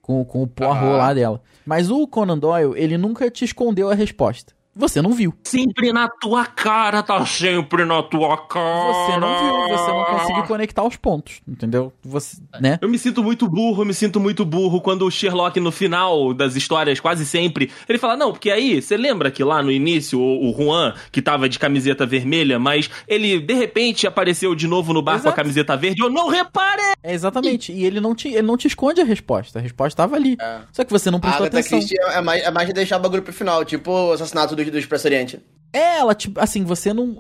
Com, 0.01 0.23
com 0.23 0.43
o 0.43 0.47
Poirot 0.47 0.77
Ah. 0.77 0.97
lá 0.97 1.13
dela. 1.13 1.41
Mas 1.65 1.89
o 1.91 2.07
Conan 2.07 2.37
Doyle, 2.37 2.73
ele 2.75 2.97
nunca 2.97 3.29
te 3.29 3.43
escondeu 3.43 3.89
a 3.89 3.93
resposta. 3.93 4.53
Você 4.77 5.01
não 5.01 5.11
viu. 5.11 5.33
Sempre 5.43 5.91
na 5.91 6.07
tua 6.07 6.45
cara, 6.45 7.01
tá 7.01 7.25
sempre 7.25 7.83
na 7.83 8.03
tua 8.03 8.37
cara. 8.37 8.93
Você 8.93 9.17
não 9.17 9.39
viu, 9.39 9.77
você 9.77 9.91
não 9.91 10.05
conseguiu 10.05 10.43
conectar 10.43 10.83
os 10.83 10.95
pontos, 10.95 11.41
entendeu? 11.47 11.91
Você, 12.03 12.37
né? 12.61 12.77
Eu 12.81 12.87
me 12.87 12.99
sinto 12.99 13.23
muito 13.23 13.47
burro, 13.47 13.81
eu 13.81 13.85
me 13.85 13.93
sinto 13.93 14.19
muito 14.19 14.45
burro 14.45 14.79
quando 14.81 15.05
o 15.05 15.11
Sherlock, 15.11 15.59
no 15.59 15.71
final 15.71 16.33
das 16.33 16.55
histórias, 16.55 16.99
quase 16.99 17.25
sempre, 17.25 17.71
ele 17.89 17.97
fala, 17.97 18.15
não, 18.15 18.31
porque 18.31 18.51
aí, 18.51 18.81
você 18.81 18.95
lembra 18.95 19.31
que 19.31 19.43
lá 19.43 19.63
no 19.63 19.71
início, 19.71 20.19
o, 20.19 20.49
o 20.49 20.55
Juan, 20.55 20.93
que 21.11 21.21
tava 21.21 21.49
de 21.49 21.57
camiseta 21.57 22.05
vermelha, 22.05 22.59
mas 22.59 22.89
ele, 23.07 23.39
de 23.39 23.53
repente, 23.53 24.05
apareceu 24.05 24.53
de 24.53 24.67
novo 24.67 24.93
no 24.93 25.01
bar 25.01 25.13
com 25.13 25.17
a 25.17 25.21
Exato. 25.21 25.35
camiseta 25.35 25.75
verde, 25.75 26.01
eu 26.01 26.09
não 26.09 26.27
reparei! 26.27 26.93
É 27.03 27.13
exatamente. 27.13 27.71
E 27.71 27.85
ele 27.85 27.99
não 27.99 28.13
te, 28.13 28.27
ele 28.27 28.41
não 28.41 28.57
te 28.57 28.67
esconde 28.67 29.01
a 29.01 29.05
resposta. 29.05 29.59
A 29.59 29.61
resposta 29.61 29.93
estava 29.93 30.15
ali. 30.15 30.35
É. 30.39 30.59
Só 30.71 30.83
que 30.83 30.91
você 30.91 31.09
não 31.09 31.17
A 31.19 31.21
prestou 31.21 31.45
Agatha 31.45 31.59
atenção. 31.59 31.79
Christie 31.79 31.97
é 31.99 32.21
mais, 32.21 32.43
é 32.43 32.51
mais 32.51 32.67
de 32.67 32.73
deixar 32.73 32.97
o 32.97 32.99
bagulho 32.99 33.21
pro 33.21 33.33
final, 33.33 33.63
tipo 33.63 33.91
o 33.91 34.11
assassinato 34.11 34.55
do, 34.55 34.63
do 34.71 34.77
Expresso 34.77 35.08
Oriente. 35.08 35.39
É, 35.73 35.97
ela, 35.97 36.15
tipo, 36.15 36.39
assim, 36.39 36.63
você 36.63 36.93
não. 36.93 37.17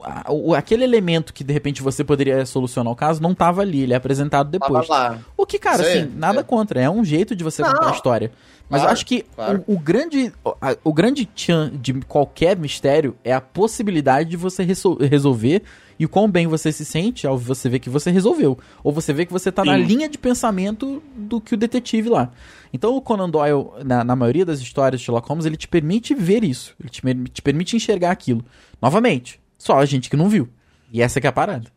aquele 0.55 0.83
elemento 0.83 1.33
que 1.33 1.43
de 1.43 1.51
repente 1.53 1.81
você 1.81 2.03
poderia 2.03 2.45
solucionar 2.45 2.91
o 2.91 2.95
caso 2.95 3.21
não 3.21 3.35
tava 3.35 3.61
ali, 3.61 3.81
ele 3.81 3.93
é 3.93 3.97
apresentado 3.97 4.57
Tava 4.57 4.73
depois. 4.73 4.87
lá. 4.89 5.19
O 5.35 5.45
que, 5.45 5.59
cara, 5.59 5.83
Sei, 5.83 6.01
assim, 6.01 6.11
nada 6.15 6.43
contra. 6.43 6.81
É 6.81 6.89
um 6.89 7.03
jeito 7.03 7.35
de 7.35 7.43
você 7.43 7.61
Não, 7.61 7.71
contar 7.73 7.89
a 7.89 7.91
história. 7.93 8.31
Mas 8.69 8.79
eu 8.81 8.85
claro, 8.85 8.93
acho 8.93 9.05
que 9.05 9.21
claro. 9.35 9.63
o, 9.67 9.73
o 9.73 9.79
grande 9.79 10.33
o 10.83 10.93
grande 10.93 11.25
tchan 11.25 11.71
de 11.73 11.93
qualquer 12.01 12.57
mistério 12.57 13.15
é 13.23 13.33
a 13.33 13.39
possibilidade 13.41 14.29
de 14.29 14.37
você 14.37 14.63
resol- 14.63 14.97
resolver 14.97 15.61
e 15.99 16.05
o 16.05 16.09
quão 16.09 16.29
bem 16.29 16.47
você 16.47 16.71
se 16.71 16.85
sente 16.85 17.25
ao 17.25 17.37
você 17.37 17.69
ver 17.69 17.79
que 17.79 17.89
você 17.89 18.11
resolveu. 18.11 18.57
Ou 18.83 18.91
você 18.91 19.13
vê 19.13 19.25
que 19.25 19.33
você 19.33 19.51
tá 19.51 19.63
na 19.65 19.77
Sim. 19.77 19.83
linha 19.83 20.09
de 20.09 20.17
pensamento 20.17 21.01
do 21.15 21.41
que 21.41 21.53
o 21.53 21.57
detetive 21.57 22.09
lá. 22.09 22.31
Então 22.71 22.95
o 22.95 23.01
Conan 23.01 23.29
Doyle, 23.29 23.65
na, 23.83 24.03
na 24.03 24.15
maioria 24.15 24.45
das 24.45 24.59
histórias 24.59 24.99
de 24.99 25.05
Sherlock 25.05 25.27
Holmes, 25.27 25.45
ele 25.45 25.57
te 25.57 25.67
permite 25.67 26.13
ver 26.13 26.43
isso. 26.43 26.75
Ele 26.79 26.89
te, 26.89 27.01
te 27.31 27.41
permite 27.41 27.75
enxergar 27.75 28.11
aquilo. 28.11 28.45
Novamente, 28.81 29.39
só 29.57 29.79
a 29.79 29.85
gente 29.85 30.09
que 30.09 30.15
não 30.15 30.29
viu. 30.29 30.49
E 30.91 31.01
essa 31.01 31.19
que 31.19 31.27
é 31.27 31.29
a 31.29 31.33
parada. 31.33 31.71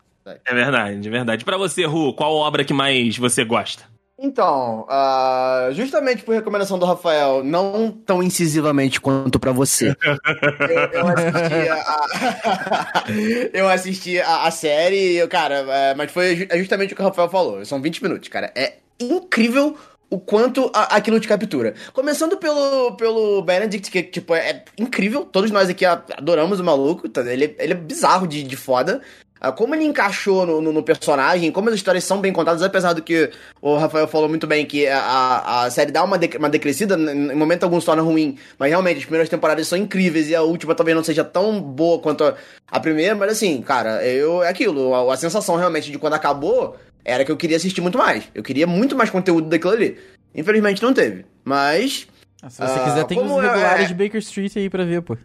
É 0.44 0.54
verdade, 0.54 1.08
é 1.08 1.10
verdade. 1.10 1.44
Pra 1.44 1.56
você, 1.56 1.86
Ru, 1.86 2.12
qual 2.14 2.34
obra 2.34 2.64
que 2.64 2.74
mais 2.74 3.16
você 3.16 3.44
gosta? 3.44 3.89
Então, 4.22 4.84
ah, 4.88 5.68
justamente 5.72 6.22
por 6.22 6.34
recomendação 6.34 6.78
do 6.78 6.84
Rafael, 6.84 7.42
não 7.42 7.90
tão 7.90 8.22
incisivamente 8.22 9.00
quanto 9.00 9.38
pra 9.40 9.50
você. 9.50 9.88
eu, 9.88 10.76
eu 10.92 11.08
assisti 11.08 11.68
a, 11.70 13.04
eu 13.54 13.68
assisti 13.68 14.20
a, 14.20 14.42
a 14.44 14.50
série, 14.50 15.14
eu, 15.16 15.26
cara, 15.28 15.64
é, 15.68 15.94
mas 15.94 16.10
foi 16.12 16.46
é 16.50 16.58
justamente 16.58 16.92
o 16.92 16.96
que 16.96 17.02
o 17.02 17.04
Rafael 17.06 17.30
falou. 17.30 17.64
São 17.64 17.80
20 17.80 18.02
minutos, 18.02 18.28
cara. 18.28 18.52
É 18.54 18.74
incrível 19.00 19.76
o 20.10 20.18
quanto 20.18 20.70
a- 20.74 20.96
aquilo 20.96 21.18
te 21.20 21.28
captura. 21.28 21.74
Começando 21.92 22.36
pelo, 22.36 22.92
pelo 22.96 23.40
Benedict, 23.42 23.90
que 23.90 24.02
tipo, 24.02 24.34
é 24.34 24.64
incrível. 24.76 25.24
Todos 25.24 25.50
nós 25.50 25.68
aqui 25.70 25.84
adoramos 25.86 26.60
o 26.60 26.64
maluco. 26.64 27.08
tá? 27.08 27.20
Ele, 27.22 27.54
ele 27.58 27.72
é 27.72 27.76
bizarro 27.76 28.26
de, 28.26 28.42
de 28.42 28.56
foda. 28.56 29.00
Ah, 29.40 29.50
Como 29.50 29.74
ele 29.74 29.84
encaixou 29.84 30.44
no, 30.44 30.60
no- 30.60 30.72
no 30.72 30.82
personagem, 30.82 31.50
como 31.50 31.70
as 31.70 31.74
histórias 31.74 32.04
são 32.04 32.20
bem 32.20 32.30
contadas, 32.32 32.62
apesar 32.62 32.92
do 32.92 33.00
que 33.00 33.30
o 33.62 33.76
Rafael 33.78 34.06
falou 34.06 34.28
muito 34.28 34.46
bem, 34.46 34.66
que 34.66 34.86
a, 34.86 35.62
a, 35.64 35.70
série 35.70 35.90
dá 35.90 36.04
uma, 36.04 36.18
dec- 36.18 36.36
uma 36.38 36.50
decrescida, 36.50 36.94
em 36.94 37.34
momento 37.34 37.64
algum 37.64 37.80
se 37.80 37.86
torna 37.86 38.02
ruim, 38.02 38.36
mas 38.58 38.68
realmente 38.68 38.98
as 38.98 39.04
primeiras 39.04 39.30
temporadas 39.30 39.66
são 39.66 39.78
incríveis 39.78 40.28
e 40.28 40.34
a 40.36 40.42
última 40.42 40.74
talvez 40.74 40.94
não 40.94 41.02
seja 41.02 41.24
tão 41.24 41.58
boa 41.60 41.98
quanto 42.00 42.22
a, 42.22 42.34
a 42.70 42.78
primeira, 42.78 43.14
mas 43.14 43.32
assim, 43.32 43.62
cara, 43.62 44.04
eu, 44.04 44.42
é 44.42 44.48
aquilo, 44.50 44.94
a, 44.94 45.14
a 45.14 45.16
sensação 45.16 45.56
realmente 45.56 45.90
de 45.90 45.98
quando 45.98 46.12
acabou 46.14 46.76
era 47.02 47.24
que 47.24 47.32
eu 47.32 47.36
queria 47.38 47.56
assistir 47.56 47.80
muito 47.80 47.96
mais. 47.96 48.24
Eu 48.34 48.42
queria 48.42 48.66
muito 48.66 48.94
mais 48.94 49.08
conteúdo 49.08 49.48
daquilo 49.48 49.72
ali. 49.72 49.98
Infelizmente 50.34 50.82
não 50.82 50.92
teve, 50.92 51.24
mas. 51.42 52.06
Se 52.48 52.56
você 52.58 52.62
Ah, 52.78 52.84
quiser, 52.84 53.04
tem 53.04 53.18
os 53.18 53.40
regulares 53.40 53.84
é- 53.84 53.88
de 53.88 53.94
Baker 53.94 54.18
Street 54.20 54.54
aí 54.56 54.68
pra 54.68 54.84
ver, 54.84 55.00
pô. 55.02 55.16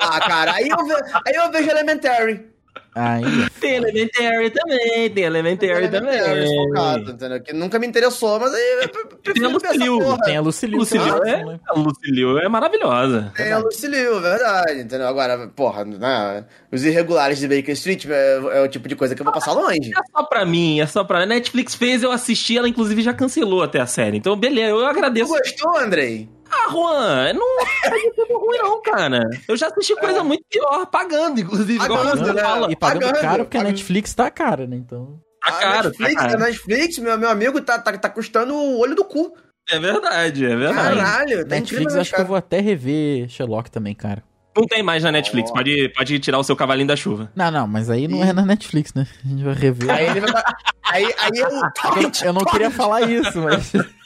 Ah, 0.00 0.20
cara, 0.20 0.52
aí 0.54 0.68
eu, 0.68 0.86
ve- 0.86 1.04
aí 1.26 1.34
eu 1.34 1.50
vejo 1.52 1.70
Elementary. 1.70 2.46
Aí, 2.98 3.22
Tem 3.60 3.74
Elementary 3.76 4.48
também, 4.50 5.10
tem 5.10 5.24
Elementary 5.24 5.88
também. 5.90 6.18
Focado, 6.68 7.10
entendeu? 7.10 7.42
Que 7.42 7.52
nunca 7.52 7.78
me 7.78 7.86
interessou, 7.86 8.40
mas 8.40 8.54
aí 8.54 8.88
Tem 9.34 9.44
a 9.44 9.50
porra. 9.50 10.18
tem 10.24 10.36
a. 10.38 10.40
Lucille 10.40 10.78
que 10.86 10.96
é 10.96 11.44
né? 11.44 11.60
a 11.68 11.74
Lucille 11.78 12.38
é 12.42 12.48
maravilhosa. 12.48 13.32
Tem 13.36 13.52
a 13.52 13.58
Lucille, 13.58 13.96
verdade, 14.20 14.80
entendeu? 14.80 15.08
Agora, 15.08 15.46
porra, 15.48 15.84
né, 15.84 16.46
os 16.72 16.84
irregulares 16.86 17.38
de 17.38 17.46
Baker 17.46 17.74
Street 17.74 18.06
é, 18.08 18.36
é 18.52 18.62
o 18.62 18.68
tipo 18.68 18.88
de 18.88 18.96
coisa 18.96 19.14
que 19.14 19.20
eu 19.20 19.24
vou 19.24 19.34
passar 19.34 19.52
longe. 19.52 19.90
É 19.92 20.00
só 20.16 20.22
pra 20.24 20.46
mim, 20.46 20.80
é 20.80 20.86
só 20.86 21.04
pra. 21.04 21.22
A 21.24 21.26
Netflix 21.26 21.74
fez, 21.74 22.02
eu 22.02 22.10
assisti, 22.10 22.56
ela 22.56 22.66
inclusive 22.68 23.02
já 23.02 23.12
cancelou 23.12 23.62
até 23.62 23.78
a 23.78 23.86
série. 23.86 24.16
Então, 24.16 24.34
beleza, 24.36 24.70
eu 24.70 24.78
Tu 24.78 24.84
agradeço. 24.86 25.28
gostou, 25.28 25.76
Andrei? 25.76 26.30
Ah, 26.50 26.70
Juan, 26.70 27.32
não 27.32 27.60
é 27.84 28.10
tudo 28.14 28.38
ruim, 28.38 28.58
não, 28.58 28.82
cara. 28.82 29.28
Eu 29.48 29.56
já 29.56 29.68
assisti 29.68 29.94
coisa 29.96 30.22
muito 30.22 30.44
pior, 30.50 30.86
pagando, 30.86 31.40
inclusive. 31.40 31.74
igual 31.74 32.04
Pagando, 32.04 32.24
você 32.24 32.32
né? 32.32 32.42
fala. 32.42 32.72
E 32.72 32.76
pagando 32.76 33.00
Pagando, 33.00 33.20
caro, 33.20 33.44
porque 33.44 33.56
a 33.56 33.60
pagando. 33.60 33.72
Netflix 33.72 34.14
tá 34.14 34.30
cara, 34.30 34.66
né? 34.66 34.76
Então. 34.76 35.20
Tá 35.44 35.52
caro, 35.52 35.78
a 35.78 35.82
Netflix, 35.84 36.14
tá 36.14 36.20
caro. 36.20 36.34
a 36.34 36.46
Netflix 36.46 36.98
meu, 36.98 37.18
meu 37.18 37.28
amigo, 37.30 37.60
tá, 37.60 37.78
tá, 37.78 37.96
tá 37.96 38.08
custando 38.10 38.54
o 38.54 38.78
olho 38.78 38.94
do 38.94 39.04
cu. 39.04 39.32
É 39.68 39.78
verdade, 39.78 40.44
é 40.44 40.56
verdade. 40.56 40.96
Caralho, 40.96 41.38
tá 41.44 41.56
Netflix, 41.56 41.72
incrível, 41.82 42.00
acho 42.00 42.14
que 42.14 42.20
eu 42.20 42.26
vou 42.26 42.36
até 42.36 42.60
rever 42.60 43.28
Sherlock 43.28 43.70
também, 43.70 43.94
cara. 43.94 44.22
Não 44.56 44.64
tem 44.66 44.82
mais 44.82 45.02
na 45.02 45.12
Netflix, 45.12 45.50
pode, 45.50 45.90
pode 45.90 46.18
tirar 46.18 46.38
o 46.38 46.42
seu 46.44 46.56
cavalinho 46.56 46.88
da 46.88 46.96
chuva. 46.96 47.30
Não, 47.36 47.50
não, 47.50 47.66
mas 47.66 47.90
aí 47.90 48.08
não 48.08 48.24
é 48.24 48.32
na 48.32 48.46
Netflix, 48.46 48.94
né? 48.94 49.06
A 49.24 49.28
gente 49.28 49.44
vai 49.44 49.54
rever. 49.54 49.90
Aí 49.90 50.06
ele 50.06 50.20
vai. 50.20 50.42
Aí, 50.84 51.14
aí 51.18 51.30
eu. 51.34 51.50
Eu, 51.50 52.12
eu 52.24 52.32
não 52.32 52.42
queria 52.42 52.70
falar 52.70 53.02
isso, 53.02 53.38
mas. 53.38 53.72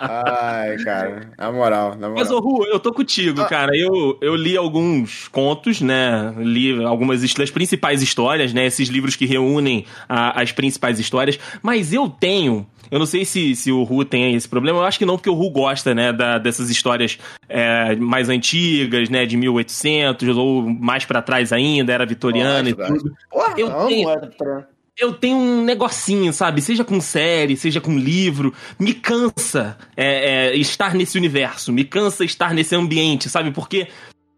Ai, 0.00 0.76
cara. 0.84 1.30
Na 1.38 1.52
moral, 1.52 1.90
na 1.90 2.08
moral. 2.08 2.14
Mas, 2.16 2.30
ô 2.30 2.38
Ru, 2.40 2.64
eu 2.66 2.78
tô 2.80 2.92
contigo, 2.92 3.42
Ah. 3.42 3.46
cara. 3.46 3.76
Eu, 3.76 4.18
eu 4.20 4.34
li 4.34 4.56
alguns 4.56 5.28
contos, 5.28 5.80
né? 5.80 6.34
Li 6.38 6.82
algumas 6.84 7.20
das 7.34 7.50
principais 7.50 8.02
histórias, 8.02 8.52
né? 8.52 8.66
Esses 8.66 8.88
livros 8.88 9.16
que 9.16 9.26
reúnem 9.26 9.84
a- 10.08 10.40
as 10.40 10.52
principais 10.52 10.98
histórias. 10.98 11.38
Mas 11.62 11.92
eu 11.92 12.08
tenho. 12.08 12.66
Eu 12.90 12.98
não 12.98 13.06
sei 13.06 13.24
se, 13.24 13.56
se 13.56 13.72
o 13.72 13.82
Ru 13.82 14.04
tem 14.04 14.34
esse 14.34 14.48
problema. 14.48 14.78
Eu 14.78 14.84
acho 14.84 14.98
que 14.98 15.06
não, 15.06 15.16
porque 15.16 15.30
o 15.30 15.34
Ru 15.34 15.50
gosta, 15.50 15.94
né? 15.94 16.12
Da, 16.12 16.38
dessas 16.38 16.70
histórias 16.70 17.18
é, 17.48 17.96
mais 17.96 18.28
antigas, 18.28 19.08
né? 19.08 19.26
De 19.26 19.36
1800 19.36 20.36
ou 20.36 20.62
mais 20.62 21.04
pra 21.04 21.22
trás 21.22 21.52
ainda, 21.52 21.92
era 21.92 22.06
vitoriana 22.06 22.68
e 22.68 22.74
tudo. 22.74 23.12
Porra, 23.30 23.54
eu 23.56 23.66
amo 23.68 23.88
tenho- 23.88 24.30
trama. 24.38 24.68
Eu 24.98 25.12
tenho 25.12 25.36
um 25.36 25.64
negocinho, 25.64 26.32
sabe? 26.32 26.62
Seja 26.62 26.84
com 26.84 27.00
série, 27.00 27.56
seja 27.56 27.80
com 27.80 27.98
livro, 27.98 28.54
me 28.78 28.94
cansa 28.94 29.76
é, 29.96 30.50
é, 30.52 30.56
estar 30.56 30.94
nesse 30.94 31.18
universo, 31.18 31.72
me 31.72 31.84
cansa 31.84 32.24
estar 32.24 32.54
nesse 32.54 32.74
ambiente, 32.76 33.28
sabe? 33.28 33.50
Porque 33.50 33.88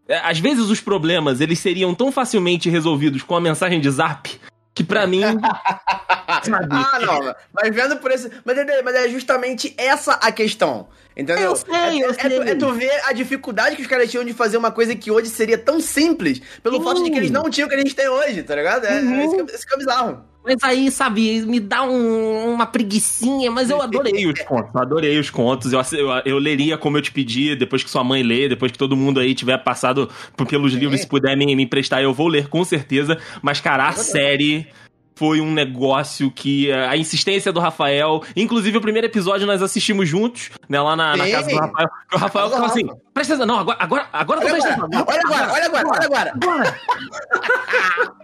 é, 0.08 0.18
às 0.18 0.38
vezes 0.38 0.70
os 0.70 0.80
problemas 0.80 1.40
eles 1.40 1.58
seriam 1.58 1.94
tão 1.94 2.10
facilmente 2.10 2.70
resolvidos 2.70 3.22
com 3.22 3.36
a 3.36 3.40
mensagem 3.40 3.80
de 3.80 3.90
Zap 3.90 4.38
que 4.76 4.84
pra 4.84 5.06
mim, 5.06 5.22
sabe? 6.46 6.66
Ah, 6.70 6.98
não, 7.00 7.34
mas 7.52 7.74
vendo 7.74 7.96
por 7.96 8.10
esse. 8.10 8.30
Mas, 8.44 8.56
é- 8.58 8.82
mas 8.82 8.94
é 8.94 9.08
justamente 9.08 9.74
essa 9.76 10.12
a 10.14 10.32
questão. 10.32 10.88
Entendeu? 11.16 11.38
Eu 11.44 11.56
sei, 11.56 11.74
é, 11.74 12.04
eu 12.04 12.10
é 12.10 12.12
tu, 12.12 12.20
sei. 12.28 12.38
é 12.40 12.54
tu 12.54 12.72
ver 12.74 13.00
a 13.06 13.12
dificuldade 13.14 13.74
que 13.74 13.80
os 13.80 13.88
caras 13.88 14.10
tinham 14.10 14.22
de 14.22 14.34
fazer 14.34 14.58
uma 14.58 14.70
coisa 14.70 14.94
que 14.94 15.10
hoje 15.10 15.28
seria 15.30 15.56
tão 15.56 15.80
simples, 15.80 16.42
pelo 16.62 16.76
Sim. 16.76 16.84
fato 16.84 17.02
de 17.02 17.10
que 17.10 17.16
eles 17.16 17.30
não 17.30 17.48
tinham 17.48 17.66
o 17.66 17.70
que 17.70 17.74
a 17.74 17.78
gente 17.78 17.94
tem 17.94 18.06
hoje, 18.06 18.42
tá 18.42 18.54
ligado? 18.54 18.84
É, 18.84 19.00
Uhum. 19.00 19.14
é 19.14 19.24
isso, 19.24 19.36
que, 19.46 19.54
isso 19.56 19.66
que 19.66 19.74
é 19.74 19.78
bizarro. 19.78 20.20
Mas 20.44 20.58
aí, 20.62 20.90
sabe, 20.92 21.40
me 21.46 21.58
dá 21.58 21.82
um- 21.82 22.52
uma 22.52 22.66
preguicinha, 22.66 23.50
mas 23.50 23.68
eu 23.70 23.80
adorei 23.80 24.26
os 24.26 24.40
contos, 24.42 24.74
eu 24.74 24.80
adorei 24.82 25.18
os 25.18 25.30
contos, 25.30 25.72
eu, 25.72 25.80
eu, 25.98 26.08
eu 26.26 26.38
leria 26.38 26.76
como 26.76 26.98
eu 26.98 27.02
te 27.02 27.10
pedi, 27.10 27.56
depois 27.56 27.82
que 27.82 27.88
sua 27.90 28.04
mãe 28.04 28.22
lê, 28.22 28.46
depois 28.48 28.70
que 28.70 28.76
todo 28.78 28.94
mundo 28.94 29.18
aí 29.18 29.34
tiver 29.34 29.56
passado 29.58 30.10
pelos 30.48 30.74
livros, 30.74 31.00
se 31.00 31.06
puder 31.06 31.34
me, 31.34 31.46
me 31.56 31.62
emprestar, 31.62 32.02
eu 32.02 32.12
vou 32.12 32.28
ler 32.28 32.48
com 32.48 32.62
certeza, 32.62 33.18
mas 33.42 33.58
cara, 33.58 33.88
a 33.88 33.92
série 33.92 34.66
foi 35.16 35.40
um 35.40 35.50
negócio 35.50 36.30
que 36.30 36.70
eh, 36.70 36.86
a 36.88 36.96
insistência 36.96 37.50
do 37.52 37.58
Rafael, 37.58 38.22
inclusive 38.36 38.76
o 38.76 38.80
primeiro 38.82 39.06
episódio 39.06 39.46
nós 39.46 39.62
assistimos 39.62 40.06
juntos, 40.08 40.50
né, 40.68 40.78
lá 40.80 40.94
na, 40.94 41.16
na 41.16 41.28
casa 41.28 41.48
do 41.50 41.56
Rafael, 41.56 41.88
que 42.10 42.14
o 42.16 42.18
Rafael 42.18 42.50
falou 42.50 42.66
assim, 42.66 42.86
presta 43.14 43.34
atenção, 43.34 43.46
não, 43.46 43.58
agora, 43.58 43.78
agora, 43.80 44.08
agora 44.12 44.40
tu 44.40 44.44
Olha 44.46 44.52
presta 44.52 44.72
agora, 44.74 44.86
atenção. 44.86 45.06
olha 45.08 45.22
agora, 45.24 45.52
olha 45.52 45.66
agora, 45.66 45.88
olha 45.88 46.32
agora. 46.34 46.80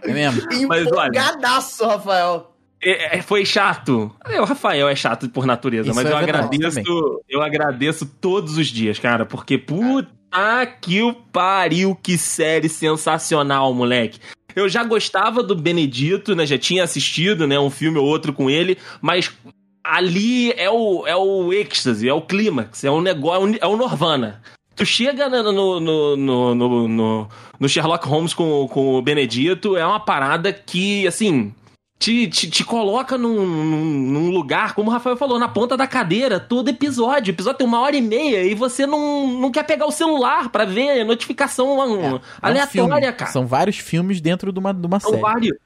É 0.03 0.13
mesmo? 0.13 0.41
Mas 0.67 0.87
olha- 0.91 1.07
Empolgadaço, 1.09 1.85
Rafael. 1.87 2.49
É, 2.85 3.17
é, 3.17 3.21
foi 3.21 3.45
chato. 3.45 4.13
É, 4.25 4.41
o 4.41 4.45
Rafael 4.45 4.89
é 4.89 4.95
chato 4.95 5.29
por 5.29 5.45
natureza, 5.45 5.89
Isso 5.89 5.95
mas 5.95 6.05
é 6.05 6.11
eu 6.11 6.17
verdade 6.17 6.45
agradeço, 6.57 7.21
eu 7.29 7.41
agradeço 7.41 8.05
todos 8.05 8.57
os 8.57 8.67
dias, 8.67 8.99
cara, 8.99 9.25
porque 9.25 9.57
puta 9.57 10.11
que 10.81 11.01
o 11.01 11.13
pariu, 11.13 11.95
que 11.95 12.17
série 12.17 12.67
sensacional, 12.67 13.73
moleque. 13.73 14.19
Eu 14.55 14.67
já 14.69 14.83
gostava 14.83 15.41
do 15.43 15.55
Benedito, 15.55 16.35
né? 16.35 16.45
Já 16.45 16.57
tinha 16.57 16.83
assistido, 16.83 17.47
né, 17.47 17.59
um 17.59 17.69
filme 17.69 17.97
ou 17.97 18.05
outro 18.05 18.33
com 18.33 18.49
ele, 18.49 18.77
mas 19.01 19.31
ali 19.83 20.51
é 20.53 20.69
o 20.69 21.05
é 21.05 21.15
o 21.15 21.51
êxtase, 21.51 22.07
é 22.07 22.13
o 22.13 22.21
clímax, 22.21 22.83
é 22.83 22.91
o 22.91 23.01
negócio, 23.01 23.57
é 23.61 23.67
o 23.67 23.77
Nirvana. 23.77 24.41
Tu 24.75 24.85
chega 24.85 25.29
no, 25.29 25.79
no, 25.79 26.15
no- 26.15 27.27
no 27.59 27.69
Sherlock 27.69 28.07
Holmes 28.07 28.33
com, 28.33 28.67
com 28.67 28.95
o 28.95 29.01
Benedito, 29.01 29.77
é 29.77 29.85
uma 29.85 29.99
parada 29.99 30.51
que, 30.51 31.05
assim, 31.05 31.53
te, 32.03 32.27
te, 32.27 32.49
te 32.49 32.63
coloca 32.65 33.17
num, 33.17 33.45
num- 33.45 34.29
lugar, 34.29 34.75
como 34.75 34.89
o 34.89 34.93
Rafael 34.93 35.15
falou, 35.15 35.39
na 35.39 35.47
ponta 35.47 35.77
da 35.77 35.87
cadeira, 35.87 36.37
todo 36.37 36.67
episódio. 36.67 37.31
O 37.31 37.35
episódio 37.35 37.59
tem 37.59 37.67
uma 37.67 37.79
hora 37.79 37.95
e 37.95 38.01
meia 38.01 38.43
e 38.43 38.53
você 38.53 38.85
não, 38.85 39.25
não 39.39 39.49
quer 39.49 39.63
pegar 39.63 39.85
o 39.85 39.91
celular 39.91 40.49
pra 40.49 40.65
ver 40.65 41.05
notificação 41.05 41.67
É, 41.67 42.07
é 42.07 42.13
um 42.15 42.19
aleatória, 42.41 42.67
filme. 42.67 43.13
cara. 43.13 43.31
São 43.31 43.47
vários 43.47 43.77
filmes 43.77 44.19
dentro 44.19 44.51
de 44.51 44.59
uma, 44.59 44.73
de 44.73 44.85
uma 44.85 44.99
São 44.99 45.11
série. 45.11 45.21
vários. 45.21 45.57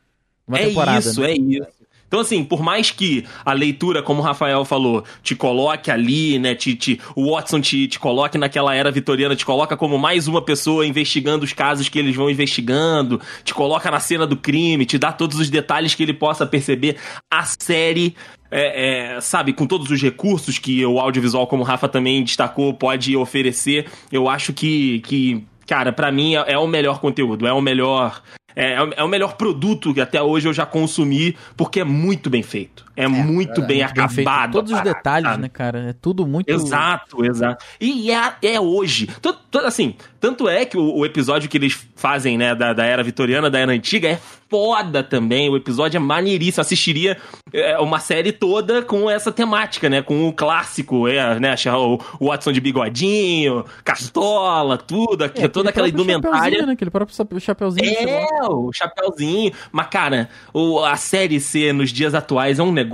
Uma 0.47 0.59
é 0.59 0.67
temporada. 0.67 0.99
isso, 0.99 1.21
né? 1.21 1.31
é 1.31 1.37
isso. 1.37 1.67
Então, 2.07 2.19
assim, 2.21 2.43
por 2.43 2.61
mais 2.63 2.89
que 2.89 3.25
a 3.45 3.51
leitura, 3.53 4.01
como 4.01 4.21
o 4.21 4.23
Rafael 4.23 4.63
falou, 4.63 5.03
te 5.21 5.35
coloque 5.35 5.91
ali, 5.91 6.39
né? 6.39 6.55
Te, 6.55 6.73
te- 6.75 6.99
o 7.15 7.31
Watson 7.31 7.59
te, 7.59 7.87
te 7.87 7.99
coloque 7.99 8.37
naquela 8.37 8.73
era 8.73 8.89
vitoriana, 8.91 9.35
te 9.35 9.45
coloca 9.45 9.75
como 9.75 9.97
mais 9.97 10.27
uma 10.27 10.41
pessoa 10.41 10.85
investigando 10.85 11.43
os 11.43 11.51
casos 11.53 11.89
que 11.89 11.99
eles 11.99 12.15
vão 12.15 12.29
investigando, 12.29 13.19
te 13.43 13.53
coloca 13.53 13.91
na 13.91 13.99
cena 13.99 14.25
do 14.25 14.37
crime, 14.37 14.85
te 14.85 14.97
dá 14.97 15.11
todos 15.11 15.37
os 15.39 15.49
detalhes 15.49 15.93
que 15.95 16.03
ele 16.03 16.13
possa 16.13 16.45
perceber. 16.45 16.95
A 17.31 17.43
série. 17.43 18.15
é, 18.49 19.15
é, 19.17 19.21
sabe, 19.21 19.51
com 19.51 19.67
todos 19.67 19.91
os 19.91 20.01
recursos 20.01 20.57
que 20.57 20.85
o 20.85 20.99
audiovisual, 20.99 21.45
como 21.47 21.63
o 21.63 21.65
Rafa 21.65 21.89
também 21.89 22.23
destacou, 22.23 22.73
pode 22.73 23.15
oferecer, 23.17 23.85
eu 24.09 24.29
acho 24.29 24.53
que, 24.53 25.01
que 25.01 25.43
cara, 25.67 25.91
pra 25.91 26.09
mim 26.13 26.35
é, 26.35 26.53
é 26.53 26.57
o 26.57 26.65
melhor 26.67 26.99
conteúdo, 27.01 27.45
é 27.45 27.51
o 27.51 27.59
melhor 27.61 28.21
é, 28.57 28.73
é 28.95 29.03
o 29.03 29.07
melhor 29.07 29.35
produto 29.37 29.93
que 29.93 30.01
até 30.01 30.19
hoje 30.19 30.47
eu 30.47 30.53
já 30.53 30.65
consumi, 30.65 31.37
porque 31.55 31.79
é 31.79 31.83
muito 31.83 32.27
bem 32.27 32.41
feito. 32.41 32.86
É, 32.97 33.07
muito 33.07 33.61
bem 33.61 33.83
Muito 33.83 33.95
bem 33.95 34.09
feito. 34.09 34.27
acabado. 34.27 34.51
Todos 34.53 34.71
os 34.71 34.77
parada, 34.79 34.95
detalhes, 34.97 35.29
sabe? 35.29 35.41
né, 35.43 35.49
cara? 35.49 35.79
É 35.89 35.93
tudo 35.93 36.25
muito. 36.25 36.49
Exato, 36.49 37.23
exato. 37.23 37.63
E 37.79 38.11
é, 38.11 38.33
é 38.41 38.59
hoje. 38.59 39.07
Tanto, 39.21 39.59
assim, 39.59 39.95
tanto 40.19 40.49
é 40.49 40.65
que 40.65 40.77
o, 40.77 40.97
o 40.97 41.05
episódio 41.05 41.47
que 41.47 41.57
eles 41.57 41.87
fazem, 41.95 42.37
né, 42.37 42.55
da, 42.55 42.73
da 42.73 42.83
era 42.83 43.03
vitoriana, 43.03 43.49
da 43.49 43.59
era 43.59 43.71
antiga, 43.71 44.07
é 44.09 44.19
foda 44.49 45.03
também. 45.03 45.49
O 45.49 45.57
episódio 45.57 45.97
é 45.97 45.99
maneiríssimo. 45.99 46.61
Assistiria 46.61 47.17
é, 47.53 47.77
uma 47.79 47.99
série 47.99 48.31
toda 48.31 48.81
com 48.81 49.09
essa 49.09 49.31
temática, 49.31 49.89
né? 49.89 50.01
Com 50.01 50.27
o 50.27 50.33
clássico, 50.33 51.07
é, 51.07 51.39
né? 51.39 51.53
O, 51.75 51.99
o 52.19 52.27
Watson 52.29 52.51
de 52.51 52.59
bigodinho, 52.61 53.63
castola, 53.83 54.77
tudo, 54.77 55.23
aqui, 55.23 55.43
É, 55.43 55.47
toda 55.47 55.69
aquela 55.69 55.87
indumentária. 55.89 56.65
Né? 56.65 56.73
Aquele 56.73 56.89
próprio 56.89 57.15
chapeuzinho. 57.39 57.85
É, 57.85 58.25
o 58.49 58.71
Chapeuzinho. 58.73 59.51
Mas, 59.71 59.87
cara, 59.87 60.29
o, 60.53 60.79
a 60.79 60.95
série 60.95 61.39
C 61.39 61.71
nos 61.73 61.91
dias 61.91 62.15
atuais 62.15 62.57
é 62.57 62.63
um 62.63 62.71
negócio 62.71 62.86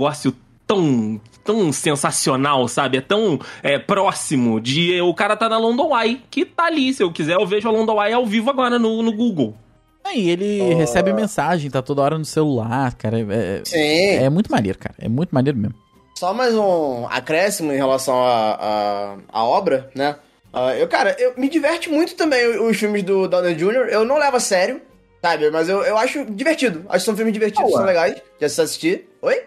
tão. 0.66 1.20
Tão 1.44 1.70
sensacional, 1.72 2.66
sabe? 2.68 2.96
É 2.96 3.00
tão 3.02 3.38
é, 3.62 3.78
próximo 3.78 4.58
de. 4.58 4.98
O 5.02 5.12
cara 5.12 5.36
tá 5.36 5.46
na 5.46 5.58
London 5.58 5.90
Eye, 5.94 6.22
que 6.30 6.46
tá 6.46 6.64
ali. 6.64 6.94
Se 6.94 7.02
eu 7.02 7.12
quiser, 7.12 7.34
eu 7.34 7.46
vejo 7.46 7.68
a 7.68 7.70
London 7.70 8.02
Eye 8.02 8.14
ao 8.14 8.24
vivo 8.24 8.48
agora 8.48 8.78
no, 8.78 9.02
no 9.02 9.12
Google. 9.12 9.54
Aí 10.02 10.30
ele 10.30 10.72
recebe 10.72 11.12
mensagem, 11.12 11.70
tá 11.70 11.82
toda 11.82 12.00
hora 12.00 12.16
no 12.16 12.24
celular, 12.24 12.94
cara. 12.94 13.18
É, 13.20 13.60
Sim. 13.62 13.76
é, 13.78 14.24
é 14.24 14.30
muito 14.30 14.50
maneiro, 14.50 14.78
cara. 14.78 14.94
É 14.98 15.06
muito 15.06 15.34
maneiro 15.34 15.58
mesmo. 15.58 15.74
Só 16.18 16.32
mais 16.32 16.54
um 16.54 17.06
acréscimo 17.10 17.72
em 17.72 17.76
relação 17.76 18.14
à 18.24 18.54
à- 18.54 19.16
à 19.30 19.44
obra, 19.44 19.90
né? 19.94 20.16
Ah, 20.50 20.74
eu, 20.76 20.88
cara, 20.88 21.14
eu, 21.18 21.34
me 21.36 21.48
diverte 21.50 21.90
muito 21.90 22.14
também 22.14 22.58
os 22.58 22.76
filmes 22.76 23.02
do 23.02 23.28
Downey 23.28 23.54
Jr. 23.54 23.88
Eu 23.90 24.04
não 24.06 24.16
levo 24.16 24.36
a 24.36 24.40
sério, 24.40 24.80
sabe? 25.20 25.50
Mas 25.50 25.68
eu, 25.68 25.82
eu 25.82 25.98
acho 25.98 26.24
divertido. 26.26 26.86
Acho 26.88 27.00
que 27.00 27.04
são 27.04 27.16
filmes 27.16 27.34
divertidos, 27.34 27.68
Boa. 27.68 27.78
são 27.80 27.86
legais 27.86 28.14
de 28.40 28.48
se 28.48 28.60
assistir. 28.62 29.10
Oi? 29.20 29.42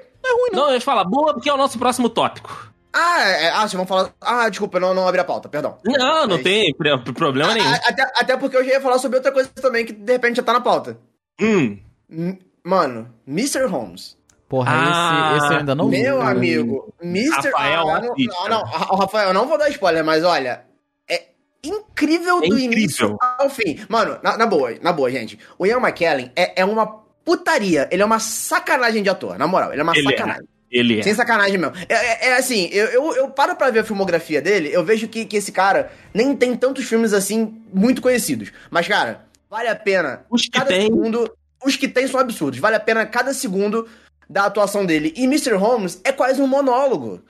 Não, 0.53 0.69
eu 0.69 0.75
ia 0.75 0.81
falar 0.81 1.03
boa 1.03 1.33
porque 1.33 1.49
é 1.49 1.53
o 1.53 1.57
nosso 1.57 1.77
próximo 1.77 2.09
tópico. 2.09 2.71
Ah, 2.93 3.21
é, 3.29 3.49
ah, 3.49 3.59
vocês 3.61 3.73
vão 3.73 3.85
falar. 3.85 4.11
Ah, 4.21 4.49
desculpa, 4.49 4.77
eu 4.77 4.81
não, 4.81 4.93
não 4.93 5.07
abri 5.07 5.19
a 5.19 5.23
pauta, 5.23 5.47
perdão. 5.47 5.77
Não, 5.85 6.25
não 6.25 6.37
É 6.37 6.41
tem 6.41 6.73
problema 7.13 7.53
nenhum. 7.53 7.69
A- 7.69 7.75
Até, 7.87 8.01
até 8.15 8.37
porque 8.37 8.57
eu 8.57 8.63
já 8.65 8.71
ia 8.71 8.81
falar 8.81 8.97
sobre 8.97 9.17
outra 9.17 9.31
coisa 9.31 9.49
também 9.55 9.85
que 9.85 9.93
de 9.93 10.11
repente 10.11 10.37
já 10.37 10.43
tá 10.43 10.53
na 10.53 10.61
pauta. 10.61 10.97
Hum. 11.39 11.77
M- 12.09 12.39
Mano, 12.63 13.13
Mr. 13.27 13.65
Holmes. 13.67 14.17
Porra, 14.49 14.71
Ah, 14.73 15.33
esse, 15.35 15.43
esse 15.45 15.53
eu 15.53 15.59
ainda 15.59 15.75
não 15.75 15.89
vi. 15.89 16.01
Meu 16.01 16.17
cara. 16.19 16.31
amigo, 16.31 16.93
Mr. 17.01 17.49
Rafael, 17.51 17.89
ah, 17.89 17.99
não, 18.01 18.15
não, 18.17 18.49
não, 18.49 18.63
Ra- 18.63 18.95
Rafael, 18.97 19.27
eu 19.29 19.33
não 19.33 19.45
vou 19.47 19.57
dar 19.57 19.69
spoiler, 19.69 20.03
mas 20.03 20.23
olha, 20.23 20.63
é 21.09 21.27
incrível 21.63 22.37
É 22.37 22.39
do 22.41 22.45
incrível. 22.57 22.71
início 22.71 23.17
ao 23.37 23.49
fim. 23.49 23.77
Mano, 23.89 24.17
na, 24.23 24.37
na 24.37 24.45
boa, 24.47 24.73
na 24.81 24.91
boa, 24.93 25.11
gente. 25.11 25.37
O 25.59 25.65
Ian 25.65 25.79
McKellen 25.79 26.31
é, 26.35 26.61
é 26.61 26.65
uma 26.65 27.05
putaria. 27.27 27.89
Ele 27.91 28.01
é 28.01 28.05
uma 28.05 28.19
sacanagem 28.19 29.03
de 29.03 29.09
ator, 29.09 29.37
na 29.37 29.45
moral. 29.45 29.73
Ele 29.73 29.81
é 29.81 29.83
uma 29.83 29.95
Ele 29.95 30.07
é. 30.07 30.11
sacanagem. 30.17 30.47
Ele 30.71 30.99
é. 30.99 31.03
Sem 31.03 31.13
sacanagem 31.13 31.57
mesmo. 31.57 31.75
É, 31.89 31.93
é- 31.93 32.27
é 32.29 32.37
assim, 32.37 32.69
eu, 32.71 32.85
eu, 32.87 33.15
eu 33.17 33.29
paro 33.29 33.55
pra 33.57 33.69
ver 33.69 33.79
a 33.79 33.83
filmografia 33.83 34.41
dele, 34.41 34.69
eu 34.71 34.83
vejo 34.83 35.07
que, 35.09 35.25
que 35.25 35.35
esse 35.37 35.51
cara 35.51 35.91
nem 36.13 36.33
tem 36.35 36.55
tantos 36.55 36.85
filmes 36.85 37.11
assim 37.13 37.61
muito 37.73 38.01
conhecidos. 38.01 38.51
Mas, 38.69 38.87
cara, 38.87 39.25
vale 39.49 39.67
a 39.67 39.75
pena. 39.75 40.25
Os 40.29 40.43
que 40.43 40.51
cada 40.51 40.67
tem. 40.67 40.83
segundo. 40.83 41.29
Os 41.65 41.75
que 41.75 41.87
tem 41.87 42.07
são 42.07 42.19
absurdos. 42.19 42.59
Vale 42.59 42.77
a 42.77 42.79
pena 42.79 43.05
cada 43.05 43.33
segundo 43.33 43.87
da 44.29 44.45
atuação 44.45 44.85
dele. 44.85 45.13
E 45.17 45.25
Mr. 45.25 45.53
Holmes 45.55 45.99
é 46.05 46.11
quase 46.13 46.41
um 46.41 46.47
monólogo. 46.47 47.21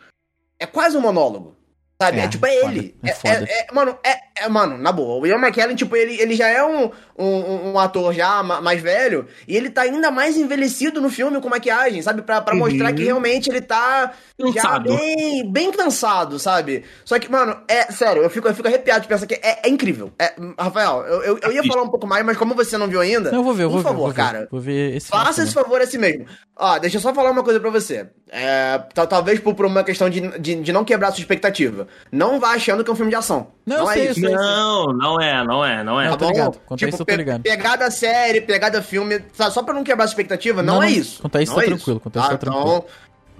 É 0.59 0.65
quase 0.67 0.95
um 0.97 1.01
monólogo. 1.01 1.55
Sabe? 1.99 2.19
É, 2.19 2.23
É, 2.25 2.27
tipo, 2.27 2.45
é 2.45 2.59
foda, 2.61 2.71
ele. 2.73 2.95
é 3.03 3.09
É, 3.09 3.13
foda. 3.13 3.45
é- 3.49 3.59
é- 3.61 3.67
mano, 3.73 3.97
é, 4.03 4.15
é- 4.41 4.49
Mano, 4.49 4.77
na 4.77 4.91
boa. 4.91 5.21
O 5.21 5.27
Ian 5.27 5.37
McKellen, 5.37 5.75
tipo, 5.75 5.95
ele, 5.95 6.19
ele 6.21 6.35
já 6.35 6.47
é 6.47 6.63
um, 6.63 6.89
um, 7.17 7.71
um 7.73 7.79
ator 7.79 8.13
já 8.13 8.41
ma- 8.43 8.61
mais 8.61 8.81
velho. 8.81 9.27
E 9.47 9.55
ele 9.55 9.69
tá 9.69 9.81
ainda 9.81 10.09
mais 10.11 10.37
envelhecido 10.37 10.99
no 11.01 11.09
filme 11.09 11.39
com 11.41 11.49
maquiagem, 11.49 12.01
sabe? 12.01 12.21
Pra, 12.21 12.41
pra 12.41 12.53
Uhum. 12.53 12.59
mostrar 12.61 12.93
que 12.93 13.03
realmente 13.03 13.49
ele 13.49 13.61
tá 13.61 14.13
já 14.39 14.45
Cansado. 14.61 14.95
bem, 14.95 15.51
bem 15.51 15.71
cansado, 15.71 16.39
sabe? 16.39 16.83
Só 17.03 17.17
que, 17.19 17.29
mano, 17.31 17.57
é 17.67 17.91
sério, 17.91 18.23
eu 18.23 18.29
fico, 18.29 18.47
eu 18.47 18.53
fico 18.55 18.67
arrepiado 18.67 19.01
de 19.01 19.07
pensar 19.07 19.25
que 19.25 19.35
é, 19.35 19.59
é 19.63 19.69
incrível. 19.69 20.11
É, 20.19 20.33
Rafael, 20.59 21.03
eu, 21.07 21.21
eu, 21.23 21.39
eu 21.43 21.51
ia 21.51 21.63
falar 21.63 21.83
um 21.83 21.89
pouco 21.89 22.05
mais, 22.07 22.25
mas 22.25 22.37
como 22.37 22.53
você 22.55 22.77
não 22.77 22.87
viu 22.87 23.01
ainda, 23.01 23.31
Não, 23.31 23.39
eu 23.39 23.43
vou 23.43 23.53
ver, 23.53 23.63
eu 23.63 23.69
por 23.69 23.73
vou 23.75 23.81
ver. 23.83 23.87
favor, 23.89 24.01
vou 24.03 24.09
ver, 24.11 24.15
cara. 24.15 24.47
Vou 24.51 24.59
ver 24.61 24.95
esse 24.95 25.07
Faça 25.07 25.41
esse 25.43 25.51
semana. 25.51 25.67
favor 25.67 25.81
a 25.81 25.87
si 25.87 25.97
mesmo. 25.97 26.25
Ó, 26.55 26.79
deixa 26.79 26.97
eu 26.97 27.01
só 27.01 27.13
falar 27.13 27.31
uma 27.31 27.43
coisa 27.43 27.59
pra 27.59 27.69
você. 27.69 28.07
É, 28.29 28.79
tal- 28.93 29.07
talvez 29.07 29.39
por, 29.39 29.53
por 29.55 29.65
uma 29.65 29.83
questão 29.83 30.09
de, 30.09 30.19
de, 30.39 30.55
de 30.55 30.73
não 30.73 30.83
quebrar 30.83 31.11
sua 31.11 31.21
expectativa. 31.21 31.87
Não 32.11 32.39
vá 32.39 32.49
achando 32.53 32.83
que 32.83 32.89
é 32.89 32.93
um 32.93 32.95
filme 32.95 33.11
de 33.11 33.15
ação. 33.15 33.47
Não, 33.65 33.77
Não, 33.77 33.83
eu 33.85 33.91
é 33.91 33.93
sei, 33.93 34.07
isso. 34.09 34.21
Não, 34.35 34.85
não 34.93 35.21
é, 35.21 35.43
não 35.43 35.65
é, 35.65 35.83
não 35.83 35.99
é. 36.01 36.05
Não, 36.05 36.11
Tá 36.11 36.17
tô 36.17 36.25
bom? 36.25 36.31
ligado. 36.31 36.59
Quanto 36.65 36.73
a 36.73 36.77
tipo, 36.87 36.89
isso 36.93 37.01
eu 37.01 37.05
tô 37.05 37.15
ligado. 37.15 37.41
pegada 37.43 37.91
série, 37.91 38.41
pegada 38.41 38.81
filme, 38.81 39.23
só 39.33 39.63
pra 39.63 39.73
não 39.73 39.83
quebrar 39.83 40.05
sua 40.07 40.11
expectativa, 40.13 40.61
não, 40.63 40.75
Não, 40.75 40.83
é 40.83 40.91
isso. 40.91 41.21
Quanto 41.21 41.37
a 41.37 41.41
isso, 41.41 41.51
Não 41.53 41.59
tá 41.59 41.65
é 41.65 41.67
tranquilo, 41.67 41.99
quanto 41.99 42.17
a 42.17 42.19
isso, 42.21 42.29
tá? 42.29 42.37
tá 42.37 42.39
tranquilo. 42.51 42.67
Então, 42.77 42.85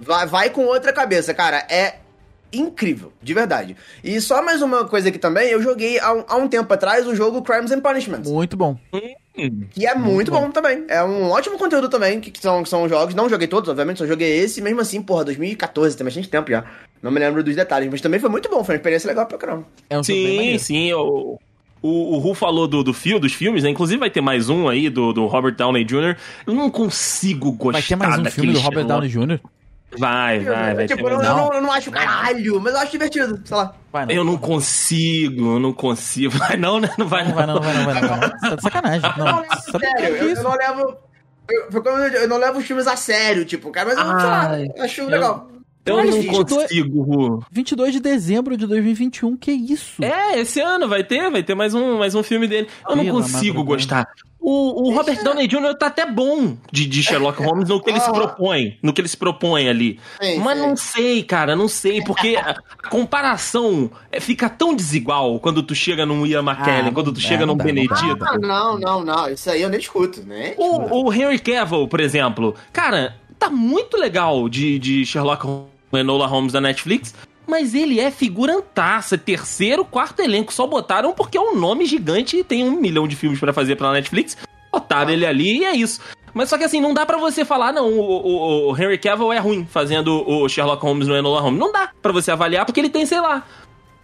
vai, 0.00 0.26
vai 0.26 0.50
com 0.50 0.64
outra 0.64 0.92
cabeça, 0.92 1.32
cara. 1.34 1.66
É 1.70 1.96
incrível, 2.52 3.12
de 3.22 3.34
verdade. 3.34 3.76
E 4.02 4.20
só 4.20 4.42
mais 4.42 4.62
uma 4.62 4.84
coisa 4.84 5.08
aqui 5.08 5.18
também, 5.18 5.50
eu 5.50 5.62
joguei 5.62 5.98
há 5.98 6.12
um, 6.12 6.24
há 6.26 6.36
um 6.36 6.48
tempo 6.48 6.72
atrás 6.72 7.06
o 7.06 7.14
jogo 7.14 7.42
Crimes 7.42 7.70
and 7.70 7.80
Punishments. 7.80 8.30
Muito 8.30 8.56
bom. 8.56 8.76
Que 9.70 9.86
é 9.86 9.94
muito, 9.94 10.32
bom. 10.32 10.50
também. 10.50 10.84
É 10.88 11.02
um 11.02 11.30
ótimo 11.30 11.56
conteúdo 11.56 11.88
também, 11.88 12.20
que, 12.20 12.30
que 12.30 12.40
são, 12.40 12.62
que 12.62 12.68
são 12.68 12.88
jogos. 12.88 13.14
Não 13.14 13.28
joguei 13.28 13.46
todos, 13.46 13.68
obviamente, 13.68 13.98
só 13.98 14.06
joguei 14.06 14.38
esse, 14.38 14.60
mesmo 14.60 14.80
assim, 14.80 15.00
porra, 15.00 15.24
2014, 15.26 15.96
tem 15.96 16.04
bastante 16.04 16.28
tempo 16.28 16.50
já. 16.50 16.64
Não 17.00 17.10
me 17.10 17.20
lembro 17.20 17.44
dos 17.44 17.54
detalhes, 17.54 17.88
mas 17.90 18.00
também 18.00 18.18
foi 18.18 18.28
muito 18.28 18.48
bom, 18.48 18.64
foi 18.64 18.74
uma 18.74 18.78
experiência 18.78 19.06
legal 19.06 19.26
pra 19.26 19.38
caramba. 19.38 19.64
É 19.88 19.98
um 19.98 20.02
jogo 20.02 20.18
bem 20.18 20.58
Sim, 20.58 20.64
sim. 20.64 20.92
O, 20.94 21.38
o, 21.80 22.16
o 22.16 22.18
Ru 22.18 22.34
falou 22.34 22.66
do, 22.66 22.82
do 22.82 22.92
fio, 22.92 23.20
dos 23.20 23.32
filmes, 23.32 23.62
né? 23.62 23.70
Inclusive 23.70 24.00
vai 24.00 24.10
ter 24.10 24.20
mais 24.20 24.48
um 24.48 24.68
aí 24.68 24.90
do, 24.90 25.12
do 25.12 25.26
Robert 25.26 25.54
Downey 25.54 25.84
Jr. 25.84 26.16
Eu 26.46 26.54
não 26.54 26.70
consigo 26.70 27.52
gostar 27.52 27.78
Vai 27.78 27.82
ter 27.82 27.96
mais 27.96 28.18
um 28.18 28.24
filme 28.24 28.52
do 28.52 28.60
Robert 28.60 28.86
Downey. 28.86 29.08
Jr.? 29.08 29.40
Vai, 29.96 30.40
vai, 30.40 30.74
vai 30.74 30.86
tipo, 30.86 31.08
eu, 31.08 31.16
não, 31.22 31.46
eu 31.46 31.52
não, 31.54 31.62
não 31.62 31.72
acho 31.72 31.90
caralho, 31.90 32.60
mas 32.60 32.74
eu 32.74 32.80
acho 32.80 32.92
divertido, 32.92 33.40
sei 33.44 33.56
lá. 33.56 33.74
Vai 33.90 34.04
não. 34.06 34.12
Eu 34.14 34.22
não 34.24 34.36
consigo, 34.36 35.54
eu 35.54 35.58
não 35.60 35.72
consigo. 35.72 36.36
Vai 36.36 36.56
não, 36.58 36.78
né? 36.78 36.90
Não 36.98 37.08
vai 37.08 37.24
Não 37.26 37.34
vai 37.34 37.46
não, 37.46 37.54
não 37.54 37.62
vai 37.62 37.74
não, 37.74 37.84
vai 37.84 37.94
não. 38.00 38.08
Vai 38.08 38.20
não. 38.20 38.28
Você 38.38 38.48
tá 38.50 38.54
de 38.56 38.62
sacanagem. 38.62 39.12
Não, 39.16 39.24
Não, 39.24 39.42
não, 39.42 39.60
sério, 39.80 39.80
brincando 39.96 40.24
eu, 40.30 40.36
eu 40.36 40.42
não 40.42 40.54
levo. 40.56 40.96
Eu, 41.50 42.12
eu, 42.20 42.28
não 42.28 42.36
levo 42.36 42.58
os 42.58 42.66
filmes 42.66 42.86
a 42.86 42.96
sério, 42.96 43.46
tipo, 43.46 43.70
cara, 43.70 43.88
mas 43.88 43.98
eu, 43.98 44.04
sei 44.20 44.28
lá, 44.28 44.60
eu 44.76 44.84
acho 44.84 45.00
eu- 45.00 45.08
legal. 45.08 45.48
Eu 45.86 45.96
não 45.96 46.12
22 46.12 46.52
consigo, 46.52 47.02
Ru. 47.02 47.44
22 47.50 47.94
de 47.94 48.00
dezembro 48.00 48.58
de 48.58 48.66
2021, 48.66 49.38
que 49.38 49.50
isso? 49.50 50.04
É, 50.04 50.38
esse 50.38 50.60
ano 50.60 50.86
vai 50.86 51.02
ter, 51.02 51.30
vai 51.30 51.42
ter 51.42 51.54
mais 51.54 51.72
um, 51.72 51.96
mais 51.96 52.14
um 52.14 52.22
filme 52.22 52.46
dele. 52.46 52.68
Eu 52.86 52.94
não 52.94 53.04
Pela 53.06 53.16
consigo 53.22 53.64
madrugada. 53.64 53.64
gostar. 54.04 54.08
O, 54.50 54.88
o 54.88 54.94
Robert 54.94 55.22
Downey 55.22 55.46
Jr. 55.46 55.74
tá 55.78 55.88
até 55.88 56.06
bom 56.06 56.56
de, 56.72 56.86
de 56.86 57.02
Sherlock 57.02 57.42
Holmes 57.42 57.68
no 57.68 57.82
que 57.82 57.90
ele 57.90 58.00
se 58.00 58.08
Ah. 58.08 58.12
propõe, 58.14 58.78
no 58.82 58.94
que 58.94 59.00
ele 59.02 59.08
se 59.08 59.16
propõe 59.16 59.68
ali. 59.68 60.00
Sim, 60.22 60.38
Mas 60.38 60.58
sim. 60.58 60.66
não 60.66 60.76
sei, 60.76 61.22
cara, 61.22 61.54
não 61.54 61.68
sei, 61.68 62.02
porque 62.02 62.34
a 62.36 62.56
comparação 62.88 63.90
é, 64.10 64.20
fica 64.20 64.48
tão 64.48 64.74
desigual 64.74 65.38
quando 65.40 65.62
tu 65.62 65.74
chega 65.74 66.06
num 66.06 66.24
Ian 66.26 66.42
McKellen, 66.42 66.88
Ah, 66.88 66.92
quando 66.92 67.12
tu 67.12 67.20
dá, 67.20 67.26
chega 67.28 67.44
não 67.44 67.54
num 67.54 67.58
dá, 67.58 67.64
Benedito. 67.64 68.24
Ah, 68.24 68.38
não, 68.38 68.78
não, 68.78 69.04
não, 69.04 69.28
isso 69.28 69.50
aí 69.50 69.60
eu 69.62 69.68
nem 69.68 69.78
discuto, 69.78 70.22
né? 70.22 70.54
O, 70.56 71.04
o 71.08 71.12
Henry 71.12 71.38
Cavill, 71.38 71.86
por 71.88 72.00
exemplo, 72.00 72.54
cara, 72.72 73.16
tá 73.38 73.50
muito 73.50 73.96
legal 73.96 74.48
de, 74.48 74.78
de 74.78 75.04
Sherlock 75.04 75.44
Holmes, 75.44 75.68
Enola 75.92 76.26
Holmes 76.26 76.52
da 76.52 76.60
Netflix, 76.60 77.14
mas 77.48 77.74
ele 77.74 77.98
é 77.98 78.10
figurantaça, 78.10 79.16
terceiro, 79.18 79.84
quarto 79.84 80.20
elenco, 80.20 80.52
só 80.52 80.66
botaram 80.66 81.12
porque 81.12 81.38
é 81.38 81.40
um 81.40 81.56
nome 81.56 81.86
gigante 81.86 82.36
e 82.36 82.44
tem 82.44 82.62
um 82.64 82.80
milhão 82.80 83.08
de 83.08 83.16
filmes 83.16 83.40
pra 83.40 83.52
fazer 83.52 83.76
pela 83.76 83.92
Netflix, 83.92 84.36
botaram 84.72 85.10
ele 85.10 85.24
ali 85.26 85.58
e 85.60 85.64
é 85.64 85.74
isso. 85.74 86.00
Mas 86.34 86.50
só 86.50 86.58
que 86.58 86.64
assim, 86.64 86.80
não 86.80 86.92
dá 86.92 87.06
pra 87.06 87.16
você 87.16 87.44
falar, 87.44 87.72
não, 87.72 87.88
o, 87.88 88.00
o- 88.00 88.70
o 88.70 88.76
Henry 88.76 88.98
Cavill 88.98 89.32
é 89.32 89.38
ruim 89.38 89.66
fazendo 89.68 90.22
o 90.28 90.48
Sherlock 90.48 90.82
Holmes 90.82 91.08
no 91.08 91.16
Enola 91.16 91.40
Holmes. 91.40 91.58
Não 91.58 91.72
dá 91.72 91.90
pra 92.02 92.12
você 92.12 92.30
avaliar, 92.30 92.66
porque 92.66 92.78
ele 92.78 92.90
tem, 92.90 93.06
sei 93.06 93.18
lá, 93.20 93.44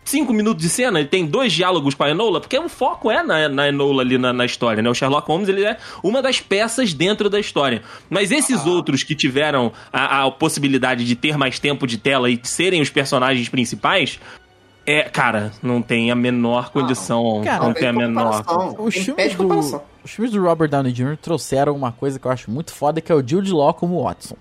cinco 0.05 0.32
minutos 0.32 0.62
de 0.62 0.68
cena, 0.68 1.00
ele 1.00 1.09
tem 1.09 1.26
dois 1.26 1.52
diálogos 1.52 1.94
com 1.94 2.05
a 2.05 2.11
Enola, 2.11 2.40
porque 2.40 2.59
o 2.59 2.68
foco 2.68 3.11
é 3.11 3.22
na, 3.22 3.48
na 3.48 3.68
Enola 3.68 4.02
ali 4.02 4.18
na, 4.18 4.32
na 4.32 4.44
história, 4.44 4.82
né? 4.82 4.90
O 4.90 4.94
Sherlock 4.94 5.26
Holmes, 5.28 5.48
ele 5.48 5.64
é 5.64 5.76
uma 6.02 6.20
das 6.22 6.40
peças 6.40 6.92
dentro 6.92 7.30
da 7.30 7.40
história. 7.40 7.82
Mas 8.09 8.30
esses 8.30 8.66
outros 8.66 9.02
que 9.02 9.14
tiveram 9.14 9.72
a, 9.92 10.24
a 10.24 10.30
possibilidade 10.30 11.05
de 11.05 11.16
ter 11.16 11.36
mais 11.36 11.59
tempo 11.59 11.86
de 11.86 11.98
tela 11.98 12.30
e 12.30 12.38
serem 12.42 12.80
os 12.80 12.90
personagens 12.90 13.48
principais, 13.48 14.18
é, 14.86 15.02
cara, 15.05 15.50
não 15.62 15.80
tem 15.80 16.11
a 16.11 16.14
menor 16.14 16.70
condição. 16.70 17.42
Cara, 17.42 17.64
não 17.64 17.72
tem 17.72 17.88
a 17.88 17.92
menor. 17.92 18.44
Os 18.78 18.94
filmes, 18.94 19.34
do, 19.34 19.36
comparação. 19.38 19.82
os 20.05 20.11
filmes 20.11 20.32
do 20.32 20.42
Robert 20.42 20.68
Downey 20.68 20.92
Jr. 20.92 21.16
trouxeram 21.16 21.74
uma 21.74 21.90
coisa 21.90 22.18
que 22.18 22.26
eu 22.26 22.30
acho 22.30 22.50
muito 22.50 22.72
foda, 22.72 23.00
que 23.00 23.11
é 23.11 23.14
o 23.14 23.26
Jude 23.26 23.52
Law 23.52 23.72
como 23.72 24.02
Watson. 24.02 24.36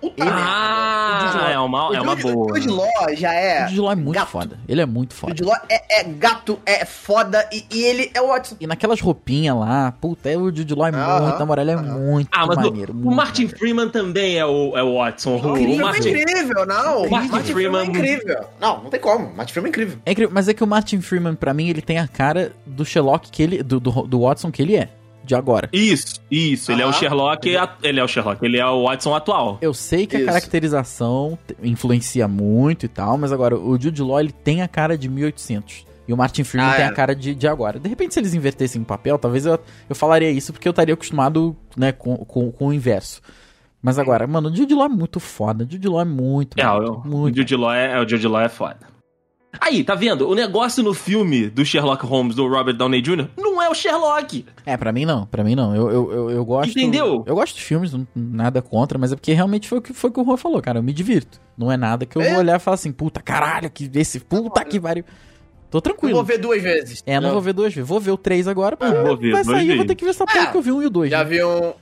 Puta 0.00 0.22
Ah, 0.24 1.48
é 1.52 1.58
uma, 1.58 1.90
é 1.96 2.00
uma 2.00 2.14
boa. 2.14 2.52
O 2.52 2.56
Jude 2.56 2.68
Law 2.68 2.86
já 3.16 3.30
O 3.30 3.32
é. 3.34 3.66
Jude 3.68 3.80
Law 3.80 3.92
é 3.92 3.96
muito 3.96 4.14
gato. 4.14 4.28
foda. 4.28 4.58
Ele 4.68 4.80
é 4.80 4.86
muito 4.86 5.10
O 5.12 5.14
foda. 5.14 5.32
Jude 5.36 5.44
Law 5.44 5.56
é, 5.68 6.00
é 6.00 6.04
gato, 6.04 6.58
é 6.64 6.84
foda 6.84 7.48
e, 7.52 7.64
e 7.70 7.82
ele 7.82 8.10
é 8.14 8.20
o 8.22 8.28
Watson. 8.28 8.56
E 8.60 8.66
naquelas 8.66 9.00
roupinhas 9.00 9.56
lá, 9.56 9.92
puta, 9.92 10.30
é, 10.30 10.36
o 10.36 10.54
Jude 10.54 10.74
Law 10.74 10.86
é 10.86 10.92
muito, 10.92 11.38
na 11.38 11.46
moral, 11.46 11.64
ele 11.64 11.72
é 11.72 11.76
muito 11.76 12.28
Ah, 12.32 12.46
mas 12.46 12.58
o- 12.58 12.60
maneiro. 12.60 12.92
o, 12.92 12.96
muito 12.96 13.16
Martin 13.16 13.42
maneiro. 13.42 13.58
Freeman 13.58 13.88
também 13.88 14.36
é 14.38 14.46
o, 14.46 14.76
é 14.76 14.82
o 14.82 14.98
Watson. 14.98 15.30
O, 15.36 15.52
o 15.52 15.58
Incrível, 15.58 15.84
Martin, 15.86 16.08
incrível, 16.10 16.66
não. 16.66 17.02
O 17.02 17.10
Martin 17.10 17.30
Martin 17.32 17.52
Freeman 17.52 17.80
é 17.82 17.84
Freeman- 17.86 18.12
incrível. 18.14 18.44
Não, 18.60 18.82
não 18.84 18.90
tem 18.90 19.00
como. 19.00 19.34
Martin 19.34 19.52
Freeman 19.52 19.68
é 19.68 19.70
incrível. 19.70 19.98
É 20.06 20.12
incrível, 20.12 20.32
mas 20.34 20.48
é 20.48 20.54
que 20.54 20.62
o 20.62 20.66
Martin 20.66 21.00
Freeman, 21.00 21.34
pra 21.34 21.52
mim, 21.52 21.68
ele 21.68 21.82
tem 21.82 21.98
a 21.98 22.06
cara 22.06 22.52
do 22.64 22.84
Sherlock 22.84 23.30
que 23.30 23.42
ele. 23.42 23.62
do, 23.62 23.80
do, 23.80 23.90
do 24.02 24.20
Watson 24.20 24.50
que 24.52 24.62
ele 24.62 24.76
é, 24.76 24.88
de 25.28 25.34
agora. 25.34 25.68
Isso, 25.72 26.20
isso. 26.30 26.72
Ele 26.72 26.82
é 26.82 26.86
o. 26.86 26.92
Sherlock. 26.92 27.56
a- 27.56 27.76
Ele 27.82 28.00
é 28.00 28.04
o 28.04 28.08
Sherlock. 28.08 28.44
Ele 28.44 28.56
é 28.58 28.66
o 28.66 28.84
Watson 28.84 29.14
atual. 29.14 29.58
Eu 29.60 29.72
sei 29.74 30.06
que 30.06 30.16
a 30.16 30.18
Isso. 30.20 30.26
caracterização 30.28 31.38
te- 31.46 31.56
influencia 31.62 32.26
muito 32.26 32.86
e 32.86 32.88
tal, 32.88 33.16
mas 33.18 33.30
agora, 33.32 33.56
o 33.56 33.80
Jude 33.80 34.02
Law, 34.02 34.18
ele 34.20 34.32
tem 34.32 34.62
a 34.62 34.68
cara 34.68 34.96
de 34.98 35.08
1800. 35.08 35.86
E 36.08 36.12
o 36.12 36.16
Martin 36.16 36.42
Freeman 36.42 36.70
Ah, 36.70 36.74
tem 36.76 36.84
é. 36.86 36.88
a 36.88 36.92
cara 36.92 37.14
de, 37.14 37.34
de 37.34 37.46
agora. 37.46 37.78
De 37.78 37.86
repente, 37.88 38.14
se 38.14 38.20
eles 38.20 38.32
invertessem 38.32 38.80
o 38.80 38.84
papel, 38.84 39.18
talvez 39.18 39.44
eu, 39.44 39.58
eu 39.88 39.94
falaria 39.94 40.30
isso 40.30 40.52
porque 40.54 40.66
eu 40.66 40.70
estaria 40.70 40.94
acostumado, 40.94 41.54
né, 41.76 41.92
com, 41.92 42.16
com, 42.16 42.50
com 42.50 42.68
o 42.68 42.72
inverso. 42.72 43.20
Mas 43.82 43.98
agora, 43.98 44.26
mano, 44.26 44.48
o 44.48 44.56
Jude 44.56 44.74
Law 44.74 44.86
é 44.86 44.88
muito 44.88 45.20
foda. 45.20 45.64
O 45.64 45.70
Jude 45.70 45.86
Law 45.86 46.00
é 46.00 46.04
muito, 46.06 46.58
É, 46.58 46.66
muito, 46.66 46.90
o, 46.92 46.94
o 46.96 47.06
muito. 47.06 47.36
Jude 47.36 47.54
Law 47.56 47.72
é, 47.74 47.92
é, 47.92 48.00
o 48.02 48.08
Jude 48.08 48.26
Law 48.26 48.40
é 48.40 48.48
foda. 48.48 48.78
Aí, 49.60 49.82
tá 49.84 49.94
vendo? 49.94 50.28
O 50.28 50.34
negócio 50.34 50.82
no 50.82 50.92
filme 50.94 51.48
do 51.48 51.64
Sherlock 51.64 52.04
Holmes 52.06 52.34
do 52.36 52.46
Robert 52.48 52.74
Downey 52.76 53.00
Jr. 53.02 53.28
não 53.68 53.70
é 53.70 53.70
o 53.70 53.74
Sherlock. 53.74 54.46
É, 54.64 54.76
pra 54.76 54.92
mim 54.92 55.04
não, 55.04 55.26
pra 55.26 55.44
mim 55.44 55.54
não. 55.54 55.74
Eu, 55.76 55.90
eu, 55.90 56.12
eu, 56.12 56.30
eu 56.30 56.44
gosto. 56.44 56.70
Entendeu? 56.70 57.22
Eu 57.26 57.34
gosto 57.34 57.54
dos 57.54 57.62
filmes, 57.62 57.92
não- 57.92 58.06
nada 58.14 58.62
contra, 58.62 58.98
mas 58.98 59.12
é 59.12 59.16
porque 59.16 59.32
realmente 59.32 59.68
foi 59.68 59.78
o 59.78 59.82
que 59.82 59.92
foi 59.92 60.10
o 60.10 60.12
que 60.12 60.20
o 60.20 60.24
Juan 60.24 60.36
falou, 60.36 60.60
cara. 60.62 60.78
Eu 60.78 60.82
me 60.82 60.92
divirto. 60.92 61.40
Não 61.56 61.70
é 61.70 61.76
nada 61.76 62.06
que 62.06 62.16
eu 62.16 62.22
É. 62.22 62.30
vou 62.30 62.38
olhar 62.38 62.56
e 62.56 62.60
falar 62.60 62.76
assim, 62.76 62.92
puta 62.92 63.20
caralho, 63.20 63.70
que 63.70 63.90
esse 63.94 64.20
puta 64.20 64.64
que 64.64 64.80
pariu. 64.80 65.04
Tô 65.70 65.78
Eu 65.78 65.82
tranquilo. 65.82 66.14
vou 66.14 66.24
ver 66.24 66.38
duas 66.38 66.62
vezes. 66.62 67.02
É, 67.04 67.20
não 67.20 67.32
vou 67.32 67.42
ver 67.42 67.52
duas 67.52 67.74
vezes. 67.74 67.86
Vou 67.88 68.00
ver 68.00 68.10
o 68.12 68.16
3 68.16 68.48
agora, 68.48 68.76
porque 68.76 68.94
vou 68.94 69.16
ver 69.18 69.32
vai 69.32 69.44
sair, 69.44 69.70
eu 69.70 69.76
vou 69.76 69.84
ter 69.86 69.94
que 69.94 70.04
ver 70.04 70.10
essa 70.12 70.24
porra 70.26 70.44
É, 70.44 70.46
que 70.46 70.56
eu 70.56 70.62
vi 70.62 70.72
um 70.72 70.82
e 70.82 70.86
o 70.86 70.90
2. 70.90 71.10
Já 71.10 71.18
né? 71.18 71.24
vi 71.24 71.44
um. 71.44 71.72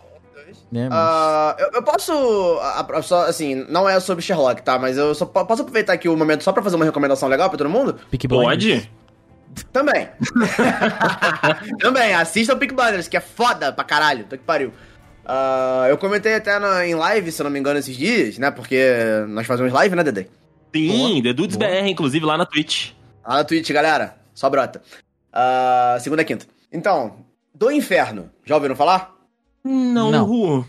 Né, 0.73 0.89
mas- 0.89 0.93
Ah, 0.99 1.57
eu, 1.59 1.71
eu 1.75 1.83
posso. 1.83 2.13
a- 2.61 2.81
a- 2.99 3.03
só, 3.03 3.27
assim, 3.27 3.65
não 3.69 3.89
é 3.89 3.99
sobre 4.01 4.23
Sherlock, 4.25 4.63
tá? 4.63 4.79
Mas 4.79 4.97
eu 4.97 5.15
só 5.15 5.25
po- 5.25 5.45
posso 5.45 5.63
aproveitar 5.63 5.93
aqui 5.93 6.09
o 6.09 6.17
momento 6.17 6.43
só 6.43 6.51
pra 6.53 6.63
fazer 6.63 6.75
uma 6.77 6.85
recomendação 6.85 7.29
legal 7.29 7.49
pra 7.49 7.59
todo 7.59 7.71
mundo? 7.71 7.97
Pode? 8.29 8.91
Também. 9.73 10.09
Também, 11.81 12.15
assista 12.15 12.55
o 12.55 12.57
Peak 12.59 12.75
Blinders, 12.75 13.09
que 13.09 13.17
é 13.17 13.21
foda 13.21 13.73
pra 13.73 13.85
caralho. 13.85 14.25
Tô 14.25 14.37
que 14.37 14.45
pariu. 14.45 14.73
Ah, 15.25 15.87
eu 15.89 15.99
comentei 15.99 16.35
até 16.35 16.59
na- 16.59 16.87
em 16.87 16.95
live, 16.95 17.33
se 17.33 17.41
eu 17.41 17.45
não 17.45 17.51
me 17.51 17.59
engano, 17.59 17.79
esses 17.79 17.97
dias, 17.97 18.39
né? 18.39 18.51
Porque 18.51 18.81
nós 19.29 19.47
fazemos 19.47 19.73
live, 19.73 19.95
né, 19.97 20.05
Dedê? 20.05 20.27
Sim, 20.75 21.21
The 21.23 21.33
Dudes 21.33 21.57
Boa. 21.57 21.71
BR, 21.71 21.89
inclusive, 21.89 22.25
lá 22.25 22.37
na 22.37 22.45
Twitch. 22.47 22.91
Lá 23.27 23.37
na 23.37 23.45
Twitch, 23.45 23.71
galera. 23.73 24.17
Só 24.35 24.49
brota. 24.51 24.83
Ah, 25.33 25.97
segunda 26.01 26.23
e 26.23 26.25
quinta. 26.25 26.47
Então, 26.73 27.17
Do 27.55 27.71
Inferno. 27.71 28.31
Já 28.45 28.55
ouviram 28.57 28.77
falar? 28.77 29.15
Não, 29.65 30.11
Não. 30.11 30.25
Ru. 30.25 30.67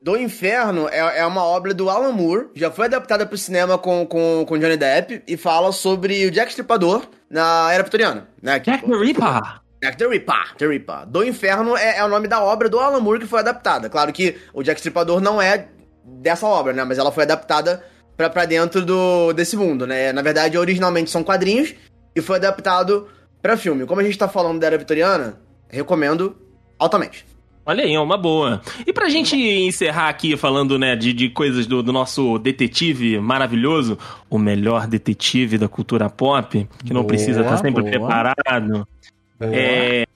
Do 0.00 0.16
Inferno 0.16 0.88
é, 0.88 1.18
é 1.18 1.26
uma 1.26 1.42
obra 1.42 1.74
do 1.74 1.90
Alan 1.90 2.12
Moore, 2.12 2.46
já 2.54 2.70
foi 2.70 2.86
adaptada 2.86 3.26
pro 3.26 3.36
cinema 3.36 3.76
com, 3.76 4.06
com, 4.06 4.44
com 4.46 4.56
Johnny 4.56 4.76
Depp, 4.76 5.22
e 5.26 5.36
fala 5.36 5.72
sobre 5.72 6.24
o 6.24 6.30
Jack 6.30 6.50
Stripador, 6.50 7.02
na 7.30 7.72
Era 7.72 7.82
Vitoriana, 7.82 8.28
né? 8.42 8.58
Jack 8.58 8.86
the 8.86 8.96
Ripper. 8.96 9.60
Jack 9.82 9.96
the 9.96 10.06
Ripper, 10.06 10.56
the 10.56 10.66
Ripper. 10.66 11.06
Do 11.06 11.24
Inferno 11.24 11.76
é, 11.76 11.98
é 11.98 12.04
o 12.04 12.08
nome 12.08 12.26
da 12.26 12.42
obra 12.42 12.68
do 12.68 12.78
Alan 12.78 13.00
Moore 13.00 13.20
que 13.20 13.26
foi 13.26 13.40
adaptada. 13.40 13.88
Claro 13.88 14.12
que 14.12 14.36
o 14.52 14.62
Jack 14.62 14.80
Stripador 14.80 15.20
não 15.20 15.40
é 15.40 15.68
dessa 16.04 16.46
obra, 16.46 16.72
né? 16.72 16.82
Mas 16.84 16.98
ela 16.98 17.12
foi 17.12 17.24
adaptada 17.24 17.84
pra, 18.16 18.28
pra 18.28 18.44
dentro 18.44 18.84
do, 18.84 19.32
desse 19.32 19.56
mundo, 19.56 19.86
né? 19.86 20.12
Na 20.12 20.22
verdade, 20.22 20.58
originalmente 20.58 21.10
são 21.10 21.22
quadrinhos 21.22 21.74
e 22.14 22.20
foi 22.20 22.36
adaptado 22.36 23.08
pra 23.40 23.56
filme. 23.56 23.86
Como 23.86 24.00
a 24.00 24.04
gente 24.04 24.18
tá 24.18 24.28
falando 24.28 24.58
da 24.58 24.66
Era 24.66 24.78
Vitoriana, 24.78 25.40
recomendo 25.68 26.36
altamente. 26.78 27.24
Olha 27.68 27.84
aí, 27.84 27.92
é 27.92 28.00
uma 28.00 28.16
boa. 28.16 28.62
E 28.86 28.94
pra 28.94 29.10
gente 29.10 29.36
encerrar 29.36 30.08
aqui 30.08 30.38
falando, 30.38 30.78
né, 30.78 30.96
de, 30.96 31.12
de 31.12 31.28
coisas 31.28 31.66
do, 31.66 31.82
do 31.82 31.92
nosso 31.92 32.38
detetive 32.38 33.20
maravilhoso, 33.20 33.98
o 34.30 34.38
melhor 34.38 34.86
detetive 34.86 35.58
da 35.58 35.68
cultura 35.68 36.08
pop, 36.08 36.66
que 36.82 36.94
não 36.94 37.02
Boa, 37.02 37.08
precisa 37.08 37.42
estar 37.42 37.58
sempre 37.58 37.82
boa. 37.82 37.90
preparado. 37.90 38.88
É, 39.38 40.06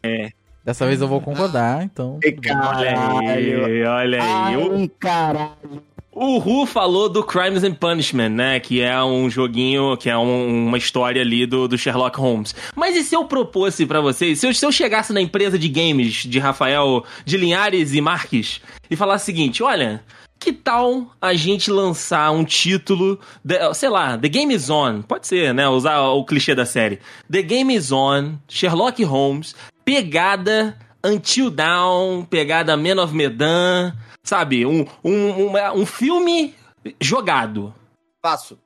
Dessa 0.65 0.87
vez 0.87 1.03
eu 1.03 1.07
vou 1.09 1.21
concordar, 1.21 1.85
então. 1.85 2.19
olha 2.23 3.33
aí, 3.33 3.85
olha 3.85 4.23
aí. 4.23 4.57
O, 4.57 4.89
caralho. 4.99 5.83
O 6.13 6.39
Ru 6.39 6.67
falou 6.67 7.09
do 7.09 7.23
Crimes 7.25 7.65
and 7.65 7.75
Punishment, 7.75 8.29
né? 8.31 8.61
Que 8.61 8.81
é 8.83 9.03
um 9.03 9.31
joguinho, 9.31 9.97
que 9.97 10.11
é 10.11 10.17
um- 10.17 10.67
uma 10.69 10.77
história 10.79 11.23
ali 11.23 11.47
do, 11.47 11.67
do 11.67 11.79
Sherlock 11.79 12.19
Holmes. 12.19 12.55
Mas 12.77 12.95
e 12.97 13.03
se 13.03 13.15
eu 13.15 13.25
propôsse 13.25 13.87
pra 13.87 14.01
vocês, 14.01 14.39
se 14.39 14.47
eu, 14.47 14.53
se 14.55 14.65
eu 14.67 14.71
chegasse 14.71 15.13
na 15.13 15.21
empresa 15.21 15.59
de 15.59 15.69
games 15.69 16.15
de 16.25 16.39
Rafael 16.39 17.05
de 17.25 17.37
Linhares 17.37 17.95
e 17.95 18.01
Marques 18.01 18.61
e 18.91 18.97
falasse 18.97 19.25
o 19.25 19.27
seguinte: 19.27 19.63
olha. 19.63 20.03
Que 20.45 20.53
tal 20.53 21.07
a 21.21 21.35
gente 21.35 21.71
lançar 21.71 22.33
um 22.33 22.43
título, 22.43 23.17
de- 23.45 23.73
sei 23.75 23.89
lá, 23.89 24.19
The 24.19 24.29
Game 24.29 24.53
is 24.53 24.69
On, 24.71 25.01
pode 25.01 25.29
ser, 25.29 25.55
né? 25.55 25.69
Usar 25.69 26.01
o 26.01 26.25
clichê 26.25 26.53
da 26.53 26.67
série. 26.67 26.99
The 27.31 27.43
Game 27.43 27.73
is 27.73 27.93
On, 27.93 28.33
Sherlock 28.49 29.05
Holmes, 29.05 29.55
pegada 29.85 30.77
Until 31.05 31.51
Dawn, 31.51 32.25
pegada 32.25 32.77
Man 32.77 33.03
of 33.03 33.15
Medan, 33.15 33.93
sabe? 34.23 34.65
Um, 34.67 34.87
um, 35.05 35.47
uma- 35.49 35.73
um 35.73 35.85
filme 35.87 36.55
jogado. 37.01 37.75
Faço. 38.23 38.59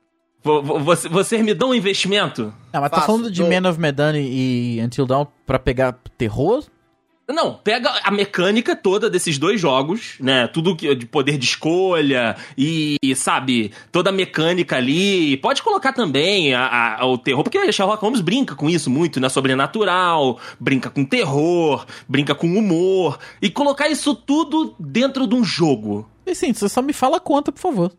Vo- 0.43 0.61
vo- 0.61 0.79
Você, 0.79 1.09
vocês 1.09 1.43
me 1.43 1.53
dão 1.53 1.69
um 1.69 1.73
investimento? 1.73 2.53
Ah, 2.71 2.79
mas 2.79 2.91
tá 2.91 2.97
Fácil, 2.97 3.05
falando 3.13 3.31
de 3.31 3.41
tô- 3.43 3.49
Man 3.49 3.69
of 3.69 3.79
Medan 3.79 4.13
e 4.17 4.79
Until 4.81 5.05
Dawn 5.05 5.25
pra 5.45 5.57
pegar 5.59 5.97
terror? 6.17 6.63
Não, 7.29 7.55
pega 7.55 7.89
a 8.03 8.09
mecânica 8.09 8.73
toda 8.73 9.09
desses 9.09 9.37
dois 9.37 9.59
jogos, 9.59 10.15
né? 10.19 10.47
Tudo 10.47 10.75
que, 10.77 10.95
de 10.95 11.05
poder 11.05 11.37
de 11.37 11.45
escolha 11.45 12.37
e, 12.57 12.97
sabe, 13.15 13.71
toda 13.91 14.09
a 14.11 14.13
mecânica 14.13 14.77
ali. 14.77 15.35
Pode 15.37 15.61
colocar 15.61 15.91
também 15.91 16.53
a- 16.53 16.97
a- 17.01 17.05
o 17.05 17.17
terror, 17.17 17.43
porque 17.43 17.69
Sherlock 17.71 18.01
Holmes 18.01 18.21
brinca 18.21 18.55
com 18.55 18.69
isso 18.69 18.89
muito, 18.89 19.19
né? 19.19 19.27
Sobrenatural, 19.27 20.39
brinca 20.57 20.89
com 20.89 21.03
terror, 21.03 21.85
brinca 22.07 22.33
com 22.33 22.47
humor. 22.47 23.19
E 23.41 23.49
colocar 23.49 23.89
isso 23.89 24.15
tudo 24.15 24.73
dentro 24.79 25.27
de 25.27 25.35
um 25.35 25.43
jogo. 25.43 26.09
E 26.25 26.33
sim, 26.33 26.53
você 26.53 26.69
só 26.69 26.81
me 26.81 26.93
fala 26.93 27.17
a 27.17 27.21
conta, 27.21 27.51
por 27.51 27.59
favor. 27.59 27.91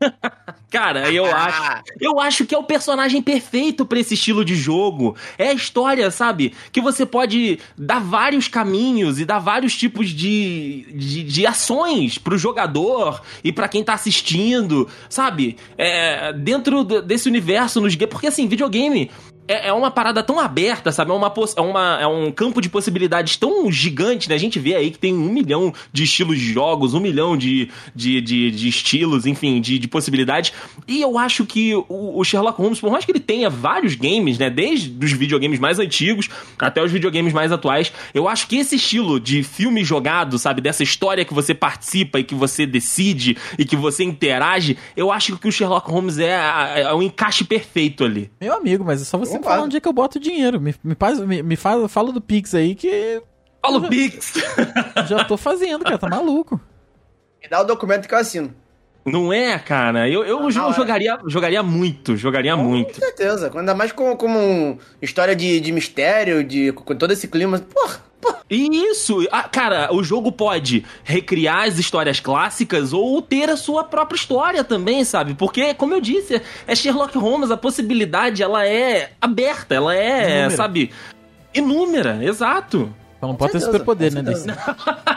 Cara, 0.70 1.12
eu 1.12 1.24
Ah. 1.26 1.44
acho. 1.46 1.82
Eu 2.00 2.18
acho 2.18 2.44
que 2.44 2.54
é 2.54 2.58
o 2.58 2.64
personagem 2.64 3.22
perfeito 3.22 3.86
pra 3.86 3.98
esse 4.00 4.14
estilo 4.14 4.44
de 4.44 4.54
jogo. 4.56 5.16
É 5.38 5.48
a 5.48 5.52
história, 5.52 6.10
sabe? 6.10 6.52
Que 6.72 6.80
você 6.80 7.06
pode 7.06 7.58
dar 7.78 8.00
vários 8.00 8.48
caminhos 8.48 9.20
e 9.20 9.24
dar 9.24 9.38
vários 9.38 9.76
tipos 9.76 10.10
de, 10.10 10.86
de, 10.94 11.22
de 11.22 11.46
ações 11.46 12.18
pro 12.18 12.36
jogador 12.36 13.22
e 13.42 13.52
pra 13.52 13.68
quem 13.68 13.84
tá 13.84 13.94
assistindo, 13.94 14.88
sabe? 15.08 15.56
É, 15.78 16.32
dentro 16.32 16.82
desse 16.84 17.28
universo 17.28 17.80
nos. 17.80 17.94
Porque 17.94 18.26
assim, 18.26 18.48
videogame. 18.48 19.10
É, 19.46 19.68
é 19.68 19.72
uma 19.72 19.90
parada 19.90 20.22
tão 20.22 20.40
aberta, 20.40 20.90
sabe? 20.90 21.10
É, 21.10 21.14
uma, 21.14 21.32
é, 21.56 21.60
uma, 21.60 21.98
é 22.00 22.06
um 22.06 22.32
campo 22.32 22.60
de 22.60 22.68
possibilidades 22.68 23.36
tão 23.36 23.70
gigante, 23.70 24.28
né? 24.28 24.34
A 24.34 24.38
gente 24.38 24.58
vê 24.58 24.74
aí 24.74 24.90
que 24.90 24.98
tem 24.98 25.12
um 25.12 25.28
milhão 25.30 25.72
de 25.92 26.04
estilos 26.04 26.38
de 26.38 26.52
jogos, 26.52 26.94
um 26.94 27.00
milhão 27.00 27.36
de, 27.36 27.68
de, 27.94 28.20
de, 28.20 28.50
de 28.50 28.68
estilos, 28.68 29.26
enfim, 29.26 29.60
de, 29.60 29.78
de 29.78 29.86
possibilidades. 29.88 30.52
E 30.88 31.00
eu 31.02 31.18
acho 31.18 31.44
que 31.44 31.74
o, 31.74 31.84
o 32.18 32.24
Sherlock 32.24 32.58
Holmes, 32.60 32.80
por 32.80 32.90
mais 32.90 33.04
que 33.04 33.12
ele 33.12 33.20
tenha 33.20 33.50
vários 33.50 33.94
games, 33.94 34.38
né? 34.38 34.48
Desde 34.48 34.92
os 35.04 35.12
videogames 35.12 35.58
mais 35.58 35.78
antigos 35.78 36.28
até 36.58 36.82
os 36.82 36.90
videogames 36.90 37.32
mais 37.32 37.52
atuais, 37.52 37.92
eu 38.14 38.26
acho 38.28 38.48
que 38.48 38.56
esse 38.56 38.76
estilo 38.76 39.20
de 39.20 39.42
filme 39.42 39.84
jogado, 39.84 40.38
sabe? 40.38 40.60
Dessa 40.62 40.82
história 40.82 41.24
que 41.24 41.34
você 41.34 41.52
participa 41.54 42.18
e 42.18 42.24
que 42.24 42.34
você 42.34 42.64
decide 42.66 43.36
e 43.58 43.64
que 43.64 43.76
você 43.76 44.04
interage, 44.04 44.78
eu 44.96 45.12
acho 45.12 45.36
que 45.36 45.48
o 45.48 45.52
Sherlock 45.52 45.90
Holmes 45.90 46.18
é, 46.18 46.34
a- 46.34 46.72
é 46.76 46.94
o 46.94 47.02
encaixe 47.02 47.44
perfeito 47.44 48.04
ali. 48.04 48.30
Meu 48.40 48.54
amigo, 48.54 48.82
mas 48.84 49.02
é 49.02 49.04
só 49.04 49.18
você 49.18 49.33
me 49.34 49.38
Concordo. 49.38 49.54
falar 49.56 49.66
onde 49.66 49.76
é 49.76 49.80
que 49.80 49.88
eu 49.88 49.92
boto 49.92 50.18
o 50.18 50.20
dinheiro. 50.20 50.60
Me, 50.60 50.74
me, 50.82 50.94
faz, 50.94 51.20
me, 51.20 51.42
me 51.42 51.56
faz, 51.56 51.90
fala 51.90 52.12
do 52.12 52.20
Pix 52.20 52.54
aí 52.54 52.74
que 52.74 53.22
Fala 53.64 53.78
o 53.78 53.88
Pix! 53.88 54.34
já 55.08 55.24
tô 55.24 55.38
fazendo, 55.38 55.84
cara. 55.84 55.96
Tá 55.96 56.06
maluco. 56.06 56.60
Me 57.42 57.48
dá 57.48 57.62
o 57.62 57.64
documento 57.64 58.06
que 58.06 58.14
eu 58.14 58.18
assino. 58.18 58.54
Não 59.06 59.32
é, 59.32 59.58
cara? 59.58 60.08
Eu, 60.08 60.22
eu, 60.24 60.48
é. 60.48 60.50
jogaria, 60.50 61.18
jogaria 61.26 61.62
muito, 61.62 62.14
jogaria 62.14 62.56
muito. 62.56 62.94
Com 62.94 63.00
certeza. 63.00 63.50
Ainda 63.54 63.74
mais 63.74 63.90
como, 63.90 64.16
como 64.16 64.38
um 64.38 64.78
história 65.00 65.34
de, 65.34 65.60
de 65.60 65.72
mistério, 65.72 66.44
de, 66.44 66.72
com 66.72 66.94
todo 66.94 67.12
esse 67.12 67.26
clima. 67.26 67.58
Porra, 67.58 68.00
E 68.50 68.68
isso, 68.90 69.26
ah, 69.32 69.44
cara, 69.44 69.88
o 69.92 70.02
jogo 70.02 70.30
pode 70.30 70.84
recriar 71.02 71.64
as 71.64 71.78
histórias 71.78 72.20
clássicas 72.20 72.92
ou 72.92 73.20
ter 73.22 73.48
a 73.48 73.56
sua 73.56 73.84
própria 73.84 74.16
história 74.16 74.62
também, 74.62 75.04
sabe? 75.04 75.34
Porque, 75.34 75.74
como 75.74 75.94
eu 75.94 76.00
disse, 76.00 76.40
é 76.66 76.74
Sherlock 76.74 77.16
Holmes, 77.16 77.50
a 77.50 77.56
possibilidade, 77.56 78.42
ela 78.42 78.66
é 78.66 79.12
aberta, 79.20 79.74
ela 79.74 79.94
é, 79.94 80.28
Inúmera. 80.28 80.50
sabe, 80.50 80.90
inúmera, 81.54 82.20
exato. 82.22 82.94
Só 83.20 83.26
não 83.28 83.34
pode 83.34 83.52
ter 83.52 83.60
superpoder, 83.60 84.12
né? 84.12 84.22
Desse. 84.22 84.46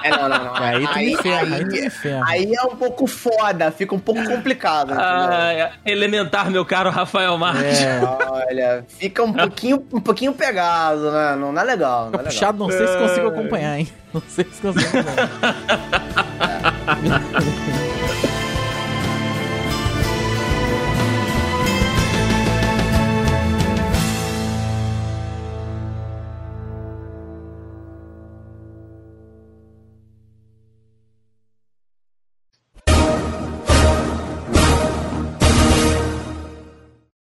É, 0.03 0.11
não, 0.11 0.29
não, 0.29 0.45
não. 0.45 0.55
Aí 0.55 1.17
ferra, 1.17 1.41
aí 1.41 1.53
aí, 1.53 1.89
ferra. 1.89 2.23
aí 2.25 2.53
é 2.53 2.61
um 2.63 2.77
pouco 2.77 3.07
foda, 3.07 3.71
fica 3.71 3.93
um 3.93 3.99
pouco 3.99 4.23
complicado. 4.23 4.93
Ah, 4.95 5.51
é 5.51 5.71
elementar, 5.85 6.49
meu 6.49 6.63
caro 6.63 6.89
Rafael 6.89 7.37
Marques. 7.37 7.81
É, 7.81 7.99
Olha, 8.29 8.85
fica 8.87 9.21
um 9.23 9.33
pouquinho, 9.33 9.85
um 9.91 9.99
pouquinho 9.99 10.33
pegado, 10.33 11.11
né? 11.11 11.35
Não, 11.35 11.51
não 11.51 11.61
é 11.61 11.65
legal. 11.65 12.05
Não 12.05 12.11
fica 12.11 12.15
é 12.15 12.19
legal. 12.19 12.31
puxado, 12.31 12.57
não 12.57 12.69
sei 12.69 12.87
se 12.87 12.97
consigo 12.97 13.27
acompanhar, 13.27 13.79
hein? 13.79 13.87
Não 14.13 14.21
sei 14.29 14.45
se 14.45 14.61
consigo 14.61 14.97
acompanhar. 14.97 15.29